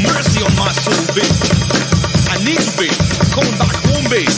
[0.00, 1.26] mercy on my soul, baby.
[2.30, 2.94] I need you, baby.
[3.34, 4.30] Coming back home, baby.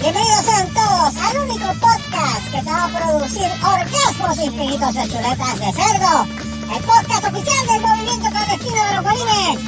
[0.00, 5.60] Bienvenidos sean todos al único podcast que te va a producir orgasmos infinitos de chuletas
[5.60, 6.26] de cerdo.
[6.72, 9.58] El podcast oficial del movimiento clandestino de los bolines.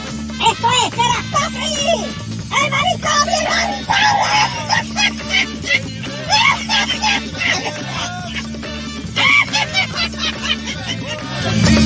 [0.50, 2.09] Esto es Serastofri,
[2.48, 3.12] el marisco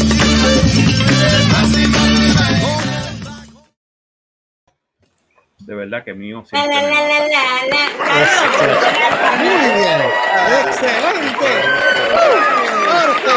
[0.06, 0.12] De
[5.76, 7.28] verdad que mío La, la, la, la, mata.
[7.28, 7.86] la, la.
[9.38, 10.00] Muy bien.
[10.66, 11.50] Excelente.
[12.84, 13.36] Fuerte.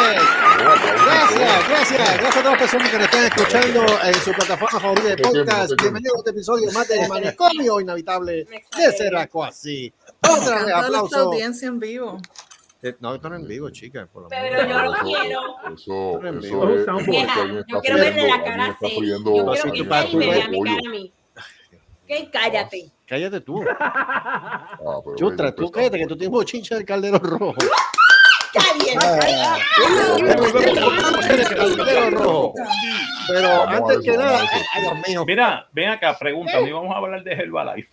[1.06, 2.18] Gracias, gracias.
[2.20, 5.74] Gracias a todas las personas que nos están escuchando en su plataforma favorita de podcast.
[5.82, 9.94] Bienvenidos a este episodio más de Manicomio Inhabitable de Seracuasi.
[10.28, 11.18] Otra vez, aplauso.
[11.18, 12.20] audiencia en vivo.
[12.82, 14.08] Eh, No, esto no es en vivo, chicas.
[14.12, 14.68] por lo Pero menos.
[14.70, 15.42] yo lo quiero.
[15.74, 16.86] Eso, es.
[17.68, 19.10] Yo quiero verle la cara a Celi.
[19.10, 19.84] Yo quiero que Celi
[20.18, 21.14] me vea mi cara a mí.
[22.08, 22.30] ¿Qué?
[22.32, 22.92] Cállate.
[23.06, 23.64] Cállate tú.
[23.80, 24.78] Ah,
[25.16, 27.56] Chustra, tú cállate que tú tienes bochincha del caldero rojo.
[33.28, 34.66] Pero Vamos antes que vamos nada, eso.
[34.74, 35.24] ay, Dios mío.
[35.26, 37.90] Mira, ven acá, pregunta, ¿no íbamos a hablar de Herbalife?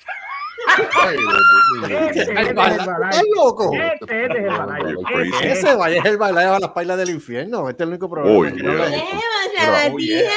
[1.02, 1.98] Ay, Dios mío.
[2.40, 3.70] ¿Estás loco?
[3.72, 5.02] Este es el Herbalife.
[5.04, 5.30] Crazy.
[5.32, 7.68] Este es- Ese vaya es el bailar a las pailas del infierno.
[7.68, 8.38] Este es el único problema.
[8.38, 8.92] Uy, que no la oh, el
[9.58, 10.28] Ah, Herbalife.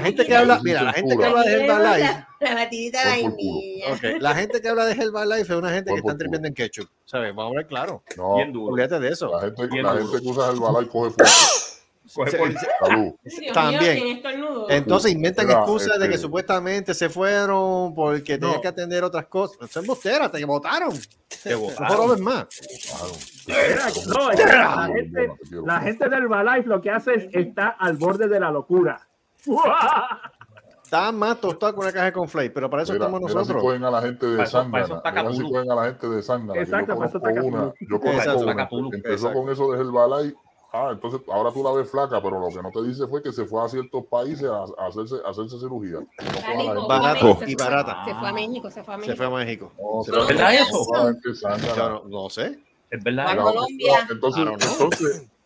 [0.00, 0.26] gente.
[0.26, 4.92] que habla, mira, la gente que habla de Herbalife, La, la gente que habla de
[4.92, 7.34] Herbalife es una gente que está tripiendo en ketchup, ¿sabes?
[7.34, 8.02] Vamos a ver claro.
[8.16, 8.34] No.
[8.66, 9.30] Olvídate de eso.
[9.32, 11.30] la gente, que usa el balay coge fuego.
[12.14, 12.38] Coge.
[12.38, 14.04] Dios También.
[14.22, 14.66] mío.
[14.68, 18.60] Entonces inventan excusas de que este- supuestamente se fueron porque tenían No.
[18.60, 19.70] que atender otras cosas.
[19.70, 20.92] Son bosteras, te votaron.
[21.42, 22.46] Te robes más.
[24.06, 25.28] No, la gente,
[25.64, 29.00] la gente del Herbalife lo que hace es está al borde de la locura.
[30.84, 33.36] Está más tostado que una caja de conflay, pero para eso Mira, estamos mira si
[33.36, 33.62] nosotros.
[33.62, 34.86] cogen a la gente de Sangana.
[35.12, 36.60] Mira si cogen a la gente de Sangana.
[36.62, 37.72] Exacto, yo conozco una.
[37.80, 38.40] Yo conozco Exacto,
[38.76, 38.96] una.
[38.96, 39.38] Empezó Exacto.
[39.42, 40.36] con eso de Herbalife.
[40.70, 43.32] Ah, entonces ahora tú la ves flaca, pero lo que no te dice fue que
[43.32, 46.00] se fue a ciertos países a, a hacerse, a hacerse cirugía.
[46.00, 48.04] No Barato y se fue- barata.
[48.04, 49.16] Se fue a México, se fue a Se México.
[49.16, 49.72] fue a México.
[49.78, 50.86] No, Se pero fue- ¿Es verdad eso?
[52.04, 52.58] no, no sé.
[52.90, 53.28] Es verdad.
[53.30, 54.06] A Colombia.
[54.10, 54.44] entonces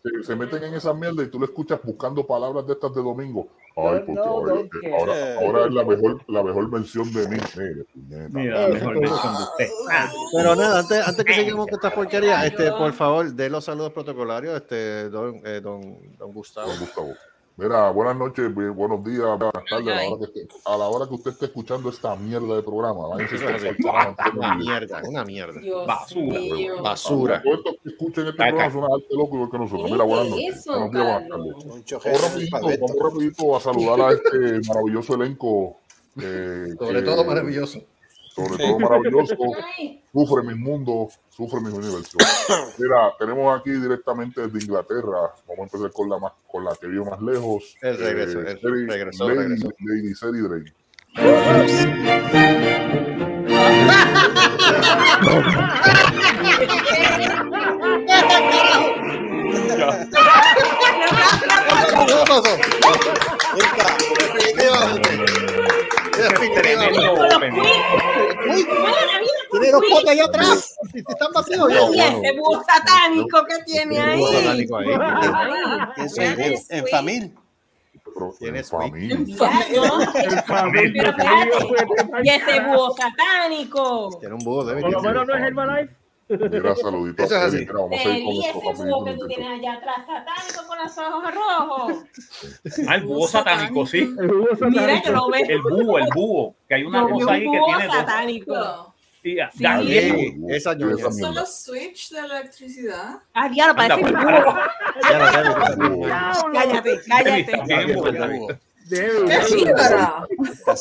[0.03, 3.03] se, se meten en esa mierda y tú le escuchas buscando palabras de estas de
[3.03, 3.49] domingo.
[3.77, 7.29] Ay, porque No, ay, no, eh, ahora, ahora es la mejor, la mejor versión de
[7.29, 7.37] mí.
[7.57, 8.29] Mire, puñeta.
[8.31, 9.69] Mira, mejor versión de usted.
[9.91, 13.65] Ah, Pero nada, antes, antes que sigamos con estas porquerías, este, por favor, de los
[13.65, 16.69] saludos protocolarios, este, don, eh, don, don Gustavo.
[16.69, 17.15] Don Gustavo.
[17.57, 20.89] Mira, buenas noches, bu- buenos días, buenas tardes, a la, hora que esté- a la
[20.89, 23.09] hora que usted esté escuchando esta mierda de programa.
[24.35, 25.61] Una mierda, una mierda.
[25.61, 26.83] Dios Basura, mío.
[26.83, 27.43] Basura.
[27.43, 29.85] Todos estos que escuchen este programa son arte loco igual que nosotros.
[29.87, 30.57] ¿Qué Mira, buenas es noches.
[30.57, 32.03] eso, Buenos días, buenas tardes.
[32.03, 35.77] Vamos rapidito, vamos rapidito a saludar a este maravilloso elenco.
[36.21, 37.81] eh, Sobre que- todo maravilloso.
[38.35, 39.35] Sobre todo maravilloso.
[40.13, 42.19] Sufre mi mundo, sufre mi universo.
[42.79, 45.33] Mira, tenemos aquí directamente desde Inglaterra.
[45.49, 47.77] Vamos a empezar con la más, con la que vive más lejos.
[47.81, 49.69] El regreso, el Seri- regresó, Lady, regresó.
[49.81, 50.73] Lady Seri Drake.
[66.29, 67.63] Tremendo
[69.51, 70.77] tiene dos potes allá atrás.
[70.95, 71.71] Están vacíos.
[71.95, 74.23] Y ese búho satánico que tiene ahí.
[74.25, 74.67] Ahí.
[76.19, 76.57] En-
[78.67, 79.17] familia.
[80.13, 81.17] Tienes en familia.
[82.23, 84.17] Y ese búho satánico.
[84.21, 84.65] Tiene un búho.
[84.67, 85.95] Por lo menos no es Herbalife.
[86.51, 87.23] Mira, saludito.
[87.23, 87.57] Eso es así.
[87.59, 90.99] Mira, vamos a seguir con ese búho que tú tienes allá atrás, satánico con los
[90.99, 92.05] ojos rojos.
[92.89, 93.99] Ah, el búho satánico, sí.
[94.01, 95.13] El jugo Mira que satánico.
[95.13, 95.49] lo ves.
[95.49, 96.55] El búho, el búho.
[96.69, 98.95] Que hay una cosa ahí que búho tiene satánico.
[99.23, 99.63] Sí, ah, Sí.
[99.63, 100.17] Daniel.
[100.17, 103.21] Sí, esa Sí, esa ¿Son los switch de la electricidad?
[103.35, 106.07] Ah, diablo, parece Anda, un pues, búho.
[106.09, 106.53] No.
[106.53, 107.95] Cállate, cállate.
[107.95, 108.13] Búho.
[108.13, 110.27] David, ¡Qué jíbara!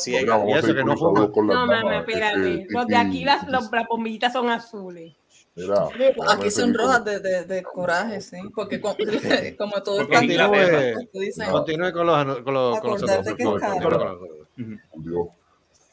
[0.06, 2.00] Mira, vamos Y eso que no las No, damas.
[2.00, 2.66] espérate.
[2.68, 3.46] Los de aquí, las
[3.88, 5.14] bombillitas son azules.
[5.54, 5.86] Mira,
[6.30, 8.38] Aquí son rojas de, de, de coraje, sí.
[8.54, 8.96] Porque como,
[9.58, 11.50] como todo Porque está.
[11.50, 14.20] Continúe, continúe con los, con los, con los
[15.04, 15.28] Dios.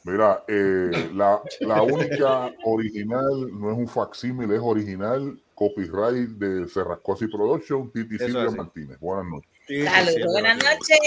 [0.04, 7.26] Mira, eh, la, la única original no es un facsímil, es original copyright de Serrascosi
[7.26, 8.50] Production, Titi Silvia.
[8.50, 8.98] Martínez.
[8.98, 9.50] Buenas noches.
[9.66, 10.98] Sí, sí, sí, Saludos, buenas noches.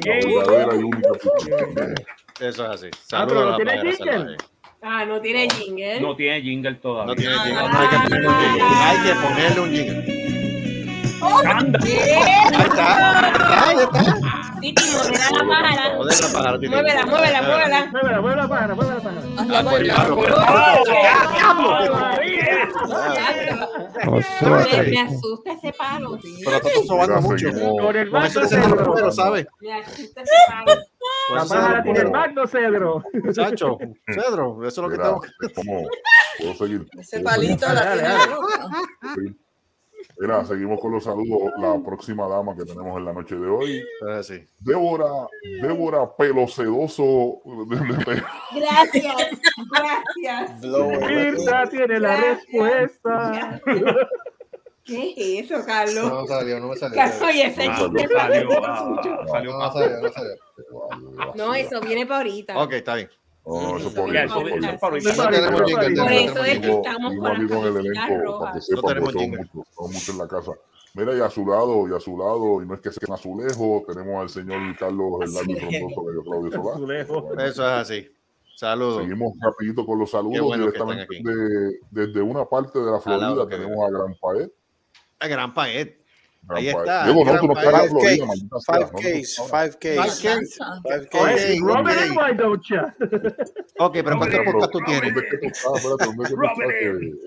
[0.00, 1.50] La verdadera y única Titi.
[2.40, 2.86] Eso es así.
[2.90, 4.12] Ah, Saludos pero a no la tiene playera jingle.
[4.12, 4.49] salvaje.
[4.82, 6.00] Ah, no tiene jingle.
[6.00, 7.04] No tiene jingle todavía.
[7.06, 7.68] No tiene jingle.
[7.68, 8.62] No hay que ponerle un jingle.
[8.80, 10.20] Hay que ponerle un jingle.
[11.44, 11.78] Anda.
[11.82, 11.90] Ahí
[12.64, 13.68] está.
[13.68, 14.16] Ahí está.
[14.62, 15.96] Titi, muévela la pájara.
[15.96, 16.70] Joder, la pájara, Titi.
[16.70, 17.86] Muévela, muévela, muévela.
[17.92, 19.26] Muévela, muévela la pájara, muévela la pájara.
[19.36, 20.06] Ah, pues, bailar.
[20.06, 20.16] diablo,
[24.90, 26.18] Me, asusta ese palo.
[26.42, 27.52] Pero está sobando mucho.
[27.52, 27.60] Me
[28.18, 28.46] asusta
[30.22, 30.72] ese palo.
[31.30, 33.02] La llama pájara tiene el magno cedro.
[33.22, 35.88] Muchacho, Cedro, eso es lo que Mira, tengo es como-
[36.38, 36.86] puedo seguir.
[36.98, 38.02] Ese Puedo palito la Dale,
[39.14, 39.36] tiene.
[40.18, 41.52] Mira, seguimos con los saludos.
[41.58, 44.42] La próxima dama que tenemos en la noche de hoy, Ah, sí.
[44.58, 45.06] Débora,
[45.62, 47.40] Débora Pelo Sedoso.
[48.54, 49.14] Gracias,
[49.70, 50.60] gracias.
[50.60, 53.60] Mirta tiene la respuesta.
[54.84, 56.10] ¿Qué es eso, Carlos?
[56.10, 56.96] No salió, no me salió.
[56.96, 59.02] Carlos, y ese Ah, chiste salió, parece ah, mucho.
[59.30, 59.52] salió.
[59.58, 61.34] No salió, no salió.
[61.34, 62.58] No, eso viene para ahorita.
[62.62, 63.10] Ok, está bien.
[63.46, 64.34] No, eso por eso
[64.80, 65.04] por es.
[65.04, 68.66] No no que estamos un con amigo en el camisetas elenco para que rojas.
[68.66, 69.38] sepan tenemos que son jingle.
[69.54, 70.52] muchos, son muchos en la casa.
[70.94, 73.14] Mira, y a su lado, y a su lado, y no es que sea en
[73.14, 76.74] azulejo, tenemos al señor Carlos Hernández Frondoso de Claudio Solá.
[76.74, 77.32] Azulejo.
[77.40, 78.08] Eso es así.
[78.56, 79.02] Saludos.
[79.02, 83.00] Seguimos rapidito con los saludos bueno que directamente están de, desde una parte de la
[83.00, 83.48] Florida.
[83.48, 84.52] tenemos a Gran Paet.
[85.20, 85.98] A Gran Paet.
[86.42, 89.44] Gran Ahí está, Diego, no, tú no estás en la 5K, Florida, maldita 5Ks, no,
[89.46, 90.64] 5Ks, Danza.
[90.84, 91.20] 5Ks.
[91.20, 92.16] Oye, Robert, ok.
[92.16, 92.96] why don't ya?
[93.78, 95.12] Ok, pero ¿cuántos podcasts tú tienes?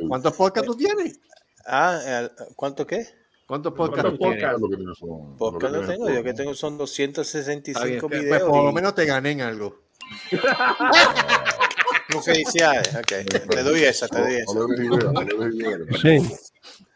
[0.10, 1.20] ¿Cuántos podcasts tú tienes?
[1.68, 3.06] Ah, ¿cuánto qué?
[3.46, 4.42] ¿Cuántos podcasts ¿Cuántos tú tienes?
[4.44, 4.62] podcasts?
[4.62, 7.12] lo que tienes son- lo que Podcast no tengo, yo que tengo son Está bien,
[7.14, 8.50] 265 pues, videos.
[8.50, 9.84] por lo menos te gané en algo.
[12.26, 13.48] Felicidades, ok.
[13.50, 14.54] Te doy esa, te doy esa.
[14.54, 14.68] No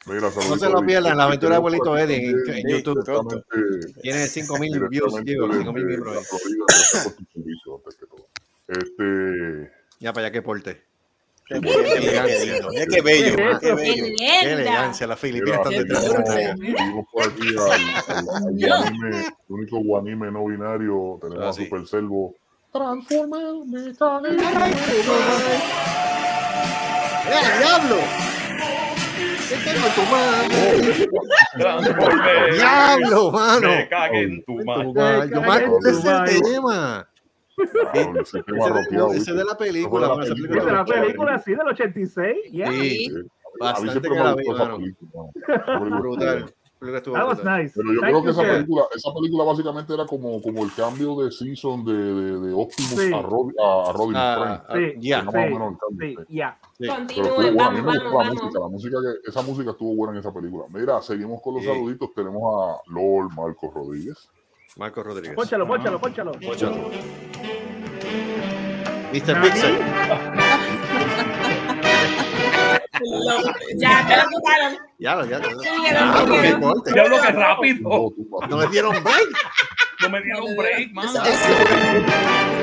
[0.08, 0.14] no.
[0.14, 3.44] Mira, se lo pierdan, la aventura de abuelito Eddie en, YouTube.
[4.02, 6.16] Tiene 5000 views, digo, desde 5000 miembros.
[6.16, 6.26] la ahí.
[6.26, 8.28] Florida, gracias por tu servicio, antes que todo.
[8.68, 10.82] Este, Ya para allá que porte.
[11.46, 12.00] Qué bello, qué.
[12.72, 14.06] Mira qué bello, ¿Qué qué es bello.
[14.06, 16.10] Qué ¡Qué elegancia, las Filipinas están detrás
[18.62, 21.64] guanime, el único guanime no binario, tenemos Ah, a sí.
[21.64, 22.36] Super Selvo.
[27.30, 27.98] ¡Eh, diablo!
[29.50, 31.08] ¿Qué tengo en tu mano?
[31.58, 32.54] Transforme.
[32.54, 33.70] ¡Diablo, mano!
[33.70, 34.94] Me cague en tu madre.
[34.94, 35.30] madre.
[35.30, 36.42] Yo tu ese madre.
[36.42, 37.10] tema.
[37.94, 40.16] Ese tema Ese de, ese la película.
[40.18, 42.36] Película De la película así del 86.
[42.52, 42.72] Yeah.
[42.72, 42.90] Sí.
[42.90, 43.14] Sí.
[43.60, 44.36] Bastante película
[46.00, 46.54] Brutal.
[46.82, 47.74] Was nice.
[47.76, 51.16] Pero yo Thank creo que esa película, esa película básicamente era como, como el cambio
[51.16, 53.12] de season de, de, de Optimus Sí.
[53.14, 54.78] a, Rod, a, Robin Ah, Frank.
[54.78, 55.22] Sí, Ya.
[55.22, 56.16] Sí.
[56.30, 56.58] ya.
[56.78, 56.86] Sí.
[56.88, 58.34] Pero Continúen, estuvo buena, a mí vamos, me vamos, gustó la vamos.
[58.44, 60.66] música, la música que, esa música estuvo buena en esa película.
[60.74, 61.70] Mira, seguimos con los Sí.
[61.70, 64.30] saluditos, tenemos a Lord Marcos Rodríguez.
[64.78, 65.36] Marco Rodríguez.
[65.36, 66.32] Pónchalo, pónchalo, pónchalo.
[66.34, 66.90] Póchalo.
[69.14, 69.42] Mr.
[69.42, 69.78] Pixel.
[73.78, 74.78] Ya, te lo quitaron.
[75.00, 75.40] Ya, lo- ya.
[75.40, 75.62] lo-
[76.00, 76.26] Ah,
[76.60, 76.94] corte.
[76.94, 78.14] Diablo, que rápido.
[78.50, 79.30] No, le dieron break.
[80.02, 81.06] No me dieron break, man.
[81.08, 81.56] Ese-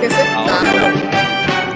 [0.01, 1.75] ¿Qué se está?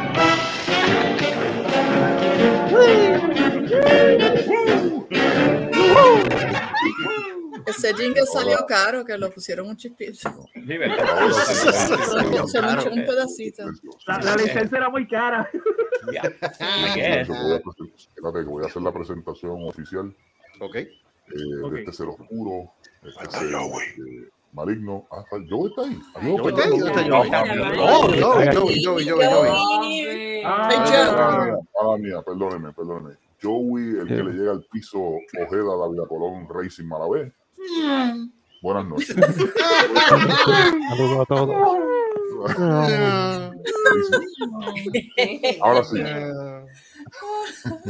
[7.68, 10.12] Ese jingle salió caro, que lo pusieron un chispito.
[10.54, 11.30] Sí, ¿verdad?
[12.46, 13.64] Se me echó un pedacito.
[14.06, 15.48] La, la licencia era muy cara.
[16.12, 16.22] Ya.
[16.22, 17.26] Espérate,
[18.40, 20.14] que voy a hacer la presentación oficial
[20.60, 20.76] Ok.
[20.76, 20.88] eh,
[21.62, 21.72] Ok.
[21.72, 22.72] de este ser oscuro,
[23.04, 25.06] este ser eh, maligno.
[25.10, 25.98] Ah, Joey está ahí.
[26.14, 27.30] Ah, Joey está ahí, ¿dónde está Joey?
[27.80, 28.02] Oh,
[28.54, 30.42] Joey, Joey, Joey, Joey.
[30.44, 30.68] Ah,
[31.80, 33.16] Ah, mía, mía, perdóneme, perdóneme.
[33.42, 37.32] Joey, el que le llega al piso Ojeda, David Colón, Racing Malavé.
[38.62, 39.14] Buenas noches.
[40.88, 41.54] Saludos a todos.
[45.60, 45.96] Ahora sí.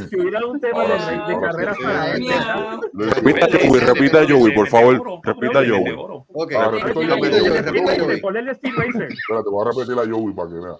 [0.09, 2.21] Si hubiera un tema de, de carreras para él.
[2.21, 2.79] Miau.
[2.93, 5.19] Repita Joey, repita Joey, por favor.
[5.23, 5.95] Repita Joey.
[5.95, 6.23] Joey.
[6.33, 6.51] Ok.
[6.51, 7.41] Repite, Joey, repite,
[7.81, 8.21] Ponle Joey.
[8.21, 9.09] ponle el Steve Racer.
[9.11, 10.77] Espérate, voy a repetir a Joey para que vea.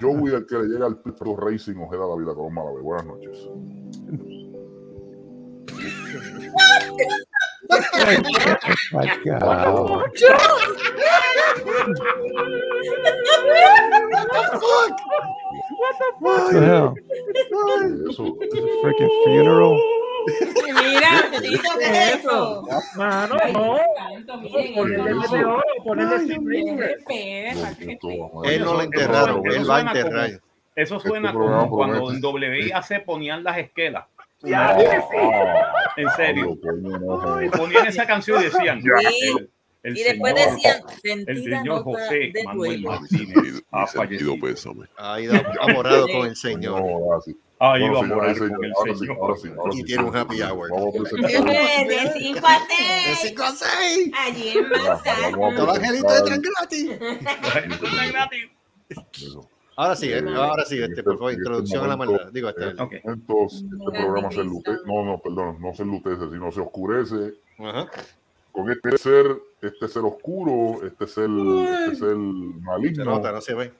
[0.00, 2.80] Joey, el que le llega al piso Racing Ojeda, David Colón, Malavé.
[2.80, 3.48] Buenas noches.
[8.92, 10.02] My God.
[16.20, 16.94] What the hell?
[18.10, 18.36] Eso.
[18.82, 19.76] Freaking funeral.
[20.82, 22.66] Mira, ¿qué es eso?
[22.96, 23.78] Mano, no.
[24.74, 26.34] Ponerle de oro, ponerle
[28.44, 30.30] Él no lo enterraron, él va a enterrar.
[30.74, 34.04] Eso suena Este como cuando en WIA se ponían las esquelas.
[34.42, 35.16] Ya, dime, sí.
[35.96, 36.58] En serio.
[36.62, 38.80] coño, no, Y ponían esa canción y decían.
[38.82, 38.88] Sí.
[39.36, 39.50] el-
[39.84, 42.82] el Y después señor- decían, El señor José de Manuel.
[42.82, 44.34] Martínez ha fallecido.
[44.96, 46.80] Ha ido ha morado con el Señor.
[46.82, 47.36] No, así.
[47.60, 49.70] Ahí Bueno, va a señoras y morar señores, con el señor.
[49.74, 50.70] Y tiene un happy hour.
[50.70, 51.30] Vamos a presentar.
[51.88, 53.18] De 5 a De 6.
[53.22, 54.10] 5 a 6.
[54.16, 55.72] Allí en Manzana.
[55.74, 56.90] Angelitos entran gratis.
[58.12, 58.48] Gratis.
[59.80, 62.32] Ahora sí, eh, ahora sí, este, por favor, este introducción a la maldad.
[62.32, 62.82] Digo, este.
[62.82, 62.94] Ok.
[63.04, 67.88] Entonces, este programa se enlutece, no, no, perdón, no se enlutece, sino se oscurece Ajá.
[68.50, 73.04] con este ser, este ser oscuro, este ser, este ser Se maligno.
[73.04, 73.72] nota, no se ve.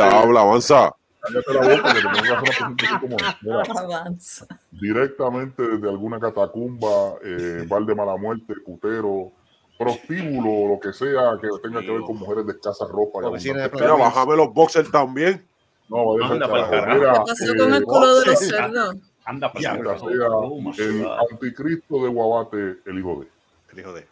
[0.00, 0.94] Habla, avanza.
[1.18, 3.36] Cállate la boca que te pongo a hacer una presentación como es.
[3.42, 3.62] Mira,
[3.96, 4.46] Avanza.
[4.70, 9.32] directamente desde alguna catacumba, eh, bar de mala muerte, putero,
[9.78, 13.20] prostíbulo, lo que sea que tenga que ver con mujeres de escasa ropa.
[13.30, 15.46] Mira, bájame los boxers también.
[15.88, 16.70] No, Anda pa'l carajo.
[16.70, 16.98] carajo.
[16.98, 18.96] Mira, ¿Qué pasó con el culo de los cerdos?
[19.24, 23.28] Anda para Oh, my el anticristo de Guabate, el hijo de.
[23.72, 24.06] El hijo de.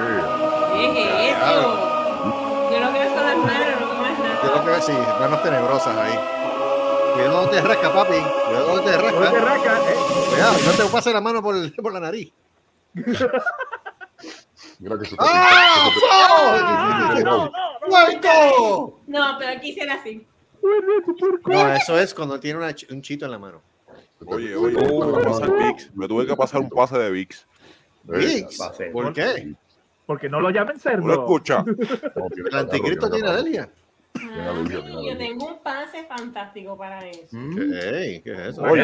[0.00, 2.70] Eh, ¿Qué es eso?
[2.70, 2.94] Yo no son
[3.26, 3.86] las manos, no
[4.42, 4.62] Yo nada.
[4.62, 6.18] creo que sí, manos tenebrosas ahí.
[7.14, 8.14] Cuidado, no te rasca, papi.
[8.46, 9.40] Cuidado, no te No te rasca.
[9.40, 9.96] rasca, eh.
[10.30, 12.32] Cuidado, no te pase la mano por, el- por la nariz.
[12.94, 15.90] Mira que se te ¡Ah!
[16.10, 17.14] ¡Ah!
[17.24, 17.52] No, no, no.
[17.88, 19.00] ¡Puerco!
[19.06, 20.26] No, pero aquí será así.
[21.46, 23.62] No, eso es cuando tiene una un chito en la mano.
[24.26, 25.94] Oye, oye, me tuve que pasar VIX.
[25.94, 27.46] Me tuve que pasar un pase de VIX.
[28.04, 28.58] Vix.
[28.92, 29.54] ¿Por qué?
[30.06, 31.06] Porque no lo llamen ¿No cerdo.
[31.06, 31.62] lo escucha?
[31.62, 31.74] no,
[32.34, 33.70] tiene El anticristo tiene alergia.
[34.18, 37.28] Tiene Yo tengo un pase fantástico para eso.
[37.30, 38.62] ¿Qué, ¿Qué es eso?
[38.62, 38.82] Oye,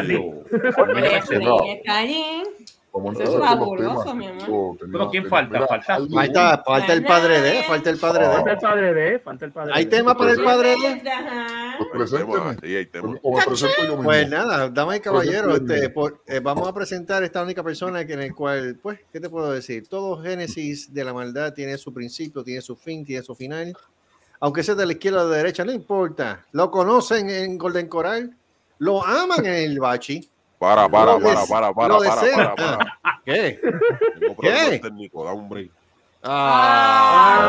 [3.21, 4.79] es fabuloso, mi amor.
[4.79, 5.55] Pero ¿quién falta?
[5.55, 8.53] mira, Falta está, falta el padre de, falta el padre Falta de.
[8.53, 9.91] el padre de, falta el padre ¿Hay de.
[9.91, 11.03] tema para el padre de?
[11.93, 12.13] Pues
[12.63, 12.89] Hay hay.
[13.23, 14.05] O me presento yo mismo.
[14.05, 18.07] Pues nada, damas y caballeros, Pues, este, por- eh, vamos a presentar esta única persona
[18.07, 19.89] que en el cual, pues, ¿qué te puedo decir?
[19.89, 23.77] Todo génesis de la maldad tiene su principio, tiene su fin, tiene su final.
[24.41, 26.45] Aunque sea de la izquierda o de la derecha, no importa.
[26.53, 28.37] Lo conocen en Golden Coral,
[28.79, 30.29] lo aman en el Bachi.
[30.59, 32.55] Para, para, Lo para, para, para, lo para, desean.
[32.55, 33.21] para, para.
[33.25, 33.59] ¿Qué?
[34.21, 34.79] Tengo ¿Qué?
[34.83, 35.71] técnicos, da un break.
[36.23, 37.47] Ah.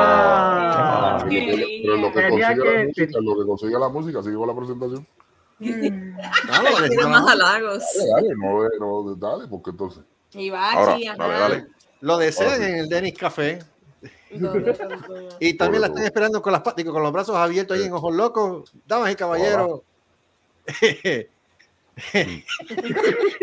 [1.18, 1.24] Ah.
[1.24, 4.36] Lo que- pero lo que consigue la que- música, lo que consigue la música, sigue
[4.36, 5.08] con la presentación.
[6.51, 7.12] Ah, lo Tiene desean.
[7.12, 7.84] más halagos.
[7.98, 10.04] Dale, dale, no, no, dale, porque entonces.
[10.34, 11.68] Y Ahora, Bachi, dale, dale.
[12.01, 12.72] Lo desean Ahora sí.
[12.72, 13.60] en el Denis Café.
[15.39, 18.72] Y también la están esperando con las con los brazos abiertos ahí en ojos locos.
[18.86, 19.82] Damas y caballeros.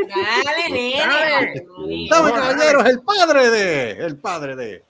[0.09, 0.97] Dale, nene.
[2.11, 3.91] Damas y caballeros, el padre de.
[3.93, 4.83] El padre de.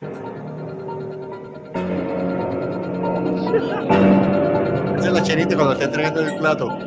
[5.18, 6.78] La chenita cuando está entregando el plato.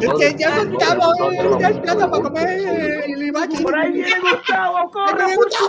[0.00, 2.48] Es que ya no estamos en el plato para comer
[3.04, 3.62] el libachi.
[3.62, 5.68] Por ahí viene Gustavo, corre por su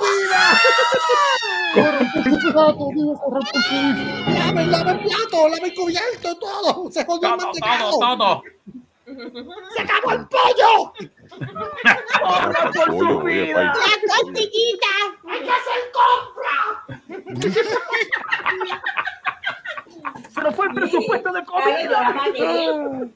[4.33, 6.89] Lave, lave el plato, lave el cubierto, todo.
[6.89, 7.91] Se jodió el mantecado.
[7.91, 8.41] todo, todo.
[9.75, 10.93] Se acabó el pollo.
[12.23, 13.73] Corre por su vida.
[17.07, 17.57] país.
[20.29, 23.11] Se nos fue el presupuesto de comida.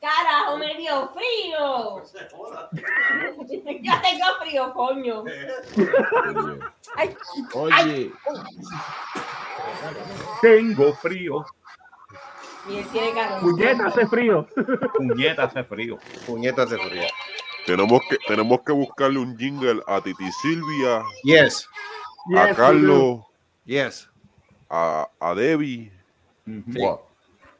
[0.00, 2.02] Carajo, me dio frío.
[3.82, 5.24] Yo tengo frío, coño.
[6.96, 7.16] Ay,
[7.54, 8.12] Oye,
[10.40, 11.44] Tengo frío.
[12.68, 13.40] y él tiene calor.
[13.40, 14.46] Puñeta, hace frío.
[14.96, 15.98] Puñeta, hace frío.
[16.26, 17.06] Puñetas de frío.
[17.66, 21.68] tenemos que, tenemos que buscarle un jingle a Titi Silvia, Yes,
[22.36, 23.20] a Yes, Carlos,
[23.64, 24.08] yes.
[24.72, 25.92] A, a Debbie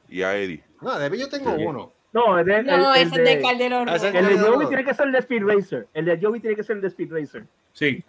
[0.09, 0.65] y a Eddie.
[0.81, 1.65] No, de mí yo tengo Sí.
[1.65, 1.93] uno.
[2.13, 3.89] No, el de, No, el, el ese es de de, Calderón.
[3.89, 4.39] Ah, el de.
[4.39, 5.87] Joey tiene que ser el de Speed Racer.
[5.95, 7.45] El de Joey tiene que ser el de Speed Racer.
[7.73, 8.05] Sí.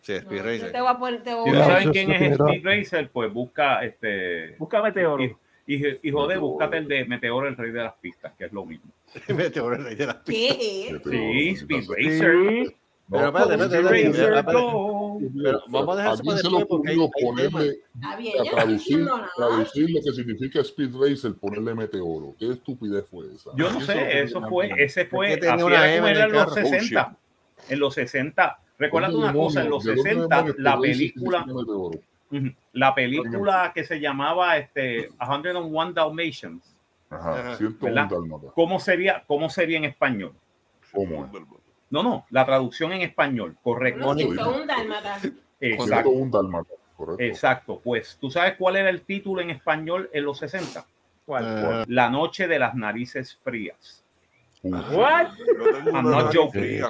[0.00, 0.72] Sí, Speed Racer.
[0.72, 2.32] te voy a poner, te voy Si no quién es.
[2.32, 4.56] Speed Racer, pues busca este.
[4.58, 5.22] Busca Meteoro.
[5.22, 8.52] Y, y, y joder, búscate el de Meteoro, el rey de las pistas, que es
[8.52, 8.90] lo mismo.
[9.28, 10.56] Meteoro el rey de las pistas.
[11.04, 12.76] Sí, Speed Sí.
[13.12, 13.54] Pero espérate,
[14.08, 14.52] espérate.
[15.42, 17.78] Pero vamos a dejar eso ¿A para se después porque hay, ponerle,
[18.40, 22.34] a traducir, traducir lo que significa Speed Racer, ponerle meteoro?
[22.38, 23.50] ¿Qué estupidez fue esa?
[23.56, 26.54] Yo no ¿A quién se le sé, eso fue, ese fue, así era en los
[26.54, 26.66] carro.
[26.66, 27.16] 60.
[27.68, 28.58] En los 60.
[28.78, 31.46] Recuerda ¿Dónde una cosa, en los demonios- de dónde 60, demonios la película,
[32.72, 36.74] la película que se llamaba este, 101 Dalmatians,
[37.10, 37.58] Ajá.
[38.54, 40.32] ¿cómo sería, cómo sería en español?
[40.92, 41.30] ¿Cómo?
[41.92, 44.08] No, no, la traducción en español, correcto.
[44.08, 44.18] Un
[45.60, 47.22] Exacto, un dálmata, correcto.
[47.22, 47.80] exacto.
[47.84, 50.86] Pues, ¿tú sabes cuál era el título en español en los 60?
[51.26, 51.44] ¿Cuál?
[51.46, 54.02] Ah, La noche de las narices frías.
[54.62, 55.32] What?
[55.92, 56.62] I'm not joking.
[56.62, 56.88] fría.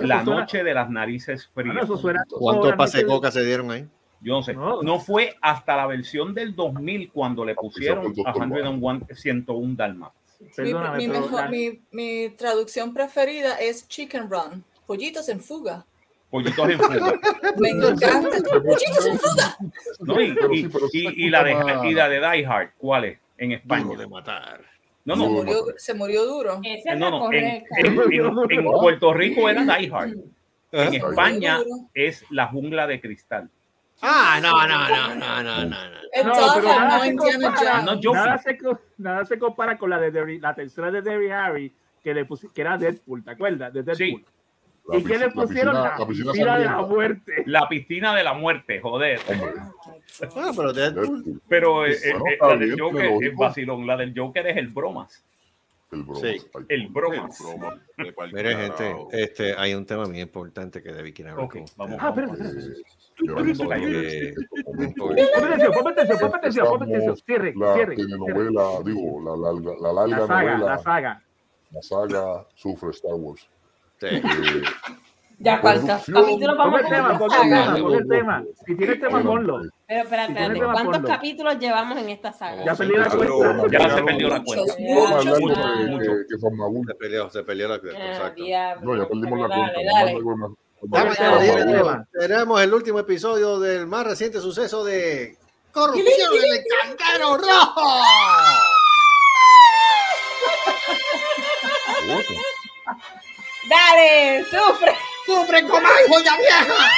[0.00, 1.74] La noche de las narices frías.
[1.86, 3.86] ¿Cuántos obviamente- pase coca se dieron ahí?
[4.22, 4.54] Yo no sé.
[4.54, 4.82] No.
[4.82, 8.48] No fue hasta la versión del 2000 cuando le pusieron fue a el Dr.
[8.48, 10.12] 101, 101 Dalmas.
[10.40, 15.40] Mi, Perdóname, mi pero mejor- la- mi- mi traducción preferida es chicken run, pollitos en
[15.40, 15.84] fuga.
[16.30, 17.20] Pollitos en fuga.
[17.58, 18.20] Me encanta.
[18.64, 19.56] pollitos en fuga.
[20.00, 20.20] ¿no?
[20.20, 23.18] Y, se la de, y la de Die Hard, ¿cuál es?
[23.38, 23.96] En España.
[23.96, 24.60] de matar.
[25.04, 25.42] No, Se no, Duro.
[25.42, 26.60] murió, se murió duro.
[26.62, 27.32] Esa es no, no.
[27.32, 30.14] En, en- en- en Puerto Rico era Die Hard.
[30.70, 30.96] En ¿Eh?
[30.98, 31.88] España Duro.
[31.94, 33.48] es la jungla de cristal.
[34.00, 35.66] Ah, no, no, no, no, no, no.
[35.66, 35.96] no.
[36.14, 36.28] Pero
[36.62, 38.58] nada no se compara, nada se,
[38.98, 42.50] nada se compara con la de Derry- la tercera de Derry Harry que le pusi-
[42.52, 43.72] que era Deadpool, ¿te acuerdas?
[43.72, 43.96] De Deadpool.
[44.20, 44.24] Sí.
[44.86, 45.74] La ¿Y qué le piscina- la pusieron?
[45.74, 47.42] piscina- La la piscina piscina de la muerte.
[47.46, 49.20] La piscina de la muerte, joder.
[50.34, 53.86] Bueno, pero Deadpool, Pero eh, eh, la del Joker pero- es vacilón.
[53.86, 55.24] La del Joker es el bromas.
[55.92, 56.20] el broma.
[56.20, 56.36] Sí.
[56.68, 57.38] El bromas.
[57.38, 61.38] Broma, de pa'l Mire, gente, este, hay un tema muy importante que debe quitar.
[61.38, 61.98] Ok, vamos.
[62.00, 62.38] Ah, vamos.
[62.38, 62.82] espérate, espérate.
[62.82, 64.34] Yo Eh,
[65.74, 67.16] ponme atención, ponme atención.
[67.16, 71.22] Cierre, la telenovela, digo, la larga, la larga La saga, novela, la saga.
[71.72, 73.48] la saga sufre Star Wars.
[73.98, 74.06] sí.
[74.06, 74.22] Eh,
[75.40, 78.44] Ya, ¿cuántos producción- capítulos vamos a tema, esta el tema, ponme el tema.
[78.66, 79.60] Si tienes tema, ponlo.
[79.86, 80.34] Pero espérate,
[80.64, 81.08] ¿cuántos ponlo.
[81.08, 82.64] capítulos llevamos en esta saga?
[82.64, 83.68] Ya perdí la cuenta.
[83.70, 84.74] Ya se perdió la cuenta.
[84.78, 85.44] Muchos, de
[86.00, 86.38] que, que.
[86.88, 88.42] Se peleó, se peleó la cuenta, Ah, exacto.
[88.42, 88.94] diablo.
[88.96, 90.46] No, ya perdimos la Dale, cuenta.
[90.80, 92.06] Con-.
[92.12, 95.36] Tenemos el último episodio del más reciente suceso de
[95.72, 96.64] corrupción en el
[96.96, 98.02] cantero rojo.
[103.68, 104.94] Dale, sufre.
[105.26, 106.90] ¡Sufre como joya vieja!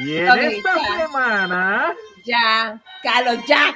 [0.00, 0.98] Y en esta ya.
[0.98, 1.94] semana,
[2.24, 3.74] Ya, Carlos, ya.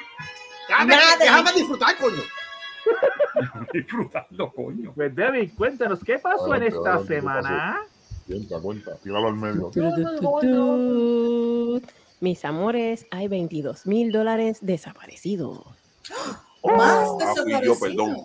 [0.68, 2.22] Déjame, déjame disfrutar, coño.
[3.72, 4.92] Disfrutando, coño.
[4.94, 7.80] pues David, cuéntanos, ¿qué pasó en esta adelante, ¿qué semana?
[8.26, 8.94] Cuenta, cuenta.
[9.02, 9.70] Tíralo al medio.
[12.20, 15.60] Mis amores, hay 22 mil dólares desaparecidos.
[16.64, 17.78] Más Ah, yo, desaparecidos.
[17.80, 18.16] perdón.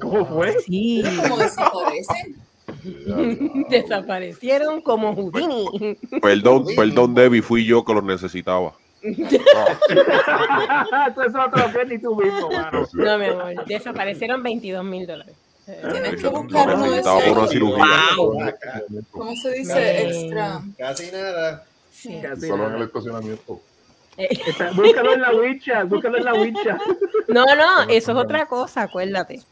[0.00, 0.58] ¿Cómo fue?
[0.60, 2.36] Sí, ¿Cómo desaparecen?
[3.70, 5.96] desaparecieron como Houdini.
[6.20, 8.74] Perdón, perdón, Debbie, fui yo que lo necesitaba.
[12.94, 15.34] No, mi amor, desaparecieron 22 mil dólares.
[15.66, 17.50] Tienes que buscar uno de necesitaba por una esos.
[17.50, 17.86] cirugía.
[19.10, 20.02] ¿Cómo se dice?
[20.08, 20.62] Extra.
[20.78, 21.64] Casi nada.
[21.90, 22.20] Sí.
[22.22, 23.60] Casi Salón en el estacionamiento.
[24.16, 26.78] Está- Búscalo en la wincha, búscalo en la wincha.
[27.28, 29.42] No, no, eso es otra cosa, acuérdate.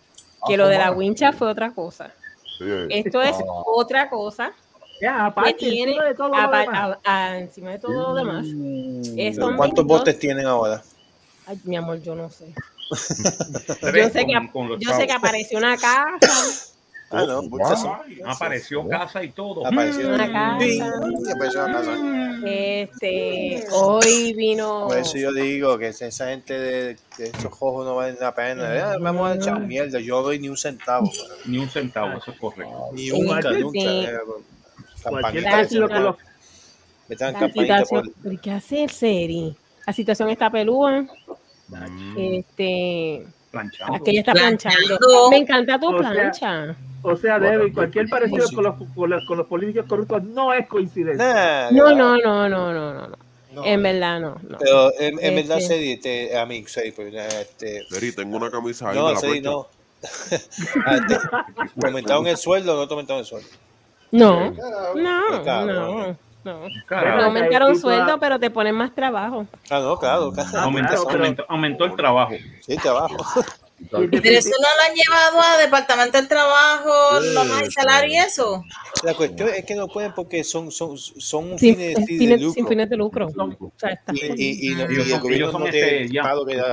[0.47, 2.13] Que lo de la wincha fue otra cosa.
[2.59, 4.53] Sí, Esto es ah, otra cosa
[5.01, 6.69] que aparte, tiene encima de todo lo demás.
[6.73, 8.47] a- a- encima de todo lo demás.
[9.57, 10.81] ¿Cuántos 22 botes tienen ahora?
[11.47, 12.55] Ay, mi amor, yo no sé.
[13.81, 16.71] Tres sé que- con- con los Yo sé que apareció una casa,
[17.11, 17.93] Ah, no, muchas son.
[18.27, 19.65] Apareció casa y todo.
[19.65, 20.59] Apareció una casa.
[20.65, 22.41] Sí, apareció una casa.
[22.45, 24.87] Este, hoy vino.
[24.89, 26.85] Por eso yo digo que esa gente de,
[27.19, 28.93] de estos ojos no valen la pena.
[28.93, 30.01] Ah, vamos a echar mierda.
[30.01, 31.09] Yo doy ni un centavo.
[31.45, 32.89] Ni un centavo, eso es correcto.
[32.95, 34.15] Ni Sí, nunca, eh, Cualquier
[35.05, 35.51] Campanita.
[35.51, 36.17] parecido con los
[37.09, 37.87] Me dan La campanita por.
[37.87, 39.57] situación, ¿pero ¿qué hacer, Seri?
[39.87, 41.05] La situación está pelúa.
[41.69, 43.95] Mm, Este, planchando.
[43.95, 44.79] aquella está planchando.
[44.99, 45.31] Planchando.
[45.31, 46.77] Me encanta tu O sea, plancha.
[47.03, 50.67] O sea, David, cualquier parecido con los, con, los, con los políticos corruptos no es
[50.67, 51.71] coincidencia.
[51.71, 53.09] No, no, no, no, no, no.
[53.09, 53.17] no.
[53.55, 53.65] No.
[53.65, 54.37] En verdad, no.
[54.49, 54.59] no.
[54.59, 58.51] Pero en, en verdad, Este- Sedi, este, a mí, Sedi, pues, este, Seri, tengo una
[58.51, 59.51] camisa ahí, no, la Sedi, plancha.
[59.51, 59.69] no.
[60.87, 61.19] Ah, este,
[61.81, 63.49] ¿Te aumentaron el sueldo o no te aumentaron el sueldo?
[64.11, 66.17] No, no, no.
[66.45, 67.17] No, Carajo.
[67.19, 69.47] no aumentaron sueldo, pero te ponen más trabajo.
[69.71, 70.59] Ah, no, claro, claro.
[70.61, 72.35] Aumentó, claro, pero- aumentó- aumentó el trabajo.
[72.67, 73.17] Sí, trabajo.
[73.81, 73.85] Y
[74.23, 78.63] Pero eso no lo han llevado a Departamento del Trabajo, normas y salario y eso.
[79.03, 82.53] La cuestión es que no pueden porque son, son, son Sin, fines, de- lucro.
[82.53, 83.27] sin fines de lucro.
[83.37, 86.23] O sea, está Y, y, y, no- y Ellos el son, no este, ya,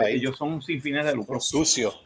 [0.09, 1.39] ellos son sin fines de lucro.
[1.39, 1.99] Sucios.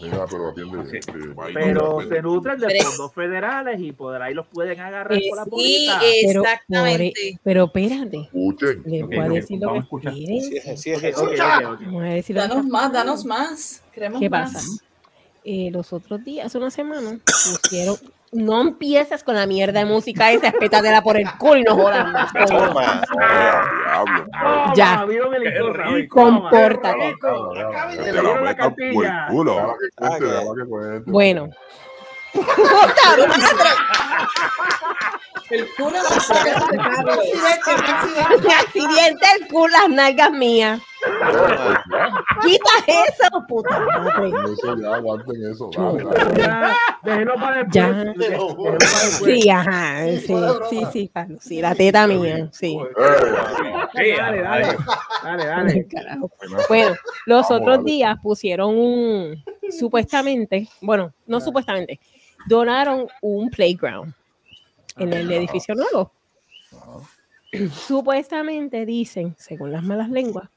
[0.00, 0.90] Mira, pero atiende.
[0.90, 0.96] Sí.
[0.98, 1.12] este,
[1.54, 5.38] Pero se nutren de Pero- fondos federales y por ahí los pueden agarrar Eh, por
[5.38, 6.00] la sí, política.
[6.26, 7.12] pero, exactamente.
[7.32, 8.82] por- pero espérate, Escuchen.
[8.86, 10.42] les voy a decir lo que quieren.
[10.42, 11.24] Sí, sí, es Ok, eso.
[11.24, 11.90] ok, ok, ok.
[11.92, 13.82] Voy a decir lo que Danos más, danos más.
[13.92, 14.52] Queremos ¿Qué más.
[14.52, 14.66] pasa?
[15.44, 17.18] Eh, los otros días, hace una semana,
[17.62, 17.96] pusieron.
[18.32, 22.06] No empieces con la mierda de música esa, espétatela por el culo y no jodas
[22.12, 22.32] más.
[24.76, 25.04] Ya.
[26.08, 27.16] Compórtate.
[30.00, 30.18] Ah.
[31.06, 31.50] Bueno,
[35.50, 35.98] El culo
[38.54, 40.80] accidente el culo, las nalgas mías.
[42.42, 44.28] Quita eso, puta madre.
[44.52, 45.70] Eso ya, aguanten eso.
[45.70, 48.78] Para después.
[49.24, 50.06] Sí, ajá.
[50.06, 50.34] Sí,
[50.68, 51.42] sí, sí, Carlos.
[51.42, 52.48] Sí, la teta mía.
[52.52, 52.78] Sí.
[53.94, 54.76] Dale, dale, dale.
[55.22, 55.86] Dale, dale.
[55.86, 56.30] Carajo.
[56.68, 56.94] Bueno,
[57.26, 62.00] los otros días pusieron un, supuestamente, bueno, no supuestamente,
[62.46, 64.14] donaron un playground
[64.96, 66.12] en el edificio nuevo.
[67.72, 70.48] Supuestamente dicen, según las malas lenguas,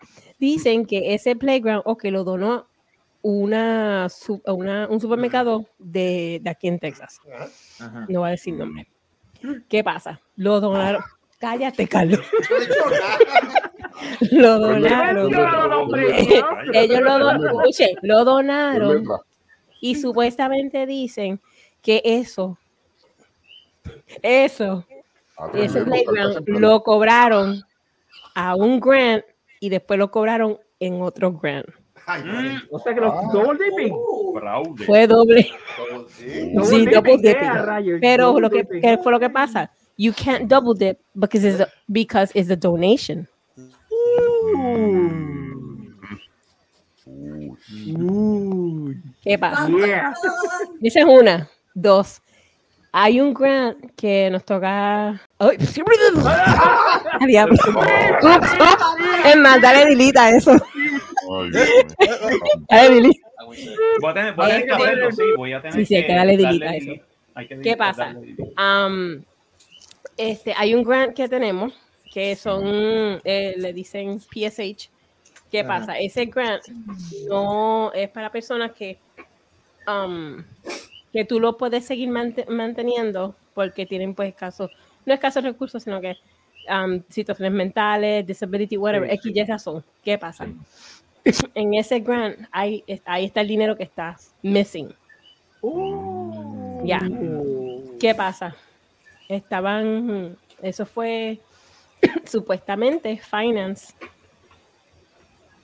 [0.44, 2.68] dicen que ese playground o que lo donó
[3.22, 4.10] una,
[4.90, 7.22] un supermercado de, de aquí en Texas.
[8.10, 8.86] No voy a decir nombre.
[9.70, 10.20] ¿Qué pasa?
[10.36, 11.02] Lo donaron.
[11.40, 12.20] Cállate, Carlos.
[14.32, 15.32] lo donaron.
[16.74, 19.06] Ellos lo, do- escuche, lo donaron
[19.80, 21.40] y supuestamente dicen
[21.82, 22.58] que eso,
[24.22, 24.86] eso,
[25.54, 27.64] ese Aprendiendo, playground lo cobraron
[28.36, 29.24] a un grant
[29.64, 31.66] y después lo cobraron en otro grant.
[32.70, 33.54] O sea que los Ah.
[33.58, 33.96] dipping.
[34.86, 35.50] Fue doble.
[36.54, 37.42] Double Sí, double dipping, dipping.
[37.42, 39.72] yeah, rayos, Pero double lo que, fue lo que pasa.
[39.96, 43.26] You can't double dip because it's a, because it's a donation.
[49.24, 49.68] ¿Qué pasa?
[49.70, 50.14] Yeah.
[50.82, 51.50] Esa es una.
[51.74, 52.22] Dos.
[52.96, 55.20] Hay un grant que nos toca.
[55.40, 55.58] ¡Ay!
[59.26, 60.52] Es más, dale dilita eso.
[62.70, 63.22] Dale delete.
[64.00, 65.96] Voy a tener, voy a tener que Este- hacerlo, sí, voy a tener Sí, sí,
[65.96, 66.86] hay que darle delete a eso.
[67.36, 67.62] delete.
[67.64, 68.16] ¿Qué pasa?
[68.58, 69.24] Am,
[70.18, 71.74] este, hay un grant que tenemos
[72.14, 72.64] que son,
[73.24, 74.90] eh, le dicen PSH.
[75.52, 75.98] ¿Qué pasa?
[75.98, 76.64] Ese grant
[77.28, 78.98] no es para personas que,
[79.88, 80.44] am,
[81.14, 84.72] que tú lo puedes seguir mante- manteniendo porque tienen pues casos,
[85.06, 86.18] no escasos recursos, sino que
[86.68, 89.84] am, situaciones mentales, disability, whatever, Sí, X, Y razón.
[90.04, 90.48] ¿Qué pasa?
[91.54, 94.94] En ese grant, ahí, ahí está el dinero que está missing.
[96.84, 97.00] Ya.
[98.00, 98.56] ¿Qué pasa?
[99.30, 101.40] Estaban, eso fue
[102.26, 103.94] supuestamente finance.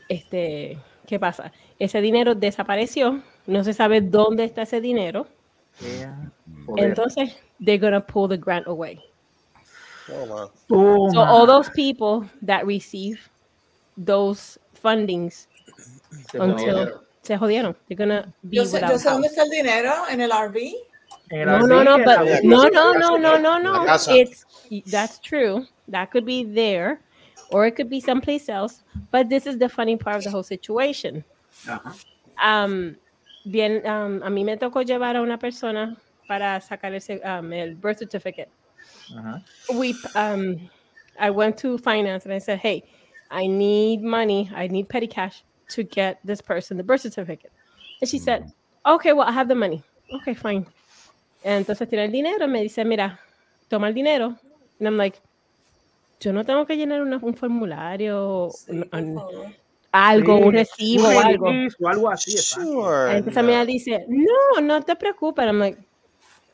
[0.07, 1.51] Este, ¿qué pasa?
[1.77, 5.27] Ese dinero desapareció, no se sabe dónde está ese dinero.
[5.79, 6.93] Joder.
[6.93, 8.99] Entonces, they're gonna pull the grant away.
[10.11, 10.47] Oh, man.
[10.67, 11.11] Toma.
[11.13, 13.29] So all those people that receive
[13.97, 15.47] those fundings
[16.33, 17.75] until se jodieron.
[17.87, 20.73] They're gonna be Yo sé, yo sé dónde está el dinero, en el RV.
[21.31, 23.83] En el No, no, RV, no, en but la- no, no, no, no, no, no.
[23.85, 23.97] La.
[24.09, 24.45] It's
[24.87, 25.65] that's true.
[25.87, 27.01] That could be there,
[27.51, 28.83] or it could be someplace else.
[29.11, 31.23] But this is the funny part of the whole situation.
[32.41, 32.95] Um,
[33.49, 35.95] bien, um, a mí me tocó llevar a una persona
[36.27, 38.49] para sacar ese, um, el birth certificate.
[39.77, 40.69] We um
[41.19, 42.83] I went to finance and I said, Hey,
[43.31, 47.51] I need money, I need petty cash to get this person the birth certificate.
[48.01, 48.51] And she said,
[48.85, 49.83] Okay, well, I have the money.
[50.21, 50.65] Okay, fine.
[51.43, 53.19] Entonces tiene el dinero, me dice, mira,
[53.69, 54.35] toma el dinero.
[54.79, 55.19] And I'm like,
[56.19, 59.53] yo no tengo que llenar una- un formulario, un- un-
[59.91, 61.47] algo, un recibo un o algo.
[61.79, 62.37] o algo así.
[62.37, 63.17] Sure.
[63.17, 65.45] Entonces me dice, no, no te preocupes.
[65.45, 65.79] I'm like,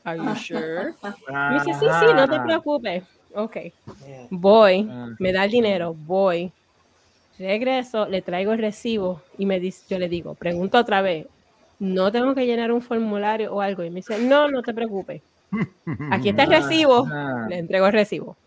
[0.04, 0.94] are you sure?
[1.32, 2.44] Me dice, sí, sí, no te Ah.
[2.44, 3.04] preocupes.
[3.34, 3.58] Ok.
[4.30, 6.52] Voy, me da el dinero, voy.
[7.38, 11.28] Regreso, le traigo el recibo y me dice, yo le digo, pregunto otra vez,
[11.80, 13.84] no tengo que llenar un formulario o algo.
[13.84, 15.22] Y me dice, no, no te preocupes.
[16.12, 17.06] Aquí está el recibo,
[17.50, 18.38] le entrego el recibo.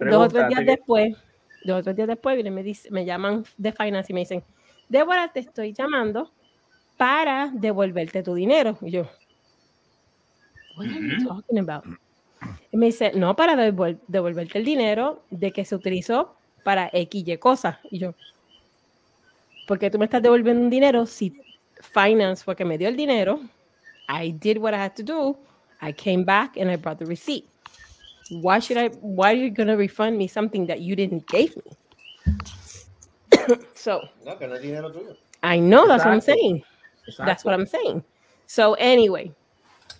[0.00, 1.14] Dos o tres días después,
[1.66, 4.42] dos o tres días después, vienen, me, dice, me llaman de finance y me dicen,
[4.88, 6.32] Débora, te estoy llamando
[6.96, 8.78] para devolverte tu dinero.
[8.80, 9.02] Y yo,
[10.76, 11.84] what are you talking about?
[12.70, 17.24] Y me dice, no, para devol- devolverte el dinero de que se utilizó para X
[17.26, 17.78] y cosas.
[17.90, 18.14] Y yo,
[19.66, 21.40] ¿por qué tú me estás devolviendo un dinero si
[21.80, 23.40] finance fue que me dio el dinero?
[24.08, 25.36] I did what I had to do.
[25.80, 27.44] I came back and I brought the receipt.
[28.30, 31.54] Why should I, why are you going to refund me something that you didn't give
[31.56, 31.72] me?
[33.74, 35.16] so No, no es dinero tuyo.
[35.42, 36.24] I know that's what I'm Exacto.
[36.34, 36.62] saying.
[37.18, 38.02] That's what I'm saying.
[38.46, 39.32] So anyway,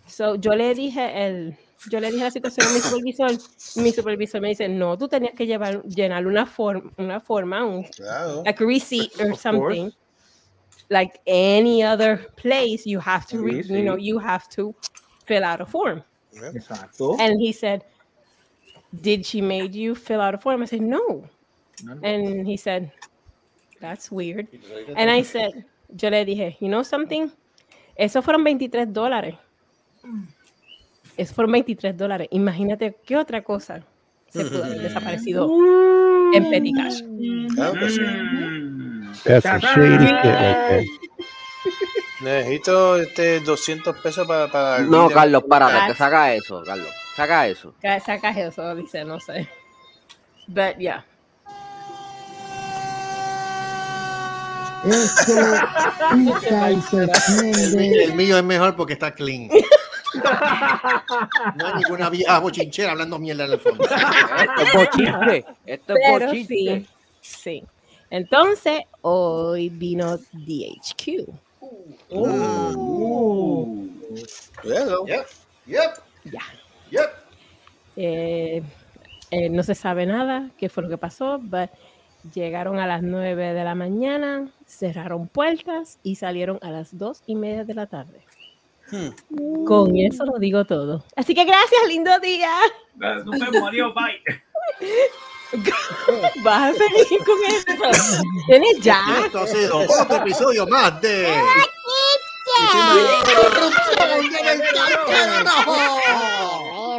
[0.07, 1.57] so yo le dije el,
[1.91, 3.39] yo le dije la situación a mi supervisor,
[3.77, 7.85] mi supervisor me dice, no, tú tenías que llevar, llenar una forma, una forma, un,
[7.85, 8.43] Claro.
[8.45, 9.97] like a receipt or Of something, course.
[10.91, 14.75] like any other place, you have to, re- you know, you have to
[15.27, 16.03] fill out a form.
[16.35, 17.17] Exacto.
[17.21, 17.85] And he said,
[18.93, 20.63] did she made you fill out a form?
[20.63, 21.29] I said, no.
[22.03, 22.93] And he said,
[23.81, 24.49] that's weird.
[24.97, 27.31] And I said, yo le dije, you know something?
[27.97, 29.37] Eso fueron 23 dólares.
[31.17, 32.29] Eso fueron 23 dólares.
[32.31, 33.83] Imagínate qué otra cosa
[34.29, 35.51] se pudo haber desaparecido
[36.33, 37.03] en petty cash.
[39.25, 40.87] That's some shady shit right there.
[42.21, 45.09] Necesito este 200 pesos para, para No.
[45.11, 46.89] Carlos, párate, que saca eso, Carlos.
[47.17, 47.75] Saca eso.
[47.81, 49.49] Ca- Sacas eso, dice, no sé.
[50.49, 51.05] But yeah.
[57.43, 59.49] El mío es mejor porque está clean.
[61.57, 63.85] No hay ninguna vieja bochinchera hablando mierda en el fondo.
[63.91, 65.45] Esto es bochinche.
[65.67, 66.47] Esto es Pero bochinche.
[66.47, 66.87] sí,
[67.21, 67.63] sí.
[68.09, 71.29] Entonces, hoy vino DHQ.
[74.63, 75.07] Hello.
[75.07, 75.27] Yep.
[75.67, 75.99] Yep.
[76.25, 76.41] Ya.
[76.91, 77.11] Yep.
[77.97, 78.63] Eh,
[79.31, 81.71] eh, no se sabe nada qué fue lo que pasó, but
[82.35, 87.35] llegaron a las 9 de la mañana, cerraron puertas y salieron a las dos y
[87.35, 88.21] media de la tarde.
[89.67, 91.05] Con eso lo digo todo.
[91.17, 92.53] Así que gracias, lindo día.
[92.95, 94.23] Nos vemos, adiós, bye.
[96.43, 97.73] Vas a seguir con esto.
[98.47, 99.01] Tienes ya.
[99.25, 101.35] Esto ha sido otro episodio más de.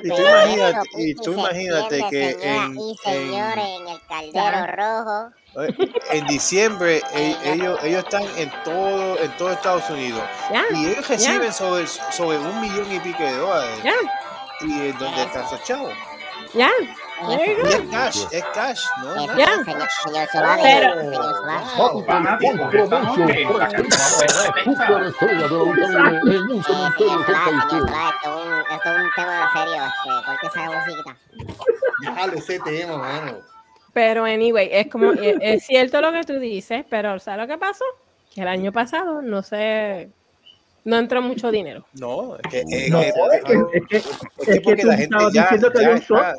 [0.04, 5.32] Y tú imagínate, y tú imagínate que en, y en, señores en el caldero rojo.
[6.12, 7.02] en diciembre
[7.44, 11.52] ellos, ellos están en todo, en todo Estados Unidos Ya, y ellos reciben ya.
[11.52, 13.80] sobre, sobre un millón y pico de dólares.
[13.84, 13.96] Ya.
[14.62, 15.92] ¿Y dónde están esos chavos?
[16.54, 16.70] Ya.
[17.20, 19.16] Y es cash, es cash, ¿no?
[19.16, 19.38] es nada.
[19.38, 19.64] Ya.
[19.64, 21.24] Señor, señor Solari, Pero- señor
[25.08, 25.26] esto
[28.46, 29.84] es un, tema serio.
[29.84, 31.18] Este, corte esa musiquita.
[32.02, 33.38] Déjale ese tema, mano.
[33.94, 37.58] Pero anyway, es como es, es cierto lo que tú dices, pero ¿sabes lo que
[37.58, 37.84] pasó?
[38.34, 40.10] Que el año pasado no sé,
[40.84, 41.84] no entró mucho dinero.
[41.94, 44.82] No, es que, es, No, que- es que, es que, es es que que porque
[44.84, 46.36] tú la gente ya, diciendo que ya había un está.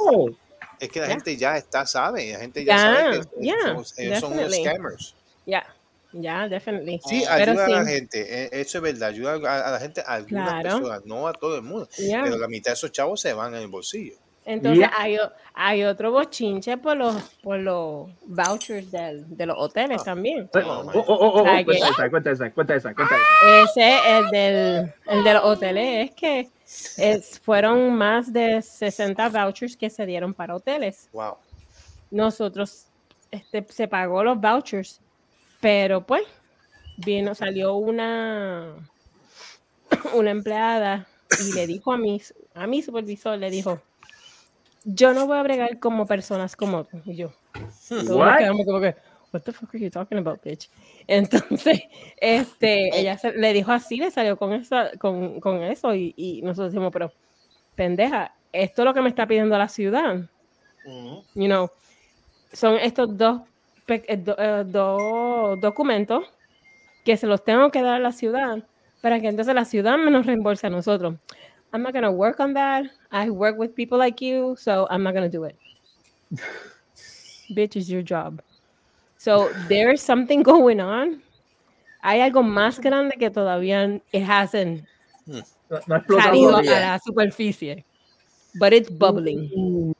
[0.80, 4.32] Es que la gente ya está, sabe, la gente ya, sabe que son, ellos son
[4.32, 5.14] unos scammers.
[5.46, 5.66] Ya,
[6.12, 7.00] ya, definitely.
[7.04, 10.60] Sí, ayuda a la gente, eh, eso es verdad, ayuda a, la gente, a algunas
[10.60, 10.62] Claro.
[10.62, 13.62] personas, no a todo el mundo, pero la mitad de esos chavos se van en
[13.62, 14.16] el bolsillo.
[14.48, 14.88] Entonces
[15.54, 20.48] hay, otro bochinche por los, por los vouchers del- de los hoteles también.
[20.54, 23.62] Oh, oh, oh, oh, oh, cuenta que- esa, cuenta esa, cuenta esa, cuenta esa.
[23.64, 26.48] Ese, el del, el de los hoteles, es que
[26.96, 31.08] es- fueron más de 60 vouchers que se dieron para hoteles.
[31.12, 31.36] Wow.
[32.10, 32.86] Nosotros,
[33.30, 34.98] este, se pagó los vouchers,
[35.60, 36.22] pero pues,
[36.96, 38.72] vino, salió una,
[40.14, 41.06] una empleada
[41.46, 42.22] y le dijo a mi,
[42.54, 43.80] a mi supervisor, le dijo,
[44.90, 47.00] yo no voy a bregar como personas como tú.
[47.04, 47.32] Y yo,
[48.16, 48.38] What?
[48.38, 48.94] quedamos como que,
[49.32, 50.70] what the fuck are you talking about, bitch?
[51.06, 51.80] Entonces,
[52.20, 56.42] este, ella se- le dijo así, le salió con, esa, con, con eso y, y
[56.42, 57.12] nosotros decimos, pero,
[57.74, 60.16] pendeja, esto es lo que me está pidiendo la ciudad.
[61.34, 61.70] You know,
[62.52, 63.42] son estos dos,
[63.88, 66.24] eh, do- eh, dos documentos
[67.04, 68.64] que se los tengo que dar a la ciudad
[69.02, 71.14] para que entonces la ciudad me nos reembolse a nosotros.
[71.72, 72.86] I'm not gonna work on that.
[73.10, 75.56] I work with people like you, so I'm not gonna do it.
[77.52, 78.42] Bitch, is your job.
[79.18, 81.22] So there's something going on.
[82.02, 84.84] Hay algo más grande que todavía it hasn't
[85.26, 85.40] hmm.
[85.70, 87.84] No, no explotado salido a la superficie,
[88.58, 89.94] but it's bubbling.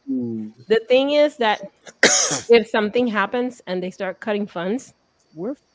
[0.67, 1.61] The thing is that
[2.49, 4.95] if something happens and they start cutting funds,
[5.35, 5.68] we're fucked.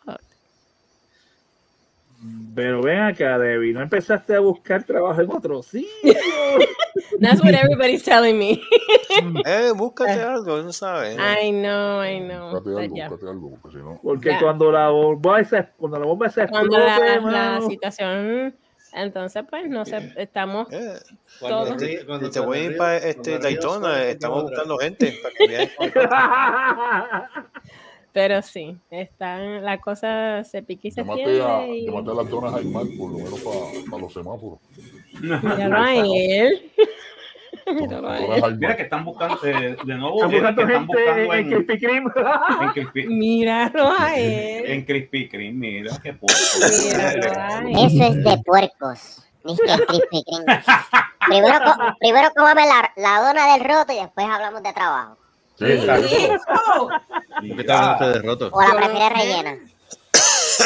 [2.55, 5.89] Pero ven acá, Debbie, no empezaste a buscar trabajo en otro sitio.
[7.19, 8.61] That's what everybody's telling me.
[9.45, 11.15] Eh, búscate algo, no sabes.
[11.17, 12.51] I know, I know.
[12.51, 13.09] Búscate but algo, yeah.
[13.09, 13.99] búscate algo, porque si no.
[14.01, 14.39] Porque Ya.
[14.39, 18.55] cuando la bomba esa, cuando la bomba se Cuando explote, la, la situación,
[18.93, 20.95] entonces pues no sé, estamos Eh,
[21.39, 21.79] todos.
[21.81, 25.69] Río- cuando te voy a ir para este, Daytona, estamos buscando gente para que.
[28.13, 31.77] Pero sí, están, la cosa se pique y se Llámate a, tiende.
[31.77, 33.39] y- llámate a las donas Jaimar, por lo menos
[33.89, 34.59] para los semáforos.
[35.19, 36.71] Míralo a él.
[37.65, 38.57] Míralo a él.
[38.59, 41.49] Mira que están buscando, eh, de nuevo, Están buscando que están gente buscando en en,
[41.49, 42.11] Krispy Kreme.
[42.61, 44.63] en Krispy, Míralo a él.
[44.67, 46.37] en Krispy Kreme, mira qué puerco.
[46.85, 47.67] Míralo a él.
[47.71, 49.25] Eso es de puercos.
[49.43, 50.63] Krispy Kreme.
[51.25, 51.57] Primero,
[51.99, 55.17] primero cómame la, la dona del roto y después hablamos de trabajo.
[55.57, 56.07] Sí, exacto.
[56.87, 58.49] ¿Por qué está hablando usted de roto?
[58.51, 59.57] O la prefieres rellena.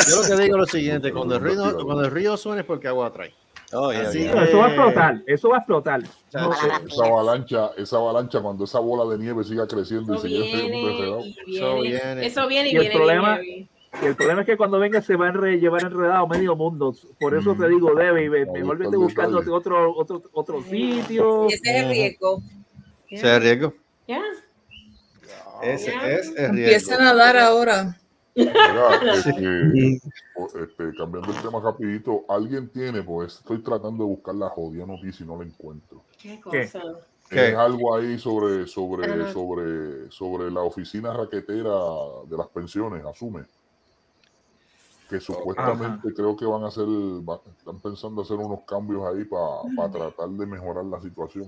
[0.09, 2.67] Yo lo que digo es lo siguiente: cuando el río, cuando el río suena es
[2.67, 3.33] porque agua trae.
[3.73, 4.43] Oh, yeah, Así yeah.
[4.45, 6.01] Eso va a explotar, eso va a explotar.
[6.33, 10.27] No, Esa, esa avalancha, esa avalancha, cuando esa bola de nieve siga creciendo y Eso
[10.27, 11.21] siga siendo viene, enredado.
[11.45, 11.97] y Eso viene.
[12.05, 12.25] viene.
[12.25, 12.95] Eso viene y, Y el viene.
[12.95, 13.69] problema- bien heavy.
[14.01, 16.93] Y el problema es que cuando venga se va a llevar enredado medio mundo.
[17.19, 21.47] Por eso te digo, Ahí mejor vete el buscando otro, otro, otro sitio.
[21.49, 22.41] Y ese es el riesgo.
[23.09, 23.73] Ese es el riesgo.
[24.05, 24.21] Yeah.
[25.63, 26.07] Ese Yeah.
[26.11, 26.47] es el riesgo.
[26.47, 27.97] Empiezan a dar ahora.
[28.35, 28.53] Mira,
[29.15, 29.99] este,
[30.61, 35.23] este, cambiando el tema rapidito, alguien tiene, pues estoy tratando de buscar la jodida noticia
[35.23, 36.03] y no la encuentro.
[36.21, 36.41] ¿Qué ¿Qué?
[36.69, 36.81] cosa?
[37.31, 39.33] Es algo ahí sobre, sobre, Ajá.
[39.33, 41.73] sobre, sobre la oficina raquetera
[42.29, 43.43] de las pensiones, asume.
[45.09, 46.85] Que supuestamente creo que van a hacer,
[47.57, 51.47] están pensando hacer unos cambios ahí para tratar de mejorar la situación.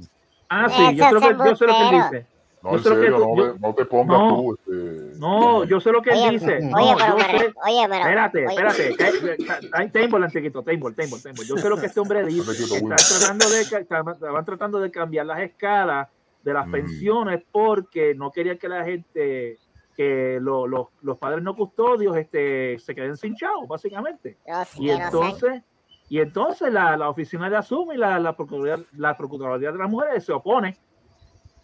[0.49, 2.38] Ah, sí, yo sé lo que, yo sé lo que dice.
[2.61, 4.35] No, Yo en sé lo que serio, tú- no, yo- no te pongas no.
[4.35, 4.53] tú.
[4.55, 6.55] Este, No, yo sé lo que él Oye, dice.
[6.57, 8.47] oye, No, pero yo sé- oye, pero- Espérate, oye.
[8.49, 8.95] espérate.
[8.97, 11.45] que- que- que- Table, antiquito, table, table, table.
[11.47, 12.51] Yo sé lo que este hombre dice.
[12.51, 16.09] Están tratando de, estaban tratando de cambiar las escalas
[16.43, 16.71] de las Mm.
[16.71, 19.57] pensiones porque no querían que la gente,
[19.95, 24.37] que lo- los- los padres no custodios este, se queden sin chavo, básicamente.
[24.47, 25.05] Yo sí, Y yo no sé.
[25.05, 25.63] entonces,
[26.09, 29.89] y entonces la, la oficina de Asuma y la, la, Procuraduría, la Procuraduría de las
[29.89, 30.77] Mujeres se opone.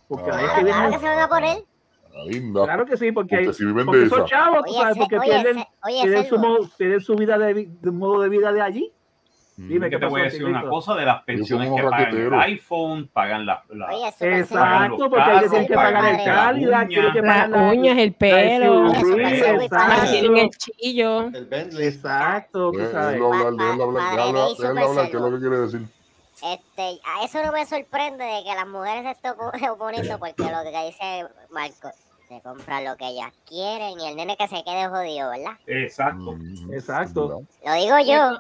[0.08, 1.58] Porque ahí es que Ah, viene- Claro que se van a poner.
[2.28, 2.64] linda.
[2.64, 4.28] Claro que sí, porque, hay- si viven porque de son esa.
[4.28, 7.70] chavos, Oye, sabes, porque oye, pierden, ese- oye, pierden su, modo, pierden su vida de,
[7.92, 8.92] modo de vida de allí.
[9.58, 12.34] Dime Yo qué te voy a decir una cosa de las pensiones que pagan el
[12.34, 16.88] iPhone, pagan la, la- Oye, súper Exacto, porque ellos tienen que pagan pagar el las
[16.90, 18.92] tienen que pagar Las la- uñas, el pelo,
[20.12, 21.28] tienen el chillo.
[21.28, 21.88] El Bentley.
[21.88, 23.14] Exacto, tú sabes.
[23.14, 25.82] déjalo hablar, déjalo hablar, ¿qué es lo que quiere decir?
[26.54, 30.44] Este, a eso no me sorprende de que las mujeres se estén opo- oponiendo porque
[30.44, 31.90] lo que dice Marco,
[32.30, 35.54] se compran lo que ellas quieren y el nene que se quede jodido, ¿verdad?
[35.68, 36.34] Exacto.
[36.34, 37.42] Mm, Exacto.
[37.66, 38.40] Lo digo yo.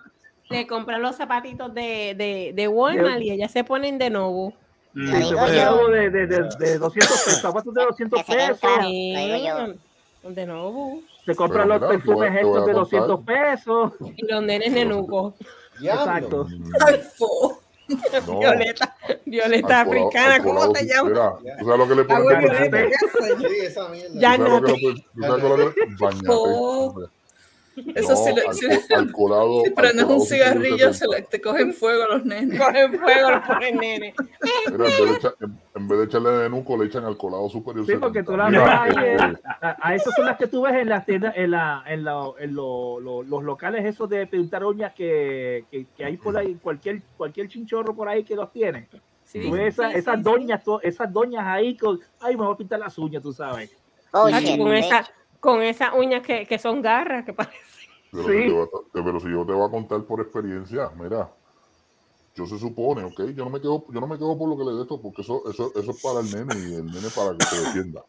[0.50, 4.54] Le compran los zapatitos de, de, de Walmart y ellas se ponen de nuevo.
[4.94, 5.12] Mm.
[5.12, 5.88] Lo digo De, yo.
[5.88, 8.60] de, de, de, de 200 pesos, zapatos de 200 Que se queden pesos.
[8.62, 8.86] claros.
[8.86, 9.38] Sí, Lo digo
[10.24, 10.30] yo.
[10.32, 11.00] de nuevo.
[11.26, 13.08] Se compran Pero los perfumes estos de contar.
[13.08, 13.94] 200 pesos.
[14.15, 15.34] Y los nenes nenucos.
[15.82, 16.48] Exacto.
[18.28, 18.95] No, Violeta,
[19.26, 21.12] Violeta al africana, al ¿cómo te llamas?
[21.41, 22.89] Mira, ¿tú sabes lo que le ponen Agua de violeta, perfume?
[22.89, 23.52] ¿qué haces?
[23.52, 24.13] Sí, esa mierda.
[24.19, 24.95] Ya ¿Tú sabes lo que no.
[25.13, 26.86] tú sabes lo que le- Bañate, Oh.
[26.88, 27.08] hombre.
[27.96, 28.68] Eso No, sí, le- al, sí.
[28.90, 29.62] co- al colado.
[29.66, 32.60] Si prendes un cigarrillo, se le, te cogen fuego los nenes.
[32.60, 34.14] Cogen fuego los pobres nenes.
[34.42, 37.18] Mira, en vez, de echar- en- en vez de echarle de nuco, le echan al
[37.18, 37.86] colado superior.
[37.86, 38.32] Sí, porque 70.
[38.32, 40.90] tú las ves ahí, este, eh, a, a esas son las que tú ves en
[40.90, 44.94] las tiendas, en, la, en, la, en lo- lo- los locales esos de pintar uñas
[44.94, 48.88] que, que, que hay por ahí, cualquier, cualquier chinchorro por ahí que los tiene.
[49.26, 52.54] Sí, Tú ves esa- sí, esas sí, doñas, esas doñas ahí con, ay, me voy
[52.54, 53.76] a pintar las uñas, tú sabes.
[54.12, 55.06] Oh, shit, con, esa,
[55.39, 57.60] con esas uñas que, que son garras, que parecen.
[58.12, 58.34] Pero, Sí.
[58.34, 61.32] si te voy a- te- pero si yo te voy a contar por experiencia, mira,
[62.36, 63.21] yo se supone, ¿ok?
[63.36, 65.21] Yo no me quedo, yo no me quedo por lo que le de esto, porque
[65.21, 68.04] eso, eso, eso es para el nene y el nene para que se defienda.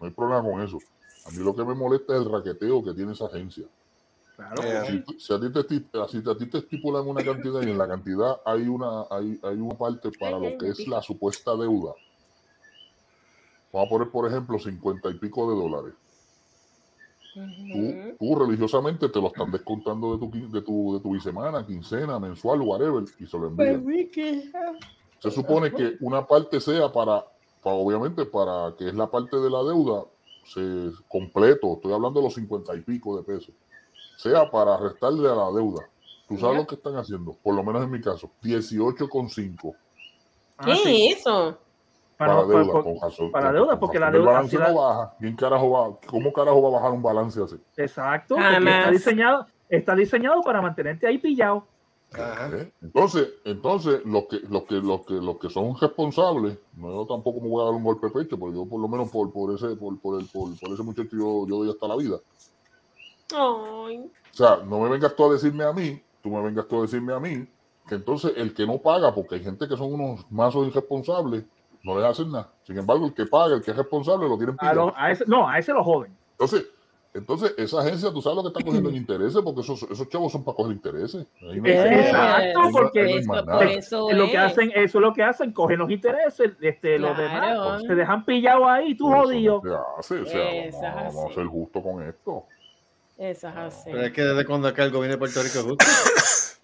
[0.00, 0.78] No hay problema con eso.
[1.26, 3.66] A mí lo que me molesta es el raqueteo que tiene esa agencia.
[4.36, 4.62] Claro.
[4.62, 4.84] Yeah.
[4.86, 5.62] Si, si a ti te,
[6.08, 9.56] si a ti te estipulan una cantidad y en la cantidad hay una, hay, hay
[9.56, 11.92] una parte para lo que es la supuesta deuda,
[13.72, 15.94] vamos a poner, por ejemplo, 50 y pico de dólares.
[17.72, 22.18] Tú, tú religiosamente te lo están descontando de tu, de tu, de tu bisemana, quincena,
[22.18, 23.84] mensual, whatever, y se lo envían.
[25.20, 27.24] Se supone que una parte sea para,
[27.62, 30.04] para, obviamente, para que es la parte de la deuda,
[30.44, 33.54] se completo, estoy hablando de los 50 y pico de pesos,
[34.16, 35.88] sea para restarle a la deuda.
[36.28, 37.36] ¿Tú sabes lo que están haciendo?
[37.42, 39.74] Por lo menos en mi caso, 18,5
[40.58, 41.06] Ah, ¿Qué sí.
[41.06, 41.56] es eso?
[42.18, 42.72] Para, Para, deuda.
[42.72, 44.68] para- con razón- para con- deuda, con porque razón la el deuda- balance si la-
[44.68, 45.14] no baja.
[45.20, 47.56] ¿Quién carajo va, ¿Cómo carajo va a bajar un balance así?
[47.76, 48.36] Exacto.
[48.36, 51.64] Está diseñado, está diseñado para mantenerte ahí pillado.
[52.12, 52.48] Ajá.
[52.56, 52.72] ¿Eh?
[52.82, 57.40] Entonces, entonces los que, los que, los que, los que son responsables, no yo tampoco
[57.40, 59.54] me voy a dar un golpe de pecho, porque yo por lo menos por, por
[59.54, 62.16] ese, por, por, el, por, por ese muchacho yo, yo doy hasta la vida.
[63.34, 63.98] Ay.
[64.32, 66.82] O sea, no me vengas tú a decirme a mí, tú me vengas tú a
[66.82, 67.46] decirme a mí,
[67.86, 71.44] que entonces el que no paga, porque hay gente que son unos mazos irresponsables,
[71.84, 72.48] no les hacen nada.
[72.64, 74.86] Sin embargo, el que paga, el que es responsable, lo tienen A pillado.
[74.86, 76.16] lo- a ese, no, a ese lo joden.
[76.32, 76.66] Entonces,
[77.14, 80.30] entonces, esa agencia, tú sabes lo que está cogiendo en intereses, porque esos, esos chavos
[80.30, 81.26] son para coger intereses.
[81.40, 85.12] No hay- Exacto, no- porque no hay eso Es lo que hacen, eso es lo
[85.14, 89.62] que hacen, cogen los intereses, este, los demás, se dejan pillados ahí, tú Eso jodido.
[89.64, 90.26] no se hace, o
[90.72, 92.44] sea, vamos, vamos a ser justos con esto.
[93.16, 93.90] Eso es así.
[93.90, 95.84] Pero es que desde cuando acá el gobierno de Puerto Rico es justo.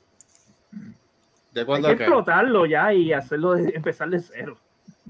[1.52, 2.04] ¿De Hay cuándo que acá?
[2.04, 4.56] explotarlo ya y hacerlo, empezar de cero.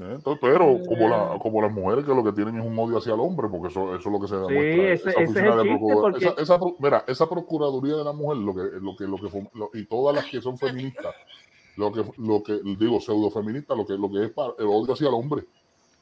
[0.00, 0.12] ¿Eh?
[0.14, 3.14] Entonces, pero como, la, como las mujeres que lo que tienen es un odio hacia
[3.14, 4.64] el hombre, porque eso, eso es lo que se demuestra.
[4.92, 8.38] ese- ese es oficina el de porque- esa, esa mira, esa procuraduría de la mujer,
[8.38, 11.14] lo que, lo que, lo que lo- y todas las que son feministas,
[11.76, 14.92] lo que, lo que digo, pseudo feministas, lo que, lo que es para el odio
[14.94, 15.44] hacia el hombre.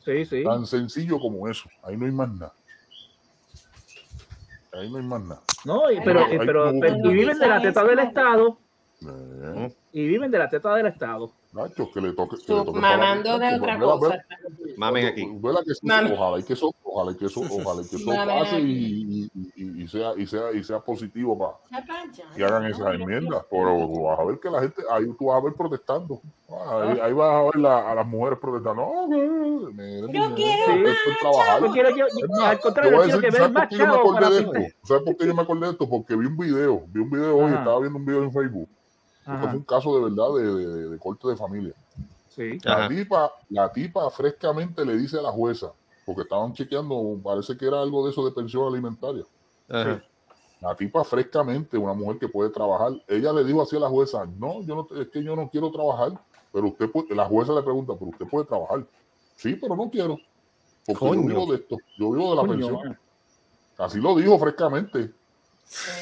[0.05, 0.43] Sí, sí.
[0.43, 1.69] Tan sencillo como eso.
[1.83, 2.53] Ahí no hay más nada.
[4.73, 5.43] Ahí no hay más nada.
[5.65, 8.59] No, y, pero, Ahí y- pero, no- pero- y viven de la teta del Estado,
[9.05, 11.31] Eh, y viven de la teta del Estado.
[11.53, 12.37] Nacho, que le toque.
[12.47, 14.09] que le toque mamando de Nacho, otra vela, cosa.
[14.09, 14.25] vela,
[14.79, 15.29] Mamen aquí.
[15.35, 18.07] Vela que sí, ojalá y que eso, ojalá y que eso, ojalá y que eso
[18.27, 21.85] pase y, y- y- sea, y, sea, y sea positivo para
[22.35, 23.45] que hagan esas enmiendas.
[23.51, 26.23] Pero vas a ver que la gente, ahí tú vas a ver protestando.
[26.49, 28.83] Ahí, ahí vas a ver la- a las mujeres protestando.
[28.83, 30.91] No, miren, Yo quiero
[31.21, 31.61] trabajar.
[31.63, 32.07] Yo quiero- yo-
[32.45, 33.73] al contrario, quiero que ¿sabes vean más
[34.33, 34.53] esto?
[34.85, 35.89] ¿Sabes por qué yo me acordé de esto?
[35.89, 38.69] Porque vi un video, vi un video hoy, estaba viendo un video en Facebook.
[39.27, 41.75] Esto fue un caso de verdad de, de- de corte de familia.
[42.29, 42.59] Sí.
[42.65, 45.73] La tipa, la tipa frescamente le dice a la jueza,
[46.07, 49.25] porque estaban chequeando, parece que era algo de eso de pensión alimentaria.
[49.69, 50.03] Ajá.
[50.61, 54.25] La tipa frescamente, una mujer que puede trabajar, ella le dijo así a la jueza,
[54.39, 56.13] no, yo no, es que yo no quiero trabajar,
[56.53, 58.87] pero usted puede, la jueza le pregunta, pero usted puede trabajar.
[59.37, 60.19] Sí, pero no quiero,
[60.87, 61.23] porque Coño.
[61.23, 62.99] yo vivo de esto, yo vivo de la Coño, pensión.
[63.79, 65.13] Así lo dijo frescamente.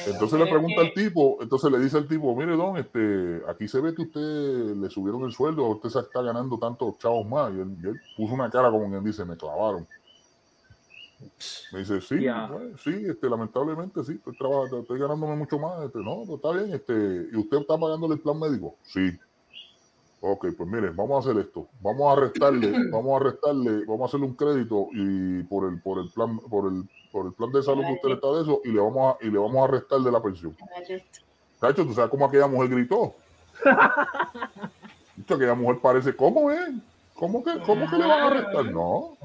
[0.05, 3.79] Entonces le pregunta al tipo, entonces le dice al tipo, mire don, este, aquí se
[3.79, 7.51] ve que usted le subieron el sueldo, usted se está ganando tantos chavos más.
[7.53, 9.87] Y él, y él puso una cara como quien dice, me clavaron.
[11.71, 15.85] Me dice, sí, bueno, sí, este, lamentablemente sí, estoy, trabajando, estoy ganándome mucho más.
[15.85, 18.75] Este, no, pues está bien, este, ¿y usted está pagándole el plan médico?
[18.83, 19.11] Sí.
[20.19, 21.67] Ok, pues mire, vamos a hacer esto.
[21.81, 25.99] Vamos a restarle, vamos a restarle, vamos a hacerle un crédito y por el, por
[25.99, 28.61] el plan, por el, por el plan de salud que usted le está de eso,
[28.63, 30.55] y le vamos a, y le vamos a restar de la pensión.
[31.59, 33.13] Cacho, ¿tú sabes cómo aquella mujer gritó?
[35.15, 36.69] Dicho, aquella mujer parece, ¿cómo es?
[37.13, 38.65] ¿Cómo que, cómo que le van a restar?
[38.65, 39.17] No,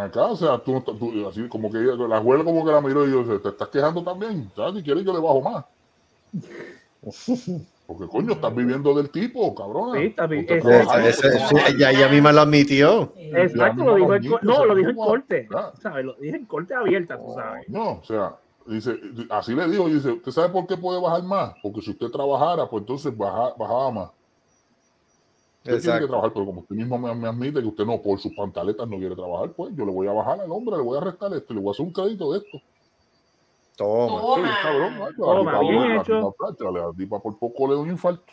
[0.00, 3.06] acá, o sea, tú, tú- así como que ella- la abuela como que la miró
[3.06, 4.50] y yo, ¿te estás quejando también?
[4.56, 4.76] ¿Sabes?
[4.76, 5.64] Si quieres yo le bajo más.
[7.86, 9.98] Porque coño, estás viviendo del tipo, cabrón.
[9.98, 10.46] Sí, está bien.
[11.68, 13.12] Ella, ella misma lo admitió.
[13.42, 15.48] Exacto, lo dijo en, co- no, lo dijo en corte.
[15.82, 16.04] ¿sabes?
[16.06, 17.68] Lo dijo en corte abierta, tú sabes.
[17.68, 21.54] No, o sea, dice, así le dijo, dice, ¿usted sabe por qué puede bajar más?
[21.62, 24.10] Porque si usted trabajara, pues entonces baja- bajaba más.
[25.62, 28.18] Usted tiene que trabajar, pero como usted mismo me, me admite que usted no, por
[28.18, 30.96] sus pantaletas no quiere trabajar, pues yo le voy a bajar al hombre, le voy
[30.98, 32.58] a restar esto, le voy a hacer un crédito de esto.
[33.76, 34.20] Toma.
[34.48, 35.12] Sí, cabrón, ¿no?
[35.24, 36.34] Toma, bien hecho.
[36.72, 38.24] la tipa por poco le da un infarto.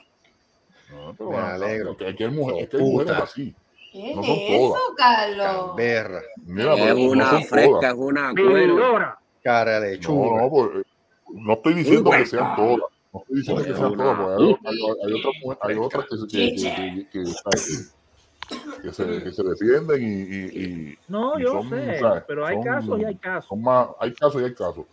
[0.91, 1.91] No, pero Me bueno, alegro.
[1.99, 2.93] es que- hay mujeres, es que hay Puta.
[3.03, 3.55] mujeres así.
[3.91, 4.81] ¿Qué No es son eso, todas.
[4.97, 5.75] Carlos?
[5.75, 6.21] Berra.
[6.45, 9.15] Mira, Es no una son fresca, es una cuero.
[9.43, 10.41] Cara de No, lechuga.
[10.41, 10.69] no, pues,
[11.33, 12.77] no estoy diciendo que sean todas.
[13.13, 16.17] No estoy diciendo que sean todas, porque hay, hay- hay otras, mujeres- hay otras que,
[16.17, 16.75] se- que, Chicha.
[16.75, 21.69] que, que, que- que se, que se defienden y, y, y- No, y yo son,
[21.69, 22.23] sé, ¿sabes?
[22.27, 23.57] pero hay Son- casos y hay casos.
[23.57, 24.85] más, hay casos y hay casos.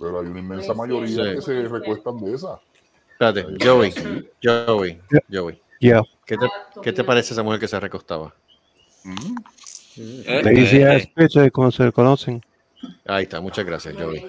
[0.00, 1.34] Pero hay una inmensa Sí, mayoría sí.
[1.36, 2.58] que se recuestan de esa.
[3.12, 3.92] Espérate, Joey,
[4.42, 4.98] Joey,
[5.30, 5.60] Joey.
[5.78, 6.02] Yeah.
[6.26, 6.46] ¿Qué te,
[6.82, 8.34] ¿Qué te parece esa mujer que se recostaba?
[9.96, 12.42] Bitch, eh, como se conocen.
[13.04, 14.24] Ahí está, muchas gracias, Joey.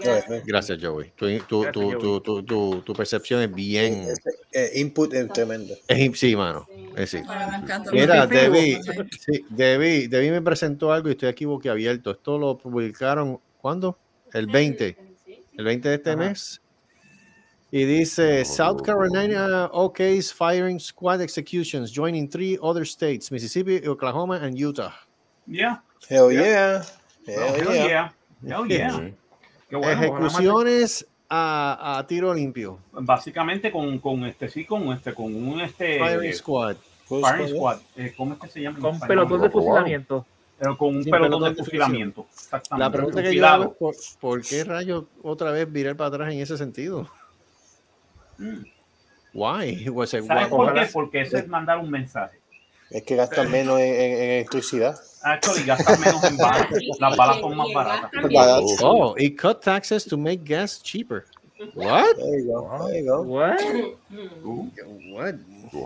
[0.45, 0.79] Gracias.
[0.81, 1.11] Joey.
[1.15, 4.07] Tu, tu, tu, tu, tu, tu- tu percepción es bien.
[4.51, 5.73] Eh, input es tremendo.
[5.87, 6.67] Es, sí, mano.
[6.97, 7.21] Es sí.
[7.93, 8.91] Mira, Debbie, sí.
[9.19, 12.11] sí, Debbie, Debbie me presentó algo y estoy aquí boquiabierto.
[12.11, 13.97] Esto lo publicaron, ¿cuándo?
[14.33, 14.97] El 20,
[15.61, 16.19] el 20 de este Ajá.
[16.19, 16.61] mes.
[17.73, 24.57] Y dice, South Carolina OK's firing squad executions joining three other states, Mississippi, Oklahoma, and
[24.57, 24.91] Utah.
[25.47, 25.77] Yeah.
[26.09, 26.43] Hell Yeah.
[26.43, 26.83] yeah.
[27.27, 27.87] Hell Hell yeah.
[27.87, 28.09] yeah.
[28.45, 29.11] Hell yeah.
[29.71, 29.89] Bueno.
[29.89, 32.79] Ejecuciones a, a tiro limpio.
[32.91, 36.75] Básicamente con, con este, sí, con este, con un este Firing squad.
[37.05, 37.79] Full firing squad, squad.
[37.95, 38.79] Eh, ¿Cómo es que se llama?
[38.79, 40.25] Con pelotón de fusilamiento.
[40.61, 42.27] Pero con un Sí, pelotón de fusilamiento.
[42.31, 42.85] Exactamente.
[42.85, 46.31] La pregunta que yo hago es, ¿por, por qué rayos otra vez virar para atrás
[46.33, 47.09] en ese sentido?
[48.37, 48.63] Mm.
[49.33, 49.89] Why?
[49.89, 50.89] Was it- ¿Sabes why- por qué?
[50.93, 52.37] Porque ese es mandar un mensaje.
[52.91, 54.99] Es que gastan menos en, en- en electricidad.
[55.23, 56.67] Actually, gastas menos en balas.
[56.99, 58.11] Las balas son más baratas.
[58.11, 58.63] gastan.
[58.83, 61.25] Oh, it cut taxes to make gas cheaper.
[61.75, 62.15] What?
[62.17, 62.87] There you go.
[62.87, 63.21] There you go.
[63.23, 63.59] What?
[65.13, 65.35] What?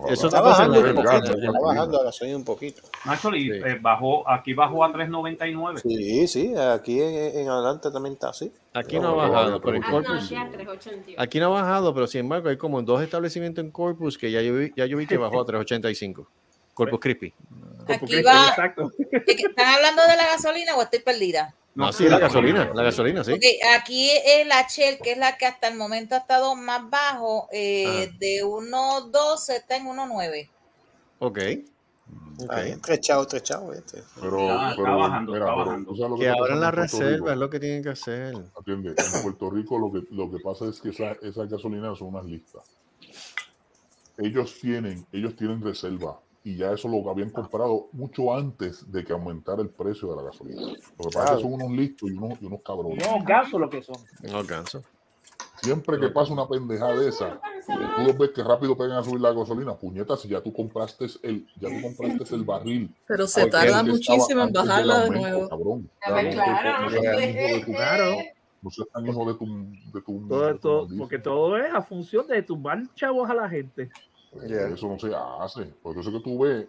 [0.10, 1.38] Eso Está está pasando bajando un poquito.
[1.38, 2.82] Está bajando la gasolina un poquito.
[3.04, 3.52] Actually, Sí.
[3.66, 5.82] eh, bajó, aquí bajó a 3.99.
[5.82, 6.54] Sí, sí.
[6.56, 8.52] Aquí en, en adelante también está así.
[8.74, 10.28] Aquí no ha No, bajado, pero en Ah, Corpus.
[10.30, 11.22] 388.
[11.22, 14.42] Aquí no ha bajado, pero sin embargo hay como dos establecimientos en Corpus que ya
[14.42, 16.28] yo vi, ya yo vi que bajó a 385.
[16.74, 17.34] Corpus Crispy.
[17.88, 18.48] Aquí va.
[18.50, 18.92] Exacto.
[19.12, 21.54] ¿Están hablando de la gasolina o estoy perdida?
[21.76, 23.34] No, sí, la gasolina, la gasolina, sí.
[23.34, 23.44] Ok,
[23.78, 27.50] aquí es la Shell, que es la que hasta el momento ha estado más bajo,
[27.52, 30.50] eh, de 1.12 está en 1.9.
[31.20, 31.38] Ok.
[32.50, 32.82] Ahí, Ok.
[32.82, 33.76] tres chavos, tres chavos.
[33.76, 34.04] Este.
[34.22, 35.96] Pero, Está- está pero, bajando, mira, está pero bajando.
[35.96, 38.34] sabes lo Que está abran la reserva, es lo que tienen que hacer.
[38.60, 42.08] Atiende, en Puerto Rico lo que, lo que pasa es que esa- esas gasolineras son
[42.10, 42.64] unas listas.
[44.18, 49.12] Ellos tienen, ellos tienen reserva y ya eso lo habían comprado mucho antes de que
[49.12, 50.62] aumentara el precio de la gasolina.
[50.62, 53.04] Lo que pasa es que son unos listos y unos, y unos cabrones.
[53.06, 53.96] No, gaso lo que son.
[54.22, 54.84] No alcanzo.
[55.64, 59.22] Siempre que pasa una pendejada de esa, tú los ves que rápido pegan a subir
[59.22, 59.74] la gasolina.
[59.74, 62.94] Puñetas, si ya tú compraste el, ya tú compraste el barril.
[63.08, 65.50] Pero se tarda muchísimo en bajarla de nuevo.
[65.50, 65.90] Cabrón.
[66.06, 68.18] Realmente, claro.
[68.62, 69.46] no seas tan hijo de tu.
[69.94, 73.34] De tu Todo, de tu todo- porque todo es a función de tumbar chavos a
[73.34, 73.90] la gente.
[74.44, 75.66] Eso no se hace.
[75.82, 76.68] Por eso que tú ves.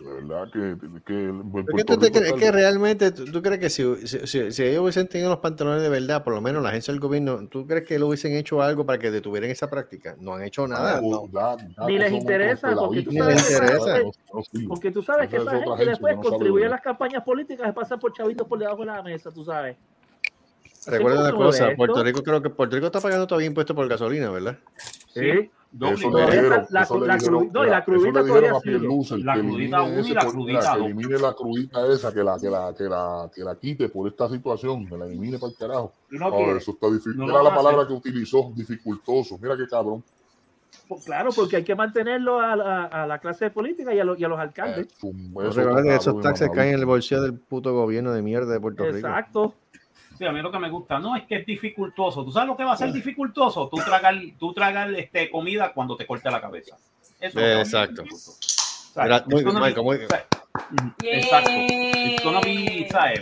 [0.00, 3.26] De verdad que, que en ¿Por Puerto qué tú te crees está- que realmente tú,
[3.26, 6.32] tú crees que si, si, si- si ellos hubiesen tenido los pantalones de verdad, por
[6.34, 9.10] lo menos la agencia del gobierno, ¿tú crees que lo hubiesen hecho algo para que
[9.10, 10.16] detuvieran esa práctica?
[10.18, 11.00] No han hecho nada.
[11.00, 13.96] No, ya- ya Ni les somos interesa, porque tú sabes les que esa interesa.
[13.96, 17.22] gente- porque tú sabes que Esa es gente agencia después no contribuye a las campañas
[17.22, 19.76] políticas, se pasan por chavitos por debajo de la mesa, tú sabes.
[20.86, 22.02] Recuerda una cosa, Puerto.
[22.02, 24.58] Rico creo que Puerto Rico está pagando todavía impuestos por gasolina, ¿verdad?
[25.12, 25.20] Sí.
[25.20, 25.50] Doble.
[25.80, 28.52] Eso le dijeron, la- eso le la dijeron, no, la eso crudita le dijeron a
[28.54, 29.22] La que crudita y
[30.14, 33.54] la crudita que elimine la crudita esa, que la, que la, que la, que la
[33.56, 35.92] quite por esta situación, que la elimine para el carajo.
[36.10, 36.58] No Ah, quiere.
[36.58, 37.16] eso está difícil.
[37.16, 37.88] No lo Mira va la a palabra hacer.
[37.88, 39.36] que utilizó, dificultoso.
[39.42, 40.04] Mira qué cabrón.
[40.86, 44.18] Pues claro, porque hay que mantenerlo a, la- a la clase política y a, los-
[44.20, 44.86] y a los alcaldes.
[45.02, 48.22] No eso recuerda que está esos taxes caen en el bolsillo del puto gobierno de
[48.22, 48.98] mierda de Puerto Rico.
[48.98, 49.54] Exacto.
[50.16, 52.24] Sí, a mí lo que me gusta, no es que es dificultoso.
[52.24, 53.68] ¿Tú sabes lo que va a ser dificultoso?
[53.68, 56.76] Tú tragar, tú tragar este, comida cuando te corte la cabeza.
[57.20, 58.02] Eso es lo que va a ser Exacto.
[59.04, 59.96] Mira, muy bien, muy-
[61.02, 61.50] Exacto.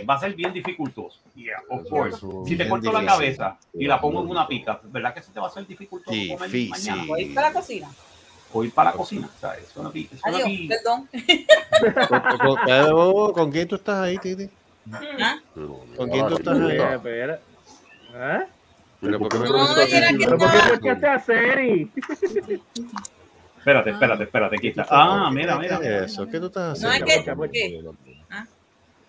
[0.07, 1.19] Va a ser bien dificultoso.
[1.35, 2.17] Yeah, of course.
[2.45, 5.39] Si te corto la cabeza y la pongo en una pica, ¿verdad que se te
[5.39, 6.91] va a hacer dificultoso comer Difícil.
[6.91, 7.07] mañana?
[7.07, 7.89] Voy para la cocina.
[8.53, 9.73] Ir para la cocina, ¿sabes?
[9.91, 11.09] Be- Adiós, be- perdón.
[12.07, 14.47] ¿Con, con- con- con quién tú estás ahí, Titi?
[14.91, 15.39] ¿Ah?
[15.95, 16.71] ¿Con quién tú ah, estás ahí?
[16.71, 17.39] Espera, espera.
[18.15, 18.45] ¿Eh?
[19.01, 20.73] Pero ¿por qué no no No, estás y era que diciendo- ¿Pero por qué estaba-
[20.73, 21.91] escuchaste a Seri?
[23.57, 24.85] Espérate, espérate, espérate, aquí está.
[24.89, 25.79] Ah, mira, mira.
[25.79, 26.27] ¿Qué es eso?
[26.27, 27.41] ¿Qué tú estás No es haciendo?
[27.43, 27.59] que, ¿qué?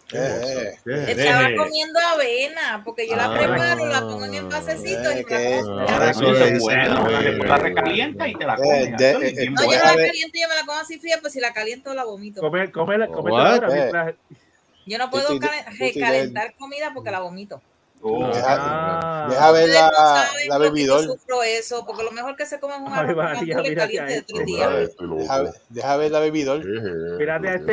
[0.09, 0.81] ¿Qué eso?
[0.85, 1.57] ¿Qué es Estaba Deje.
[1.57, 3.39] comiendo avena, porque yo la Ah.
[3.39, 5.79] preparo, la pongo en envasecito y Eh, me que- la como.
[5.81, 7.09] Ah, Ah, es bueno.
[7.45, 8.57] La, recalienta y te la Eh,
[8.95, 9.39] comes.
[9.39, 11.53] eh, No, yo la caliento y yo me la como así fría, pues si la
[11.53, 12.41] caliento la vomito.
[12.41, 14.15] Come, come, come?
[14.87, 17.61] Yo no puedo Yo estoy- calen- yo estoy recalentar comida porque la vomito.
[18.07, 19.27] Oh, Deja, Ah.
[19.31, 21.05] deja ver Ustedes no la, saben la bebidor.
[21.05, 23.71] Sufro eso, porque lo mejor que se come es un arroz caliente
[24.13, 24.71] de tres días.
[25.01, 26.61] Deja, deja ver la bebidor.
[26.63, 27.17] ¿Qué es eso?
[27.19, 27.73] Mírate a este.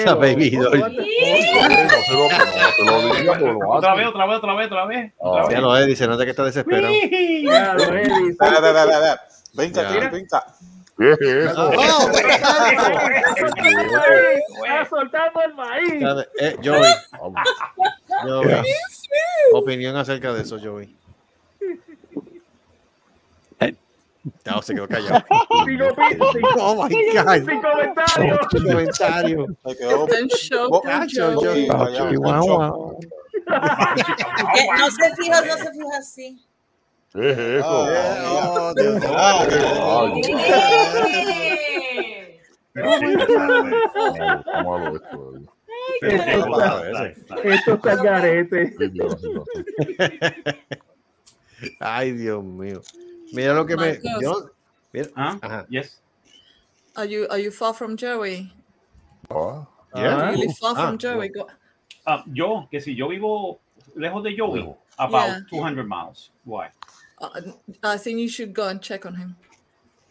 [2.78, 5.12] Pero lo Otra vez, otra vez, otra vez, otra vez.
[5.22, 6.94] Ah, Ya lo es, dice, no te que está desesperado.
[7.44, 8.38] Ya, lo es, dice.
[8.40, 9.18] Dale, dale,
[11.02, 11.72] ¿Qué es eso?
[14.64, 16.26] Está soltando el maíz.
[16.40, 16.82] Eh, Joey,
[17.20, 17.42] Vamos.
[18.24, 18.64] Joey.
[19.54, 20.96] Opinión acerca de eso, Joey.
[24.46, 25.24] No, se quedó callado.
[25.66, 27.34] Sin opi- sin- Oh my God.
[28.52, 29.48] sin comentario.
[29.66, 30.06] Se quedó-
[34.78, 36.46] No se fija, no se fija así.
[37.14, 37.66] ¿Qué es eso?
[37.68, 39.02] Ah, Oh, Dios
[44.96, 45.34] esto.
[47.44, 48.74] Esto está garete.
[51.80, 52.82] Ay, Dios mío.
[53.34, 54.00] Mira lo que me.
[54.22, 54.50] Yo,
[54.94, 55.66] mira, Ah, Ajá.
[55.70, 56.02] yes.
[56.96, 58.52] Are you are you far from Joey?
[59.30, 60.32] Ah, Yeah.
[60.32, 61.30] Really far Ah, from Joey?
[61.30, 61.48] Go-
[62.06, 63.60] Ah, yo, que si yo vivo
[63.96, 65.40] lejos de Joey, about Yeah.
[65.50, 66.32] 200 miles.
[66.46, 66.70] Why?
[67.22, 67.42] Uh,
[67.84, 69.36] I think you should go and check on him.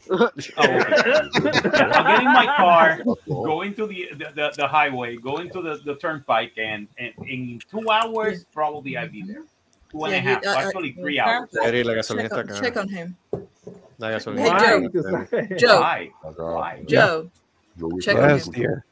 [0.08, 0.48] Oh, okay.
[0.58, 5.94] I'm getting my car, going to the, the, the, the highway, going to the, the
[5.96, 9.42] turnpike, and, and in two hours, probably I'll be there.
[9.92, 11.50] Two and a half, he- uh, uh, actually three hours.
[11.62, 13.16] Eri, la gasolina Check on, check on him.
[14.00, 14.40] Hey, Joe.
[14.48, 14.90] Ay,
[15.30, 16.11] tú Joe, Why?
[16.36, 16.84] Why?
[16.88, 17.30] Joe.
[17.76, 18.52] Yo vi Check que- on him.
[18.52, 18.84] dear.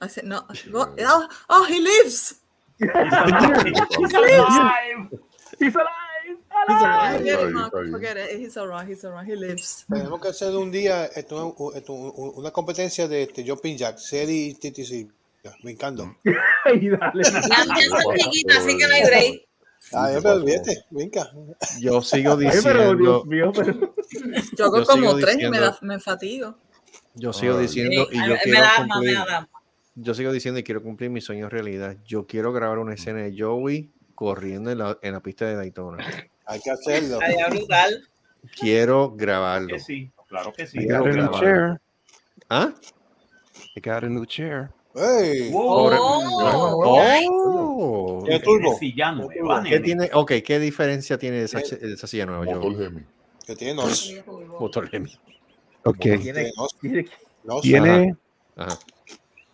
[0.00, 0.42] I said no.
[0.72, 0.98] What?
[0.98, 2.40] Oh, oh, he lives.
[2.78, 3.72] He's alive.
[3.96, 5.08] He's alive.
[5.58, 5.99] He's alive.
[6.66, 7.18] Alive.
[7.18, 7.74] Forget Ahí, it, Mark.
[7.74, 7.90] ahí.
[7.90, 8.40] Forget it.
[8.40, 8.88] He's alright.
[8.88, 9.28] He's alright.
[9.28, 9.84] He lives.
[9.88, 14.54] Tenemos que hacer un día esto, esto, una competencia de este, Jumping Jack, Seri y
[14.54, 15.12] Titi Silvia,
[15.62, 16.16] brincando.
[16.64, 17.22] Dale.
[18.56, 19.50] Así que no hay break.
[19.92, 20.10] Ah,
[20.90, 21.30] brinca.
[21.80, 22.96] Yo sigo Ay, pero diciendo.
[22.96, 23.94] Dios mío, pero.
[24.56, 26.56] Yo hago Yo como tres y me, da, me fatigo.
[27.14, 29.18] Yo sigo diciendo y yo quiero cumplir.
[29.96, 31.96] Yo sigo diciendo y quiero cumplir mi sueño realidad.
[32.06, 35.98] Yo quiero grabar una escena de Joey corriendo en la, en la pista de Daytona.
[36.50, 37.14] Hay que hacerlo.
[37.22, 38.08] Estaría brutal.
[38.58, 39.68] Quiero grabarlo.
[39.68, 40.78] Que sí, claro que sí.
[40.78, 41.80] Quiero got a new chair.
[42.48, 42.72] ¿Ah?
[43.76, 44.70] He got a new chair.
[44.96, 45.52] ¡Ey!
[45.52, 46.82] Pobre- Oh,
[47.30, 48.22] Oh.
[48.24, 48.76] ¿Tiene turbo?
[49.64, 50.10] ¿Qué tiene?
[50.12, 52.44] Ok, ¿qué diferencia tiene esa, esa silla nueva?
[52.44, 52.76] Motor?
[52.76, 53.02] Gemi.
[53.46, 54.12] Que tiene nos.
[54.58, 55.12] Motor Hemi.
[55.84, 55.98] Ok.
[56.00, 56.76] Tiene nos.
[56.80, 57.06] Tiene-
[57.44, 57.62] nos.
[57.62, 58.16] Tiene,
[58.56, 58.78] Ajá.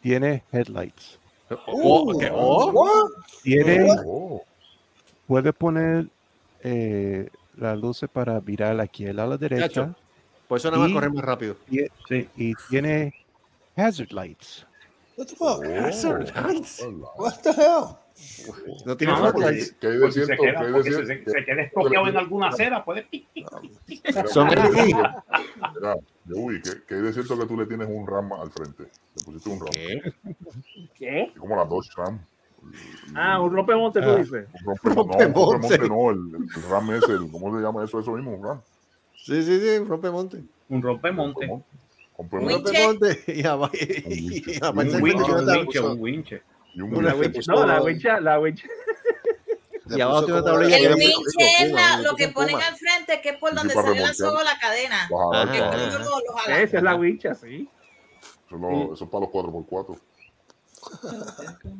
[0.00, 1.18] tiene headlights.
[1.66, 3.08] Oh, ok, oh.
[3.42, 4.42] Tiene, Oh,
[5.26, 6.08] puede poner
[6.68, 9.68] eh, las luces para virar aquí a la derecha.
[9.68, 9.94] Chacho.
[10.48, 11.56] Por eso nada más Y- correr más rápido.
[11.70, 12.28] Y, Sí.
[12.36, 13.14] y tiene
[13.76, 14.66] hazard lights.
[15.16, 15.64] What the fuck?
[15.64, 16.84] Hazard lights.
[17.16, 17.96] What the hell?
[18.84, 20.42] No tiene No, pues, ¿Qué hay de pues si se cierto?
[20.42, 21.30] queda, ¿Qué hay de porque se, cierto?
[21.30, 23.06] se, se queda en alguna acera, puede.
[24.32, 24.56] Son ¿qué,
[26.88, 28.84] ¿qué hay de cierto que tú le tienes un RAM al frente?
[28.84, 29.70] Le pusiste un RAM.
[29.72, 30.12] ¿Qué?
[30.98, 31.32] ¿Qué?
[31.38, 32.20] Como la Dodge Ram.
[33.14, 34.16] Ah, un rompemonte, tú Ah.
[34.16, 34.46] dices.
[34.64, 35.76] Un rompe, no, un Rompemonte.
[35.76, 38.00] rompemonte no, el, el RAM es el, ¿cómo se llama eso?
[38.00, 38.60] Eso mismo, un RAM.
[39.14, 40.42] Sí, sí, sí, rompe monte.
[40.68, 41.46] Un rompemonte.
[41.46, 41.64] Un
[42.18, 43.24] un rompe monte.
[43.26, 45.48] Y abajo Un se winche, un
[46.00, 46.24] un
[46.74, 47.40] y un Una winche.
[47.48, 48.66] No, la wincha, la wincha.
[49.88, 53.28] Y abajo tiene una tablilla El winche es la- lo que ponen al frente, que
[53.30, 54.14] es por donde sale la remolcar.
[54.16, 55.08] soga la cadena.
[56.58, 57.68] Esa es la wincha, sí.
[58.50, 59.96] Eso es para los 4x4.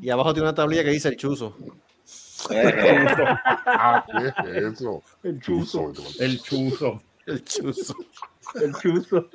[0.01, 1.57] Y abajo tiene una tablilla que dice el chuzo.
[2.51, 5.03] Ah, ¿qué es eso?
[5.23, 5.93] El chuzo.
[6.21, 7.03] El chuzo.
[7.27, 7.97] El chuzo.
[8.55, 9.31] El chuzo.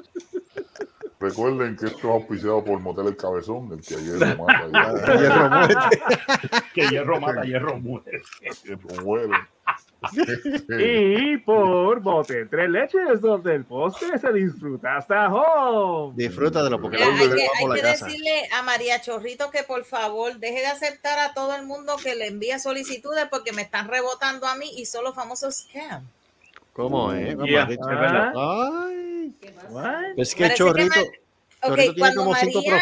[1.20, 4.68] Recuerden que esto es auspiciado por Motel El Cabezón, el que ayer lo mata.
[5.20, 6.02] Hierro muerte.
[6.74, 8.22] Que hierro mata, hierro muere.
[8.64, 9.34] Hierro muere.
[10.80, 16.14] Y por bote, tres leches donde el postre se disfruta hasta home.
[16.16, 18.06] Disfruta de lo porque Mira, hay que, hay la que casa.
[18.06, 22.16] decirle a María Chorrito que por favor deje de aceptar a todo el mundo que
[22.16, 26.08] le envía solicitudes porque me están rebotando a mí y solo famosos scam.
[26.74, 27.36] ¿Cómo es?
[27.36, 27.92] ¿Cómo Yeah, Richard?
[27.94, 28.34] es verdad.
[28.36, 29.36] Ay,
[30.18, 31.22] es que Parece Chorrito, que
[31.64, 32.82] Ok, Chorrito tiene cuando como cinco María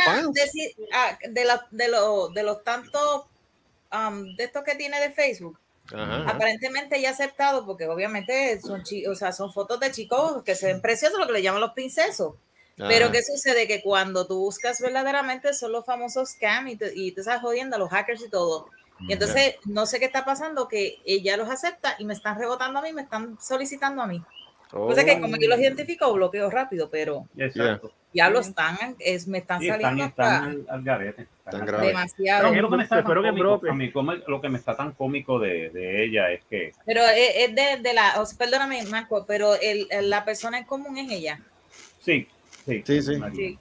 [0.93, 3.25] ah, de, la- de, lo- de los tantos
[3.91, 5.57] um, de estos que tiene de Facebook,
[5.93, 6.29] Ajá.
[6.29, 10.67] aparentemente ya ha aceptado porque obviamente son, o sea, son fotos de chicos que se
[10.67, 12.35] ven preciosos, lo que le llaman los princesos.
[12.77, 13.11] Pero Ajá.
[13.11, 13.67] ¿qué sucede?
[13.67, 17.75] Que cuando tú buscas verdaderamente son los famosos scam y te, y te estás jodiendo
[17.75, 18.69] a los hackers y todo.
[19.07, 22.79] Y entonces no sé qué está pasando, que ella los acepta y me están rebotando
[22.79, 24.21] a mí, me están solicitando a mí.
[24.71, 27.91] O sea que como yo los identifico, bloqueo rápido, pero Exacto.
[28.13, 31.27] ya lo están, es, me están Sí, saliendo están hasta al, al garete.
[31.65, 31.87] Grave.
[31.87, 32.39] demasiado.
[32.39, 35.39] Pero a mí lo que cómico, a mí como- lo que me está tan cómico
[35.39, 39.25] de, de ella es que Pero es, es de, de la, o sea, perdóname, Marco,
[39.27, 41.39] pero el, el- la persona en común es ella.
[41.99, 42.27] sí,
[42.65, 43.01] sí, Sí.
[43.35, 43.57] Sí.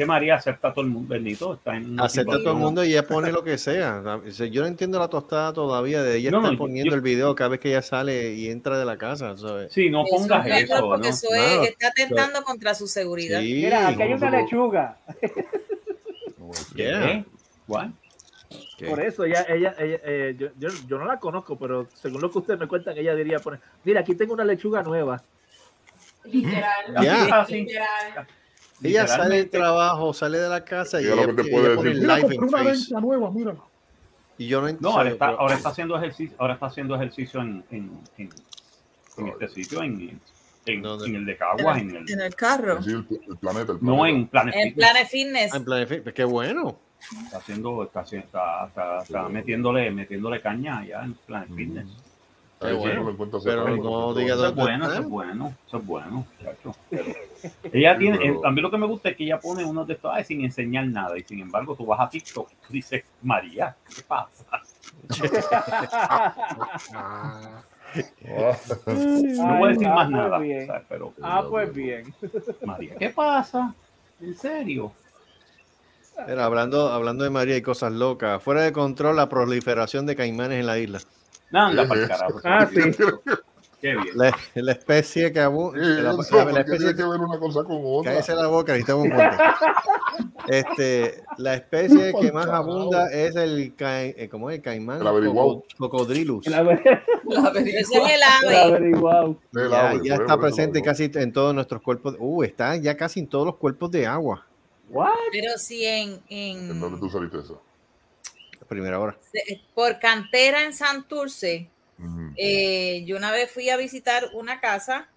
[0.00, 2.56] Que María acepta a todo el mundo, bendito, está en una Acepta a todo el
[2.58, 4.02] mundo y ella pone lo que sea.
[4.50, 7.34] Yo no entiendo la tostada todavía de ella No, estar no, poniendo yo- el video
[7.34, 9.36] cada vez que ella sale y entra de la casa.
[9.36, 9.70] ¿sabes?
[9.74, 11.14] Sí, no pongas es eso, porque ¿no?
[11.14, 11.62] eso Claro.
[11.64, 13.40] es, está atentando contra su seguridad.
[13.40, 14.96] Sí, Mira, aquí hay una lechuga.
[16.74, 17.10] yeah.
[17.10, 17.24] ¿Eh?
[17.68, 17.88] ¿What?
[18.78, 18.86] ¿Qué?
[18.86, 22.30] Por eso ella, ella, ella eh, yo, yo, yo no la conozco, pero según lo
[22.30, 25.20] que ustedes me cuentan, ella diría poner, mira, aquí tengo una lechuga nueva.
[26.24, 27.02] Literal.
[27.02, 27.26] Ya.
[27.30, 27.60] Ah, sí.
[27.66, 28.26] Literal.
[28.82, 31.96] Ella sale del trabajo, sale de la casa y Ella lo que te puede decir,
[31.96, 33.54] live en una venta nueva, mira.
[34.38, 34.90] Y yo no No, entiendo.
[34.98, 38.30] ahora está, ahora está haciendo ejercicio, ahora está haciendo ejercicio en, en, en,
[39.18, 40.00] en este sitio, en,
[40.66, 42.82] en, en el de Caguas, en el, En el carro.
[42.82, 42.96] Sí, el,
[43.28, 43.78] el planeta, el planeta.
[43.80, 44.90] no en Planet En Fitness.
[44.90, 45.54] Planet Fitness.
[45.54, 46.78] En plan, en fin, pues qué bueno.
[47.24, 51.86] Está haciendo, está, haciendo- está, está, está metiéndole, metiéndole caña allá en Planet Fitness.
[52.60, 53.16] Sí, bueno.
[53.42, 56.76] Pero no porque diga Eso es bueno, eso es bueno, eso es bueno, muchacho.
[56.90, 57.04] Pero
[57.72, 59.86] ella tiene, pero- eh, a mí lo que me gusta es que ella pone unos
[59.86, 63.02] de estos ay, sin enseñar nada y sin embargo tú vas a TikTok y dices,
[63.22, 64.44] María, ¿qué pasa?
[68.16, 70.66] No voy a decir ah, más pues nada, bien.
[70.66, 70.82] ¿sabes?
[70.88, 72.14] pero Ah, pues bien.
[72.64, 73.74] María, ¿qué pasa?
[74.20, 74.92] ¿En serio?
[76.28, 80.60] Mira, hablando, hablando de María y cosas locas, fuera de control la proliferación de caimanes
[80.60, 81.00] en la isla.
[81.52, 82.40] Anda para el carajo.
[82.44, 82.80] Ah, sí.
[83.80, 84.08] Qué bien.
[84.14, 87.38] La, la especie que abu- Sí, la, eso, la- la especie tiene que ver una
[87.38, 88.12] cosa con otra.
[88.12, 89.36] Cállese la boca, necesitamos un puente.
[90.48, 94.56] Este, la especie que más abunda es el, ca- eh, ¿cómo es?
[94.56, 95.62] el caimán El averiguado.
[95.78, 96.46] coco- cocodrilus.
[96.46, 96.54] Ese
[97.80, 98.92] es el la ave.
[99.52, 102.16] Ya, ave, ya está eso presente casi en todos nuestros cuerpos.
[102.18, 104.44] Uh, está ya casi en todos los cuerpos de agua.
[104.88, 105.10] What?
[105.30, 107.54] Pero si en, ¿En dónde en tú saliste esa?
[108.70, 109.18] Primera hora.
[109.32, 111.68] se- por cantera en Santurce,
[112.36, 115.08] eh, yo una vez fui a visitar una casa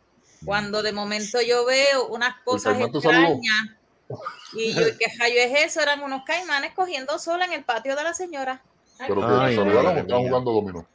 [0.43, 3.69] cuando de momento yo veo unas cosas extrañas
[4.53, 5.81] y yo, ¿qué rayo es eso?
[5.81, 8.61] Eran unos caimanes cogiendo sol en el patio de la señora.
[8.97, 10.87] Pero que Ay, te saludaron madre o estaban jugando dominó.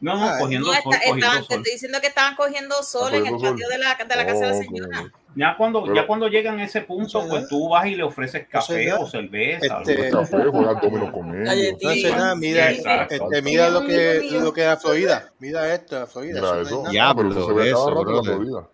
[0.00, 1.56] No, no, cogiendo No, sol, está- cogiendo estaban- te sol.
[1.58, 3.50] estoy diciendo que estaban cogiendo sol en el sol.
[3.50, 5.12] patio de la, de la casa de la señora.
[5.38, 7.94] Ya cuando, Pero- ya cuando llegan a ese punto, Eso pues es- tú vas y
[7.94, 9.78] le ofreces café es o cerveza.
[9.82, 10.10] Este-.
[10.10, 11.46] Café, dominó con ellos.
[11.46, 11.92] Galletita.
[11.92, 15.30] Entonces, nada, mira, este, mira lo que, lo que es la Florida.
[15.38, 16.40] Mira esto, la Florida.
[16.40, 16.84] Mira no eso.
[16.86, 16.90] es.
[16.90, 18.22] Diablo, pero eso se ve cada rato la.
[18.22, 18.68] Florida.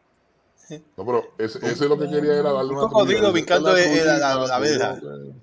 [0.97, 4.17] No, pero ese, ese lo que quería era darle Un una cocodrilo brincando es la-
[4.35, 4.95] la- la verja.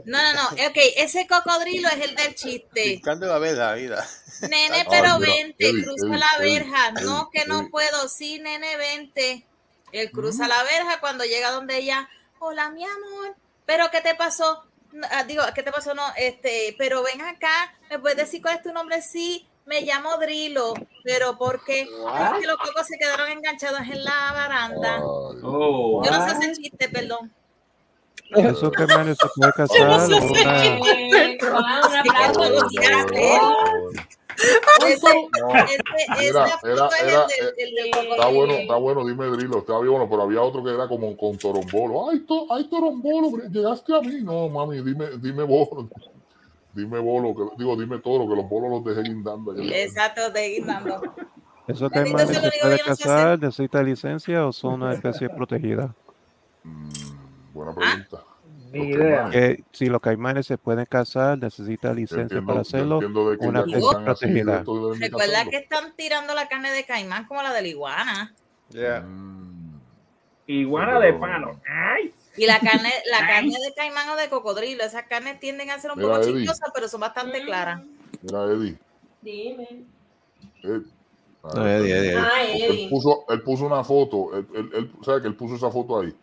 [0.05, 0.43] No, no, no.
[0.67, 2.83] Ok, ese cocodrilo es el del chiste.
[2.85, 4.03] Brincando la verja, mira.
[4.41, 6.89] Nene, Ay, pero mira, vente, cruza la verja.
[6.95, 7.69] Eddie, No, que no Eddie.
[7.69, 8.07] puedo.
[8.09, 9.45] Sí, nene, vente.
[9.91, 12.09] Él cruza la verja cuando llega donde ella.
[12.39, 13.35] Hola, mi amor.
[13.65, 14.63] ¿Pero qué te pasó?
[14.93, 15.93] no, ah, digo, ¿qué te pasó?
[15.93, 19.01] No, este, pero ven acá, ¿me puedes decir cuál es tu nombre?
[19.01, 20.73] Sí, me llamo Drilo,
[21.03, 21.81] pero ¿por qué?
[21.83, 21.87] Es
[22.41, 24.99] que los cocos se quedaron enganchados en la baranda.
[25.03, 26.01] Oh.
[26.03, 27.31] Yo no sé ese chiste, perdón.
[28.35, 29.87] Eso que man se puede casar.
[29.87, 30.17] no sé.
[30.17, 31.37] Ese- ese-
[38.11, 41.15] Está bueno, está bueno, dime Drilo, está bien bueno, pero había otro que era como
[41.17, 42.09] con Torombolo.
[42.09, 44.21] Ay, to, ay Torombolo, llegaste a mí.
[44.21, 45.89] No, mami, dime, dime bolo.
[46.73, 49.53] Dime bolo, que, digo, dime todo, que los bolos los dejé guindando.
[49.57, 51.01] Exacto, de guindando.
[51.67, 53.39] ¿Esos no sé casar?
[53.39, 55.93] ¿Necesita licencia o son una especie protegida?
[57.53, 58.23] Buena pregunta.
[58.71, 59.29] Ni idea.
[59.29, 62.99] Que si los caimanes se pueden casar, necesita licencia entiendo- para hacerlo,
[63.39, 64.63] una protegida.
[64.99, 68.33] Recuerda que están tirando la carne de caimán como la de la iguana.
[70.47, 71.59] Iguana de palo.
[71.69, 72.13] Ay.
[72.37, 75.91] Y la carne, la carne de caimán o de cocodrilo, esas carnes tienden a ser
[75.91, 76.37] un Mira, poco Eddie.
[76.39, 77.81] chistosas, pero son bastante claras.
[78.21, 78.77] Mira, Eddie.
[79.21, 79.67] Dime.
[80.63, 80.81] Ed-
[81.55, 82.17] No, Eddie, Eddie, Eddie.
[82.17, 82.43] Ah.
[82.83, 85.99] Él puso, él puso una foto, él, él- él- sabe que él puso esa foto
[85.99, 86.15] ahí.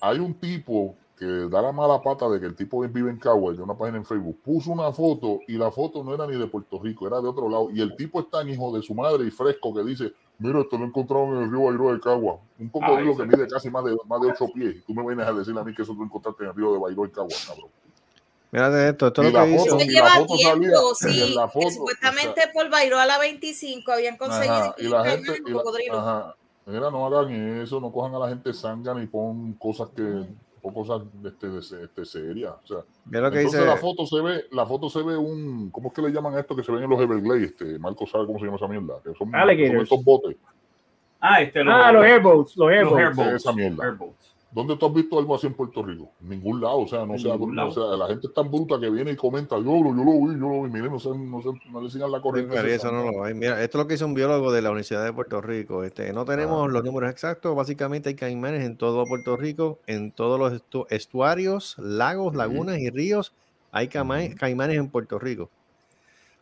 [0.00, 3.52] Hay un tipo que da la mala pata de que el tipo vive en Cagua,
[3.52, 6.46] de una página en Facebook, puso una foto y la foto no era ni de
[6.46, 7.68] Puerto Rico, era de otro lado.
[7.70, 10.78] Y el tipo es tan hijo de su madre y fresco que dice, mira, esto
[10.78, 12.38] lo encontraron en el río Bairro de Cagua.
[12.58, 14.76] Un cocodrilo Ay, que mide casi más de, más de 8 pies.
[14.76, 16.72] Y tú me vienes a decir a mí que eso lo encontraste en el río
[16.72, 17.68] de Bairro de Cagua, cabrón.
[18.52, 21.34] Mírate esto, esto es Y lo la que foto- la lleva foto tiempo, sí.
[21.36, 25.56] la que foto, supuestamente por Bairoa 25 habían conseguido Ajá, y la gente, y la-
[25.58, 25.98] cocodrilo.
[25.98, 26.34] ajá.
[26.66, 27.30] Mira, no hagan
[27.62, 30.02] eso, no cojan a la gente sanga ni pon cosas que
[30.62, 32.54] o cosas este, este, serias.
[32.64, 35.16] O sea, Mira lo que entonces dice- la foto se ve, la foto se ve
[35.16, 37.50] un, ¿cómo es que le llaman a esto que se ven en los Everglades?
[37.50, 40.36] Este, Marco sabe cómo se llama esa mierda, que son, son estos botes.
[41.20, 42.98] Ah, este Ah, los airboats, los airboats.
[42.98, 43.32] airboats.
[43.34, 43.84] Esa mierda.
[43.84, 44.29] Airboats.
[44.52, 46.10] ¿Dónde tú has visto algo así en Puerto Rico?
[46.20, 47.70] En ningún lado, o sea, no sea, lado.
[47.70, 50.40] sea, la gente es tan bruta que viene y comenta, yo lo, yo lo vi,
[50.40, 52.74] yo lo vi, miren, no, se, no, se- no le sigan la corriente.
[52.74, 53.32] Eso no lo hay.
[53.34, 55.84] Mira, esto es lo que hizo un biólogo de la Universidad de Puerto Rico.
[55.84, 57.54] Este, no tenemos los números exactos.
[57.54, 62.90] Básicamente hay caimanes en todo Puerto Rico, en todos los estu- estuarios, lagos, lagunas y
[62.90, 63.32] ríos.
[63.70, 65.48] Hay cama- caimanes en Puerto Rico.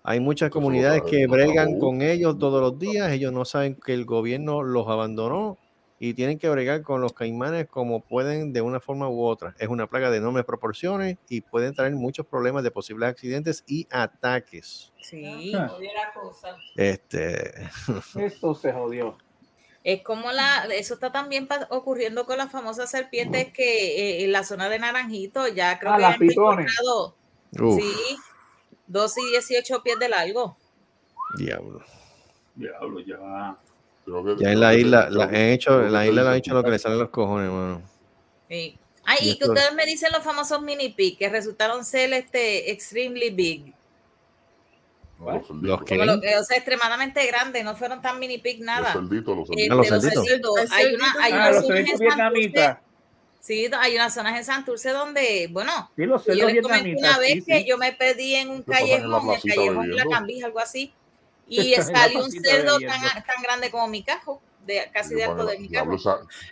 [0.02, 3.12] Hay muchas comunidades que bregan con ellos todos los días.
[3.12, 5.58] Ellos no saben que el gobierno los abandonó
[6.00, 9.54] y tienen que bregar con los caimanes como pueden de una forma u otra.
[9.58, 13.86] Es una plaga de enormes proporciones y pueden traer muchos problemas de posibles accidentes y
[13.90, 14.92] ataques.
[15.02, 15.52] Sí.
[16.14, 16.56] Cosa.
[16.76, 17.52] Este,
[18.16, 19.16] Esto se jodió.
[19.84, 24.44] Es como la, eso está también ocurriendo con las famosas serpientes que eh, en la
[24.44, 26.66] zona de Naranjito ya creo Ah, que las han pitones.
[26.72, 27.16] encontrado,
[27.60, 27.80] Uf.
[27.80, 28.16] sí,
[28.88, 30.56] 12 y 18 pies de largo.
[31.38, 31.80] diablo.
[32.54, 33.56] Diablo, ya.
[34.10, 36.54] Creo que- Ya en la isla, la, han hecho, en la isla le han hecho
[36.54, 37.82] lo que le sale a los cojones, hermano.
[38.48, 38.78] Sí.
[39.04, 42.12] Ay, Y y que esto- ustedes me dicen los famosos mini pig que resultaron ser
[42.12, 43.74] este extremely big.
[45.20, 46.06] Los cerditos.
[46.06, 48.92] Los que o sea, extremadamente grandes, no fueron tan mini pig Los nada.
[48.92, 50.26] cerditos, los Este, Ah, los los cerditos.
[50.26, 50.72] cerditos.
[50.72, 52.78] Hay una, hay Ah, los cerditos Santurce, vietnamitas.
[53.40, 57.32] sí, hay unas zonas en Santurce donde, bueno, Sí, los yo les comenté una vez
[57.32, 57.64] sí, que sí.
[57.68, 60.04] yo me perdí en un ¿Qué pasan en callejón, el callejón de la?
[60.06, 60.92] Cambija, algo así,
[61.48, 65.58] y salió un cerdo tan, tan grande como mi cajo, de, casi de alto de
[65.58, 65.94] mi cajo.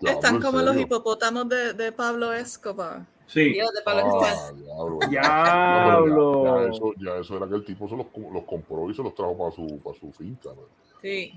[0.03, 3.05] Están ¿en como los hipopótamos de, de Pablo Escobar.
[3.27, 3.53] Sí.
[3.53, 4.21] Dios, de Pablo.
[4.23, 4.99] Ah, diablo.
[5.11, 6.45] Diablo.
[6.45, 8.89] No, pero ya, ya eso, ya eso era que el tipo se los, los compró
[8.89, 10.51] y se los trajo para su, para su finca.
[10.51, 10.63] ¿no?
[11.03, 11.35] Sí.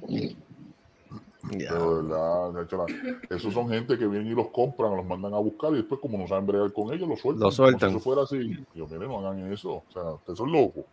[1.58, 5.06] Pero de verdad, de hecho, la- esos son gente que vienen y los compran, los
[5.06, 7.42] mandan a buscar y después como no saben bregar con ellos, los sueltan.
[7.44, 7.80] Los sueltan.
[7.80, 8.66] Como si eso fuera así.
[8.76, 9.76] Yo, mire, no hagan eso.
[9.76, 10.84] O sea, ustedes son locos.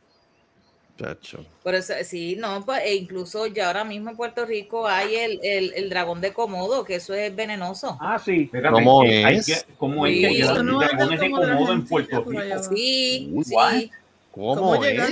[0.99, 1.45] Chacho.
[1.63, 5.41] Por eso, sí, no, pues, e incluso ya ahora mismo en Puerto Rico hay el,
[5.43, 7.99] el, el dragón de Komodo, que eso es venenoso.
[8.01, 8.45] Ah, sí.
[8.45, 9.47] Espérate, ¿Cómo que hay es?
[9.47, 10.21] que- ¿Cómo es Sí.
[10.21, 12.63] que hay no es dragones de como de Komodo en Puerto Rico?
[12.75, 13.91] Sí, Uy, sí.
[14.33, 15.11] ¿Cómo, ¿Cómo es?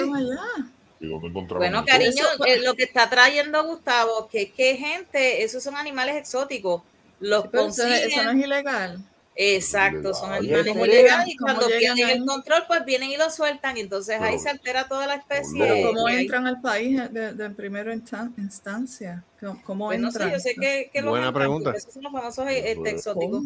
[1.57, 6.82] Bueno, cariño, eh, lo que está trayendo Gustavo, que que gente, esos son animales exóticos,
[7.20, 8.11] los Sí, pero eso, consiguen.
[8.11, 8.99] eso no es ilegal.
[9.37, 13.76] Exacto, son animales ¿Cómo ilegales y cuando pierden el control, pues vienen y lo sueltan
[13.76, 15.59] y entonces ahí se altera toda la especie.
[15.59, 19.24] Pero ¿Cómo entran al país de, de primera instan- instancia?
[19.41, 20.32] ¿Cómo, cómo Pues no sé, entran?
[20.32, 21.72] yo sé que, que Buena entran, pregunta.
[21.76, 23.43] Esos son los famosos eh, este, exóticos.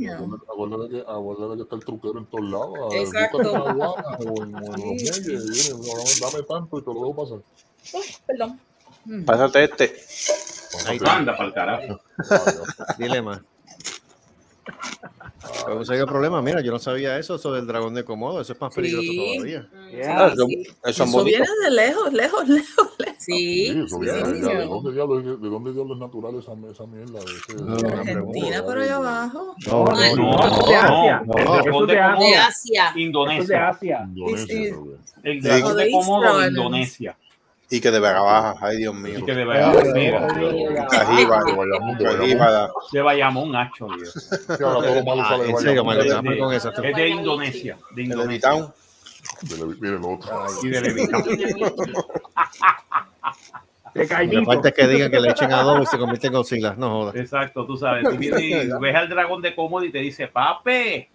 [0.52, 2.94] Acuérdate que, acuérdate que está el truquero en todos lados.
[2.94, 3.96] Exacto.
[6.20, 7.38] Dame tanto y te lo dejo pasar.
[8.26, 8.60] Perdón.
[9.06, 9.24] Mm.
[9.24, 9.96] Pásate este.
[10.86, 12.00] Ahí Anda para el carajo.
[12.98, 13.40] Dile más.
[15.68, 16.42] Pero ¿sabes qué problema?
[16.42, 18.40] Mira, yo no sabía eso, eso del dragón de Komodo.
[18.40, 19.34] Eso es más peligroso Sí.
[19.36, 19.68] todavía.
[19.90, 20.26] Yeah.
[20.26, 20.66] Ah, sí.
[20.84, 21.24] Eso bonitos.
[21.24, 23.16] viene de lejos, lejos, lejos, lejos.
[23.18, 24.58] Sí, eso sí, viene sí, de allá.
[24.58, 24.68] ¿De sí.
[24.70, 27.18] dónde diablos de dónde diablos es natural esa, esa mierda?
[27.20, 29.54] De ese, Argentina por allá abajo.
[29.66, 31.60] No, no, No, no.
[31.60, 32.88] Eso de Asia.
[32.88, 32.88] Eso.
[32.88, 33.68] Eso Indonesia.
[33.68, 34.04] Asia.
[34.08, 34.70] Indonesia, Sí, sí.
[34.70, 35.30] creo que.
[35.30, 36.46] El dragón de Komodo.
[36.48, 37.16] Indonesia.
[37.70, 39.18] Y que de Vega Baja, ay Dios mío.
[39.18, 41.98] Y que de Bayamón, mira, Arriba, De Bayamón,
[42.92, 44.32] de Bayamón, Hacho, Dios.
[44.32, 44.48] Es
[46.96, 47.76] de Indonesia.
[47.94, 48.56] De El Indonesia.
[48.56, 48.72] Levitown.
[49.42, 50.46] De Miren lo otro.
[50.62, 51.24] Y de Levitown.
[53.94, 56.74] Lo falta es que digan que le echen adobo y se convierte en Godzilla.
[56.76, 57.16] No jodas.
[57.16, 58.04] Exacto, tú sabes.
[58.04, 61.10] Tú vienes ves al dragón de Komodo y te dice, pape.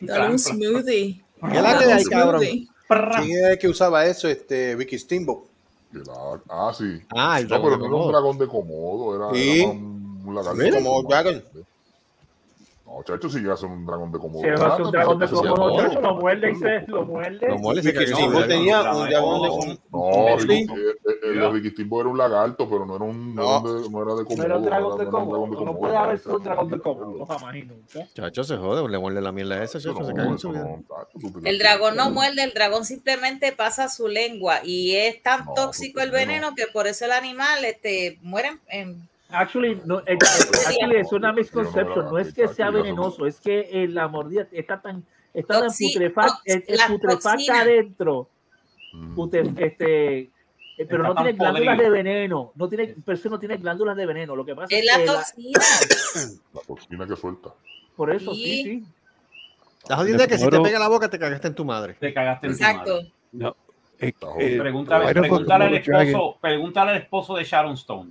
[0.00, 1.20] Dale un smoothie.
[1.50, 2.42] ¿Qué es la que hay, cabrón?
[2.42, 4.28] ¿Quién era el que usaba eso?
[4.28, 5.51] Este, Vicky Steamboat.
[5.92, 7.00] La- Ah, sí.
[7.14, 9.60] Ah, el No, dragón pero de no era un dragón de Komodo, era, Sí.
[9.60, 10.62] era un, un lagarto.
[10.62, 10.76] Mira.
[10.82, 11.42] Como Dragon.
[12.92, 14.42] No, chacho, si ya son un dragón de Komodo.
[14.42, 17.48] Si es un dragón de Komodo, chacho, lo muerde y se lo muerde.
[17.48, 18.28] Lo muerde y se Vicky cae.
[18.28, 19.48] No, tenía un dragón de.
[19.48, 19.78] Komodo.
[19.90, 20.46] No, Sí.
[20.46, 20.72] Ricky,
[21.22, 23.42] el, de Ricky Steamboat era un lagarto, pero no era un No.
[23.60, 24.36] dragón de, no era de Komodo.
[24.36, 25.64] No era un dragón de Komodo.
[25.64, 28.06] No puede haber sido un dragón de Komodo, jamás y nunca.
[28.14, 30.66] Chacho se jode, le muerde la mierda esa, chacho, se caga en su vida.
[31.44, 36.10] El dragón no muerde, el dragón simplemente pasa su lengua y es tan tóxico el
[36.10, 39.08] veneno que por eso el animal este, muere en...
[39.32, 42.06] Actually, no, eh, eh, actually, es una misconception.
[42.06, 45.04] No es que sea venenoso, es que eh, la mordida está tan,
[45.34, 46.42] está tan putrefacta,
[46.88, 48.28] putrefacta adentro.
[48.92, 49.14] Mm.
[49.14, 50.30] Pute- este, eh,
[50.88, 51.82] pero no tiene glándulas podrido.
[51.82, 52.52] de veneno.
[52.54, 54.36] No tiene, pero no tiene glándulas de veneno.
[54.36, 55.60] Lo que pasa Es es la que la- toxina.
[56.54, 57.50] La toxina que suelta.
[57.96, 58.62] por eso sí, Sí.
[58.64, 58.84] sí.
[59.88, 61.94] La jodida es que si te pega la boca te cagaste en tu madre.
[61.98, 62.92] Te cagaste en tu Exacto.
[62.94, 63.12] madre.
[63.32, 63.56] No.
[63.98, 64.58] Eh, eh.
[64.58, 68.10] Pregúntale, pregúntale al esposo, pregúntale al esposo de Sharon Stone.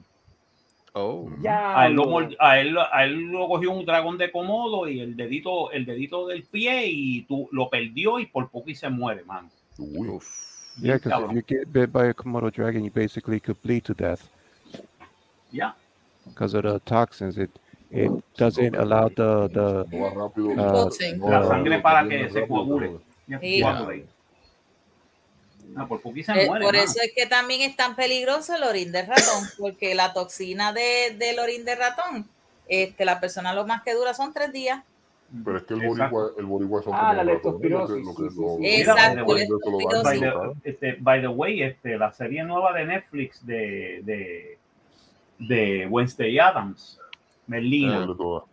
[0.94, 1.30] Oh.
[1.42, 5.00] Ya, A él, lo, a, él, a él lo cogió un dragón de Komodo y
[5.00, 8.90] el dedito, el dedito del pie y tú lo perdió y por poco y se
[8.90, 9.50] muere, mano.
[9.78, 10.20] Uy.
[10.82, 13.94] Yeah, because if you get bit by a Komodo dragon, you basically could bleed to
[13.94, 14.28] death
[15.52, 15.76] Ya.
[16.26, 17.38] because of the toxins.
[17.38, 17.52] It
[17.90, 20.90] it doesn't allow the the no
[21.28, 23.00] La va sangre para que se coagule.
[23.28, 23.62] Ya, Sí.
[25.88, 26.66] Por se Eh, muere.
[26.66, 30.74] por eso es que también es tan peligroso el orín de ratón, porque la toxina
[30.74, 32.28] de, del orín de ratón,
[32.68, 34.84] este, la persona lo más que dura son tres días.
[35.46, 38.06] Pero es que el boricua, el boricua son Ah, como la leptospirosis,
[38.62, 39.26] Exacto.
[40.04, 44.58] By the, este, by the way, este, la serie nueva de Netflix de, de,
[45.40, 47.00] de Wednesday Adams,
[47.48, 48.44] Melina, de todas.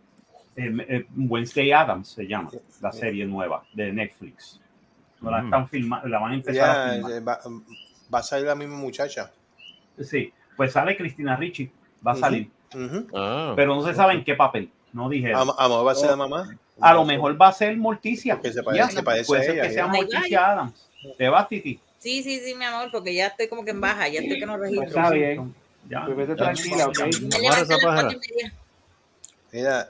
[0.55, 2.49] eh, eh, Wednesday Adams se llama,
[2.81, 4.59] la serie nueva de Netflix.
[5.21, 5.45] No la Mm.
[5.45, 7.11] están filmando, la van a empezar a filmar.
[7.11, 7.39] eh, va,
[8.13, 9.31] va a salir la misma muchacha.
[10.01, 11.69] Sí, pues sale Cristina Ricci,
[12.05, 12.49] va a salir.
[13.15, 13.53] Ah.
[13.55, 15.41] pero no se sabe en qué papel, no dijeron.
[15.41, 16.55] Am- Amor va a ser la mamá.
[16.79, 18.35] A lo mejor va a ser Morticia.
[18.35, 19.91] Porque se parece- se parece puede a ser ella, que sea ya.
[19.91, 20.89] Morticia Adams.
[21.17, 21.79] ¿Te vas, Titi?
[21.97, 24.45] Sí, sí, sí, mi amor, porque ya estoy como que en baja, ya estoy que
[24.45, 24.87] no registro.
[24.87, 25.53] Está bien.
[25.89, 26.05] Ya.
[26.05, 26.99] Pues vete tranquila, ¿ok?
[26.99, 28.09] Esa a.
[29.51, 29.87] Mira,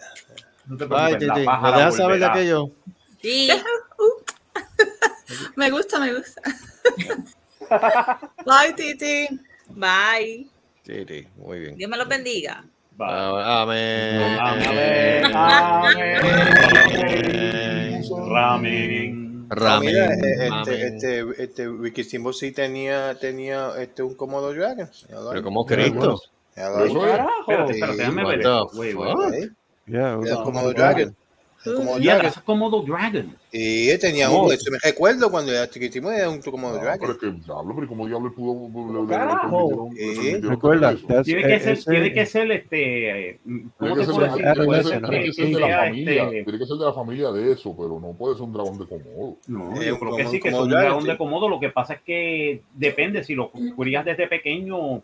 [0.66, 2.70] No te Ay, preocupes, la Titi, pájara ¿me dejas saber de aquello?
[3.22, 3.50] Sí,
[5.56, 6.42] Me gusta, me gusta.
[8.46, 9.28] Bye, Titi.
[9.70, 10.48] bye.
[10.84, 11.76] Titi, muy bien.
[11.76, 12.66] Dios me los bendiga.
[13.00, 14.38] Amén.
[14.40, 15.26] Amén.
[15.36, 16.50] Amén.
[18.30, 19.48] Ramen.
[19.50, 19.96] Ramen.
[19.96, 24.90] este, este, este, Vicky Steamboat sí tenía, tenía este, un Komodo Dragon.
[25.08, 26.22] Pero como Cristo.
[26.56, 26.62] Es.
[26.62, 28.46] Espérate, espérate, déjame ver.
[28.74, 29.52] Wait, wait.
[29.88, 30.20] yeah.
[30.44, 31.16] Komodo Dragon.
[31.66, 32.22] Yeah, Dragon.
[32.22, 33.36] that's a Komodo Dragon.
[33.52, 34.46] Y él tenía Oh.
[34.46, 37.12] un, eso me recuerdo cuando era chiquitimo, era un Komodo No, pero Dragon.
[37.12, 39.90] es que diablo, pero como diablo pudo le- le- le Carajo.
[40.42, 43.30] Recuerda, Tiene que eh, ser, ese- tiene que ser este.
[43.32, 46.44] eh, ¿Cómo Tiene que puedo ser, de la familia, este.
[46.44, 48.86] tiene que ser de la familia de eso, pero no puede ser un dragón de
[48.86, 49.38] Komodo.
[49.48, 51.50] No, Eh, yo creo que sí, que es un dragón de Komodo.
[51.50, 55.02] Lo que pasa es que depende si lo crías desde pequeño.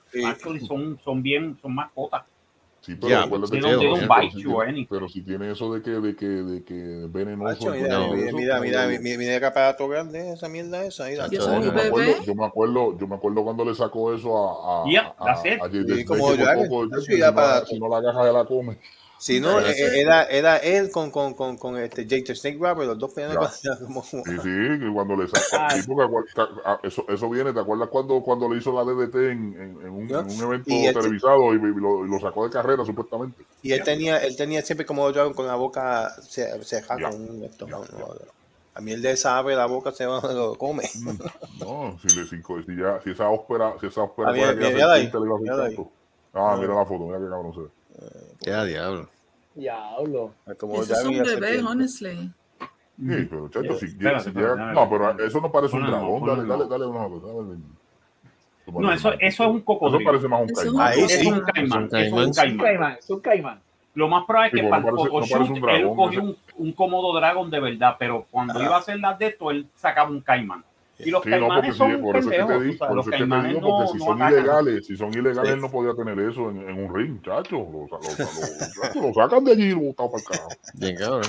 [0.67, 2.23] Son, son bien, son mascotas.
[2.85, 5.89] Sí, pero acuérdate que they pero don't si tiene- pero si tiene eso de que
[5.89, 9.87] de que de que venenoso, Macho, mira, mira, eso, mira, mira, mira, mira qué aparato
[9.87, 11.07] grande esa mierda esa.
[11.07, 14.37] Mira, Yo me un acuerdo, yo me acuerdo, yo me acuerdo cuando le sacó eso
[14.37, 15.15] a, Yeah,
[17.65, 18.77] si, no la, come.
[19.25, 22.85] Si no, eh, ese- era, era él con, con, con, con este Jake Snake Rapper,
[22.85, 23.49] los dos peleando
[23.83, 27.59] como- Sí, sí, que cuando le saca, sí, acuer- ca- ah, eso, eso viene, ¿te
[27.59, 30.19] acuerdas cuando, cuando le hizo la DDT en, en, en un, ¿No?
[30.19, 33.43] en un evento Y televisado y, y lo, y lo sacó de carrera supuestamente?
[33.63, 37.09] Y él tenía, él tenía siempre como Dragon con la boca Ya.
[37.09, 38.09] con un esto, no, no,
[38.75, 40.83] A mí el de esa abre la boca se va, lo come.
[41.59, 44.85] No, si, le, si, si, ya, si esa ópera, si esa ópera Ah, mira, mira.
[46.33, 47.67] Ah, mira la foto, mira qué cabrón se ve.
[48.41, 49.14] Ya, diablo.
[49.55, 50.33] Diablo.
[50.59, 51.71] Como Eso es Dragon un y la bebé, serpiente.
[51.71, 52.31] honestly.
[52.97, 55.91] Sí, pero chacho, si, Espérate, si espérate, llega- no, pero eso no parece un no,
[55.91, 56.25] dragón.
[56.27, 56.47] Dale, no.
[56.57, 57.27] dale, dale una cosa.
[57.27, 57.59] Dale.
[58.67, 59.99] No, eso, eso es un cocodrilo.
[59.99, 60.93] Eso parece más un caimán.
[60.93, 61.89] es un caimán.
[61.91, 62.93] Es un Eso es un caimán.
[62.99, 63.61] Es un caimán.
[63.95, 66.71] Lo más probable es que para el no parece- un dragón, él cogió un, un
[66.73, 70.21] cómodo dragón de verdad, pero cuando iba a hacer las de esto, él sacaba un
[70.21, 70.63] caimán.
[70.97, 72.55] Y los Sí, no, porque caimanes sí, son por eso es que te por
[72.99, 75.61] eso es que te digo, no, porque si no son ilegales, si son ilegales, él
[75.61, 77.57] no podía tener eso en, en un ring, chacho.
[77.57, 77.99] Lo, lo, lo-
[79.01, 80.49] lo- lo sacan de allí y lo botan para el carajo.
[80.75, 81.23] Bien, cabrón.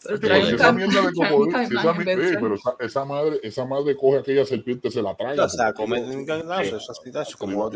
[0.00, 3.96] Si un esa mierda de cocodrilo, si esa, eh, pero esa, esa madre, esa madre
[3.96, 5.44] coge aquella serpiente, se la traga.
[5.44, 7.68] O sea, porque- comer un ganazo, esas pitas, como.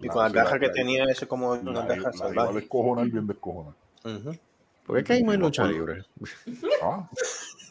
[0.00, 2.28] Y con la garras que tenía ese como La, unas la, garras la iba a
[2.28, 2.54] salvajes.
[2.56, 3.72] descojonar bien descojonar.
[4.04, 4.36] Ujú.
[4.86, 6.04] ¿Por qué caímos en lucha libre?
[6.82, 7.08] Ah.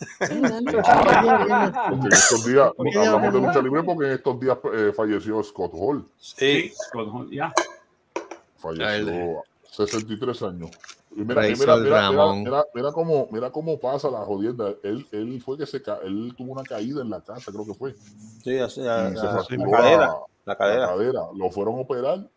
[0.19, 4.91] Porque en estos días, ¿Por qué hablamos de lucha libre porque en estos días eh,
[4.95, 6.05] falleció Scott Hall.
[6.17, 6.71] Sí.
[7.31, 7.53] Ya.
[8.57, 10.69] Falleció 63 años.
[11.13, 12.43] Y mira, mira, mira, mira, Ramón.
[12.43, 14.73] mira, mira cómo, mira cómo pasa la jodienda.
[14.83, 17.73] Él, él fue que se ca- él tuvo una caída en la casa, creo que
[17.73, 17.95] fue.
[18.43, 19.13] Sí, así, la,
[19.69, 20.13] cadera.
[20.45, 21.27] la, cadera.
[21.35, 22.29] Lo fueron a operar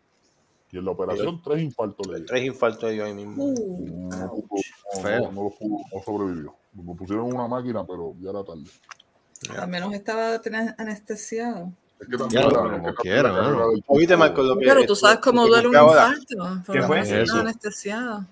[0.72, 2.20] y en la operación tres infartos le.
[2.22, 3.44] Tres infartos yo ahí mismo.
[3.44, 6.54] Uh, No, no sobrevivió.
[6.76, 8.64] Lo pusieron una máquina, pero ya era tarde.
[9.58, 10.40] al menos estaba
[10.78, 11.70] anestesiado.
[12.00, 15.46] Es que también la- como quiera, la Oíste, Marco, lo que- Pero tú sabes cómo
[15.46, 16.72] duele un infarto.
[16.72, 17.00] ¿Qué fue?
[17.22, 17.36] Eso.
[17.36, 18.24] anestesiado.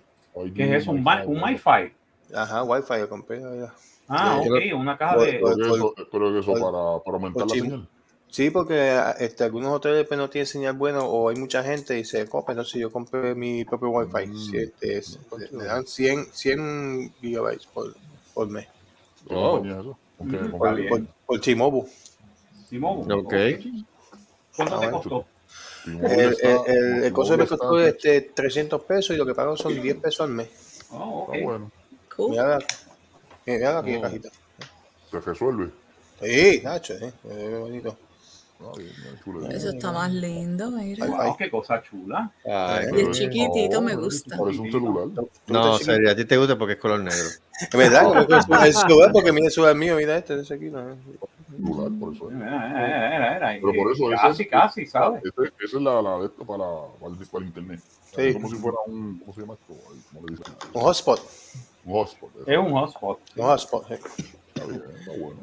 [0.54, 0.90] ¿Qué es eso?
[0.92, 1.92] ¿Un, MiFi?
[2.34, 3.44] Ajá, wifi lo compré.
[3.44, 3.72] allá.
[4.08, 4.48] Ah, Sí.
[4.50, 5.40] ok, una caja de...
[5.42, 7.88] Pero que eso, que para, para aumentar la señal.
[8.28, 12.04] Sí, porque este, algunos hoteles pues, no tienen señal buena o hay mucha gente y
[12.04, 14.26] se copa, entonces yo compré mi propio wifi.
[14.26, 14.54] Mm.
[14.80, 15.02] Este,
[15.52, 17.94] me dan 100, 100 gigabytes por,
[18.34, 18.66] por mes.
[19.28, 19.62] ¿Qué Oh.
[20.18, 21.88] Por, por, por T-Mobile.
[22.68, 23.10] Simón.
[23.12, 23.34] Ok.
[24.56, 24.92] ¿Cuánto Ah, te bueno.
[25.02, 25.26] costó?
[25.86, 29.80] El, el, el, el costo me costó este, 300 pesos y lo que pago son
[29.80, 30.48] 10 pesos al mes.
[30.90, 31.34] Oh, ok.
[31.34, 31.70] Está bueno.
[32.16, 32.30] Cool.
[32.30, 32.58] Mira, la-
[33.46, 34.02] mira aquí la Oh.
[34.02, 34.28] cajita.
[35.10, 35.70] Se resuelve.
[36.22, 37.96] Sí, Nacho, es bonito.
[39.50, 41.06] Eso está más lindo, mira.
[41.06, 42.30] Wow, qué cosa chula.
[42.44, 44.36] Ay, Y es chiquitito, no, me gusta.
[44.36, 45.08] Parece un celular.
[45.46, 47.28] No, serio, a ti te gusta porque es color negro.
[47.60, 48.26] Es verdad,
[48.66, 50.66] es celular, porque mira el celular mío, mira este, ese aquí.
[50.66, 50.96] ¿no?
[51.56, 52.30] celular, por eso.
[52.30, 52.36] es.
[52.36, 53.60] Era, era, era, era.
[53.60, 55.22] Pero por eso Casi, ese- casi, ¿sabes?
[55.24, 56.64] Esa es la, la de esto para,
[57.00, 57.80] para, el, para el internet.
[58.16, 58.22] Sí.
[58.22, 59.74] Es como si fuera un, ¿cómo se llama esto?
[59.90, 60.54] Ay, ¿Cómo le dicen?
[60.74, 61.20] Un hotspot.
[61.84, 62.30] Un hotspot.
[62.36, 62.50] eso.
[62.50, 63.18] Es un hotspot.
[63.36, 63.94] Un hotspot, sí.
[64.54, 65.40] Está bien, está bueno.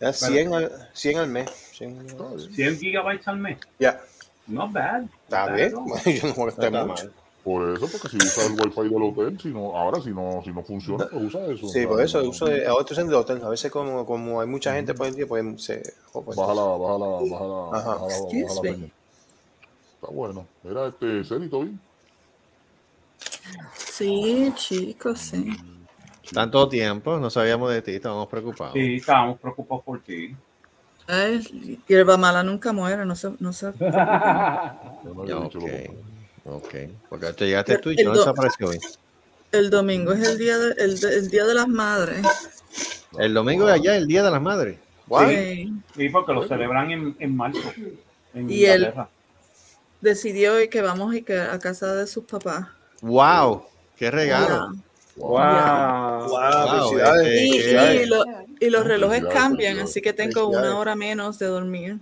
[0.00, 1.50] Ya 100 al, 100 al mes.
[1.72, 2.52] 100, Está bien.
[2.54, 3.58] 100 gigabytes al mes.
[3.78, 4.00] Ya,
[4.46, 5.02] Not bad.
[5.24, 5.72] está bien.
[5.72, 5.86] no.
[6.10, 7.04] Yo no molesté Está mucho.
[7.04, 7.12] mal.
[7.44, 10.50] Por eso, porque si usas el wifi del hotel, si no, ahora si no, si
[10.52, 11.68] no funciona, pues usa eso.
[11.68, 13.42] Sí, por eso uso de, ahora estoy usando el hotel.
[13.42, 15.82] A veces como, como hay mucha gente por el día, pues se...
[16.12, 17.94] oh, pues, Baja la, baja la, baja la, Ajá.
[17.94, 18.70] baja la, Excuse baja la me.
[18.74, 18.92] señal.
[19.94, 20.46] Está bueno.
[20.62, 21.80] Mira, este, Celito, bien.
[23.74, 25.56] Sí, chicos, sí.
[26.32, 28.74] Tanto tiempo, no sabíamos de ti, estábamos preocupados.
[28.74, 30.34] Sí, estábamos preocupados por ti.
[31.06, 35.58] Ay, hierba mala nunca muere, no se, no se Yo Ya, dicho
[36.44, 36.74] ok.
[37.08, 38.78] Porque te llegaste a Twitch, El no do- desapareció hoy.
[39.50, 42.24] El domingo es el día de, el, el día de las madres.
[43.18, 44.78] El domingo de allá, el Día de las Madres.
[45.28, 45.72] Sí.
[45.96, 47.72] Sí, porque lo celebran en, en marzo.
[48.32, 48.94] En Y él-.
[50.00, 52.68] Decidió que vamos y que a casa de sus papás.
[53.02, 53.64] ¡Wow!
[53.96, 54.74] ¡Qué regalo!
[55.20, 56.28] Wow.
[56.28, 57.26] Wow, Wow, felicidades.
[57.26, 58.02] este- Y, felicidades.
[58.02, 58.24] y lo-
[58.60, 61.98] y los relojes cambian, así que tengo una hora menos de dormir.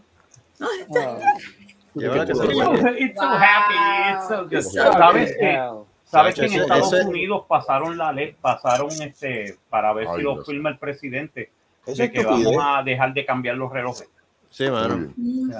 [1.95, 4.55] It's so, happy.
[4.57, 4.83] It's good.
[4.93, 5.59] ¿Sabes que,
[6.05, 10.23] sabes que en Estados ese- Unidos pasaron la ley, pasaron este para ver Ay, si
[10.23, 11.51] lo firma el presidente
[11.87, 14.09] de que vamos a dejar de cambiar los relojes.
[14.51, 15.13] Sí, mano.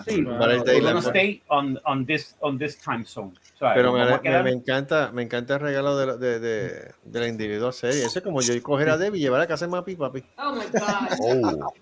[0.07, 0.95] Sí, Para el We're Daylight.
[0.95, 3.33] gonna stay on, on this on this time zone.
[3.61, 7.21] Pero me, a me- me encanta, me encanta el regalo de, la- de, de, de
[7.21, 8.05] la individual serie.
[8.05, 10.23] Ese es como yo coger a Debbie y llevar a casa de Mapi, papi.
[10.39, 11.59] Oh my God.
[11.69, 11.73] Oh,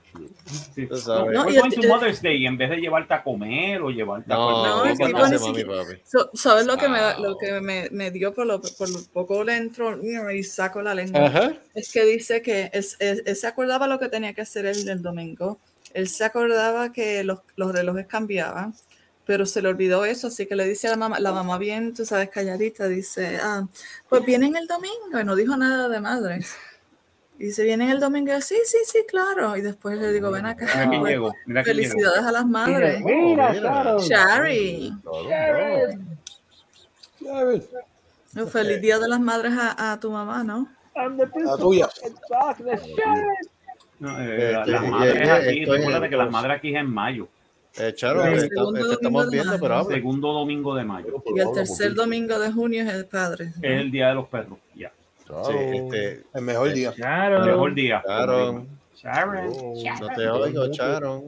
[0.74, 0.88] Sí.
[1.06, 3.82] No, No, y going el- to Mother's Day y en vez de llevarte a comer
[3.82, 5.24] o llevarte a No, No, ¿qué tipo no.
[5.76, 6.00] papi?
[6.04, 9.44] So- ¿Sabes lo que, me, lo que me, me dio por lo, por lo poco
[9.44, 10.00] le entro
[10.32, 11.26] y saco la lengua?
[11.26, 11.52] Ajá.
[11.74, 14.88] Es que dice que es, es- él se acordaba lo que tenía que hacer él
[14.88, 15.58] el domingo.
[15.92, 18.74] Él se acordaba que los, los relojes cambiaban,
[19.26, 21.92] pero se le olvidó eso, así que le dice a la mamá, la mamá bien,
[21.92, 23.66] tú sabes, calladita, dice, ah,
[24.08, 26.54] pues vienen el domingo, y no dijo nada de madres.
[27.38, 29.56] Y dice, vienen el domingo, y yo, sí, sí, sí, claro.
[29.56, 30.86] Y después le digo, ven acá.
[30.86, 33.02] Mira pues, mira felicidades a las madres.
[33.04, 33.96] Mira, mira.
[33.98, 34.92] Shari.
[38.34, 40.68] No, Feliz Día de las Madres a, a tu mamá, ¿no?
[40.94, 41.88] La tuya.
[43.98, 46.90] No, eh, Este, las madres y- aquí, recuérdate el que las madres aquí es en
[46.92, 47.28] mayo,
[47.78, 49.60] Eh, Charo, El estamos de viendo, mayo.
[49.60, 49.94] pero habla.
[49.94, 51.22] segundo domingo de mayo.
[51.34, 53.46] Y el tercer domingo de junio es el padre.
[53.46, 53.68] ¿no?
[53.68, 54.92] Es el día de los perros, ya.
[55.26, 55.44] Claro.
[55.46, 56.90] Sí, este, El mejor día.
[56.90, 57.46] El Sharon.
[57.46, 58.02] mejor día.
[58.06, 58.64] Oh,
[60.00, 61.24] no te oigo, Charon.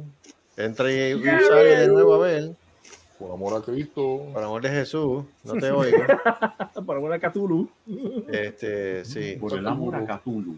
[0.56, 2.50] Entra y, y sale de nuevo a ver.
[3.18, 4.26] Por amor a Cristo.
[4.32, 5.98] Por amor de Jesús, no te oigo.
[6.86, 7.68] Por amor a Cthulhu.
[8.30, 9.36] Este, sí.
[9.40, 10.56] Por el amor a Cthulhu.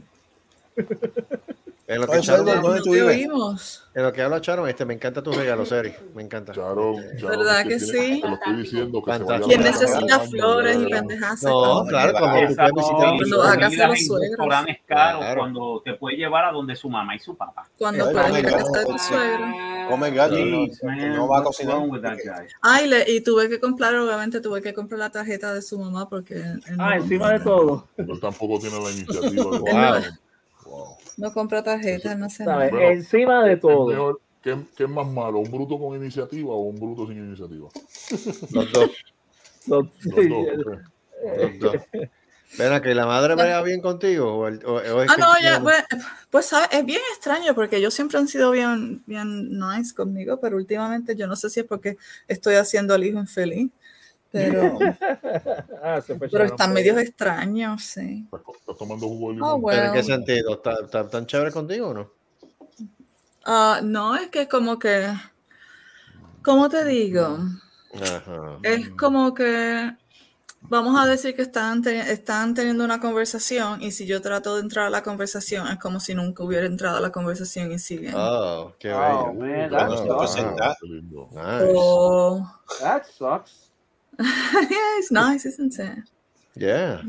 [1.90, 3.16] En lo que ¿dónde tú Te vives?
[3.16, 3.82] oímos.
[3.96, 5.92] en lo que habla Charo, este, me encanta tu regalo, Seri.
[6.14, 6.52] Me encanta.
[6.52, 8.20] Charo, Charo, ¿Verdad es que tiene- sí?
[8.22, 9.32] Te lo estoy diciendo que se Fantástico.
[9.32, 11.42] vaya ¿Quién necesita flores y pendejas?
[11.42, 15.36] No, claro, cuando tú puedes visitar Cuando a los suegros.
[15.36, 17.68] cuando te puede llevar a donde su mamá y su papá.
[17.76, 19.46] Cuando puedes ir a casa de tu suegro.
[19.88, 21.82] Come no, va a cocinar.
[22.62, 26.08] Ay, le- y tuve que comprar, obviamente, tuve que comprar la tarjeta de su mamá
[26.08, 26.40] porque
[26.78, 27.88] Ah, encima de todo.
[27.96, 30.00] Él tampoco tiene la iniciativa.
[31.20, 32.44] No compra tarjeta, no sé.
[32.44, 33.86] Bueno, Encima de ¿Qué es todo.
[33.88, 35.38] mejor- ¿Qué, qué es más malo?
[35.40, 37.68] ¿Un bruto con iniciativa o un bruto sin iniciativa?
[38.50, 38.90] Los dos.
[39.66, 40.46] Los- Los dos.
[41.36, 41.76] Los dos.
[42.58, 44.34] Ven que la madre vea bien contigo.
[44.38, 45.84] O el- o- o es Ah, que- no, ya, pues,
[46.30, 46.68] pues ¿sabes?
[46.72, 51.26] es bien extraño porque ellos siempre han sido bien, bien nice conmigo, pero últimamente yo
[51.26, 51.96] no sé si es porque
[52.26, 53.70] estoy haciendo al hijo infeliz,
[54.32, 54.78] pero,
[55.82, 58.26] Ah, se fue pero están medios extraños, sí.
[58.32, 59.64] ¿Estás, tomando jugo de Oh, limón?
[59.70, 60.54] ¿Pero en qué sentido?
[60.54, 62.10] ¿Está, está tan chévere contigo o no?
[63.44, 65.08] Ah, no, es que como que,
[66.42, 67.38] ¿cómo te digo?
[67.94, 68.58] Ajá.
[68.62, 69.96] Es como que,
[70.62, 74.62] vamos a decir que están, te- están teniendo una conversación y si yo trato de
[74.62, 78.14] entrar a la conversación es como si nunca hubiera entrado a la conversación y siguen.
[78.16, 79.32] Oh, qué Oh, bello.
[79.40, 80.36] man, Oh, that sucks.
[81.32, 81.74] Nice.
[81.76, 82.46] Oh,
[82.80, 83.69] That sucks.
[84.70, 86.04] yeah, it's nice, isn't it?
[86.54, 87.02] Yeah.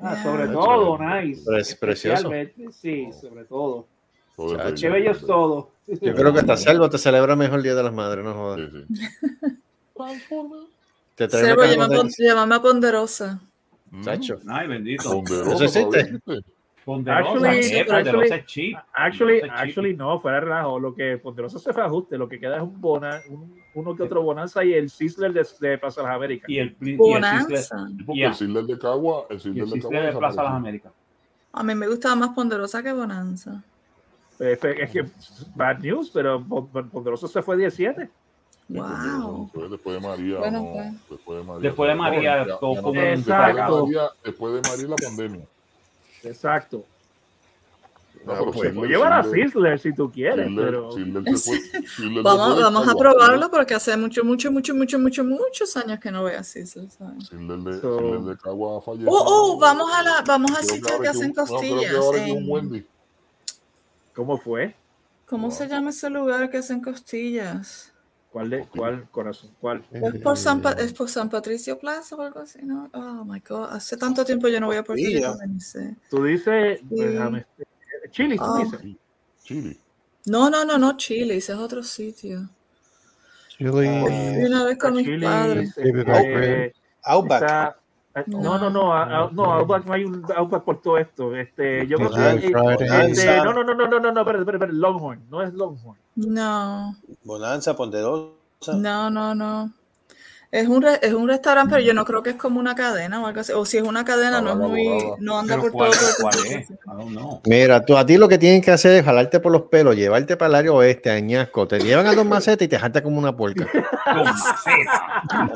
[0.00, 0.22] Ah, Yeah.
[0.22, 1.42] sobre That's todo, nice.
[1.44, 2.30] Pero es precioso.
[2.80, 3.86] Sí, sobre todo.
[4.38, 4.74] Es Chacho.
[4.76, 4.92] Qué bello.
[4.92, 5.70] bello es todo.
[5.88, 8.70] Yo creo que hasta Selva te celebra mejor el Día de las Madres, no jodas.
[8.72, 9.56] Sí, sí.
[11.16, 13.40] Te trae Sebo, una llama- de- llámame a Ponderosa.
[13.90, 14.04] Mm.
[14.04, 14.38] Chacho.
[14.48, 15.10] Ay, bendito.
[15.10, 16.20] Ponderosa, Eso existe.
[16.88, 18.78] Ponderosa, Actually- Ponderosa actually- es cheap.
[18.94, 19.68] Actually, Ponderosa es cheap.
[19.68, 20.80] actually no, fuera de relajo.
[20.80, 24.04] Lo que Ponderosa se fue ajuste, lo que queda es un bona, un- uno que
[24.04, 26.48] otro Bonanza y el Sizzler de, de Plaza Las Américas.
[26.48, 27.46] Y el, y el Bonanza.
[28.32, 30.56] Sizzler- de Cagua, el de Sizzler Cagua de Plaza Las desapareció.
[30.56, 30.92] Américas.
[31.52, 33.62] A mí me gustaba más Ponderosa que Bonanza.
[34.38, 35.04] Es, es que
[35.54, 38.08] bad news, pero Pon- Ponderosa se fue 17.
[38.70, 39.42] Wow.
[39.44, 40.92] Después, después de María, Bueno, no, pues.
[41.10, 41.62] después de María.
[41.68, 43.04] Después de no, María, ya- ya no- después de.
[43.04, 45.46] María- Después de María la pandemia.
[46.24, 46.84] Exacto.
[48.24, 51.02] No, Ah, pero pues, Puedes llevar a Sizzler si tú quieres, pero fue-
[52.22, 56.00] Vamos, fue de vamos a probarlo porque hace mucho, mucho, mucho, mucho, mucho, muchos años
[56.00, 56.66] que no veo así.
[56.66, 56.98] ¿sabes?
[57.28, 58.82] Sidler de, So- de Cagua.
[58.84, 62.04] Oh, oh, vamos a la, vamos sitio ahora que hacen no, que costillas.
[62.16, 62.86] en-.
[64.14, 64.74] ¿cómo fue?
[65.26, 67.87] ¿Cómo se llama ese lugar que hacen costillas?
[68.38, 69.50] ¿Cuál de cuál corazón?
[69.60, 69.84] ¿Cuál?
[69.90, 72.88] Es por San, Pa- es por San Patricio Plaza o algo así, ¿no?
[72.94, 75.02] Oh my God, hace tanto tiempo yo no voy a Puerto.
[75.04, 75.36] Rico.
[76.08, 76.86] Tú dices, Sí.
[76.94, 77.46] déjame-
[78.12, 78.62] Chile, tú Ah.
[78.62, 78.80] dices.
[79.42, 79.76] Chile.
[80.26, 82.48] No, no, no, no, Chile, ese es otro sitio.
[83.48, 83.70] Chile.
[83.72, 85.74] Fui una vez con mis Chile, padres.
[85.76, 86.72] Rib.
[87.02, 87.42] Outback.
[87.42, 87.77] está- eh,
[88.26, 91.34] no, no, no, a- no, Outback no hay un Outback por todo esto.
[91.36, 92.46] Este, yo creo que
[93.12, 95.98] este, no, no, no, no, no, no, no, espérate, espérate, espérate, Longhorn, no es Longhorn.
[96.16, 98.32] No, Bonanza, Ponderosa.
[98.74, 99.72] no, no, no.
[100.50, 103.22] Es un, re- es un restaurante, pero yo no creo que es como una cadena
[103.22, 103.52] o algo así.
[103.52, 104.98] O si es una cadena, no es muy.
[105.18, 106.00] No anda por ¿cuál, todo.
[106.22, 107.40] cuál.
[107.44, 110.38] Mira, tú, a ti lo que tienen que hacer es jalarte por los pelos, llevarte
[110.38, 111.68] para el área oeste, añasco.
[111.68, 113.68] Te llevan a dos macetas y te jaltas como una puerca.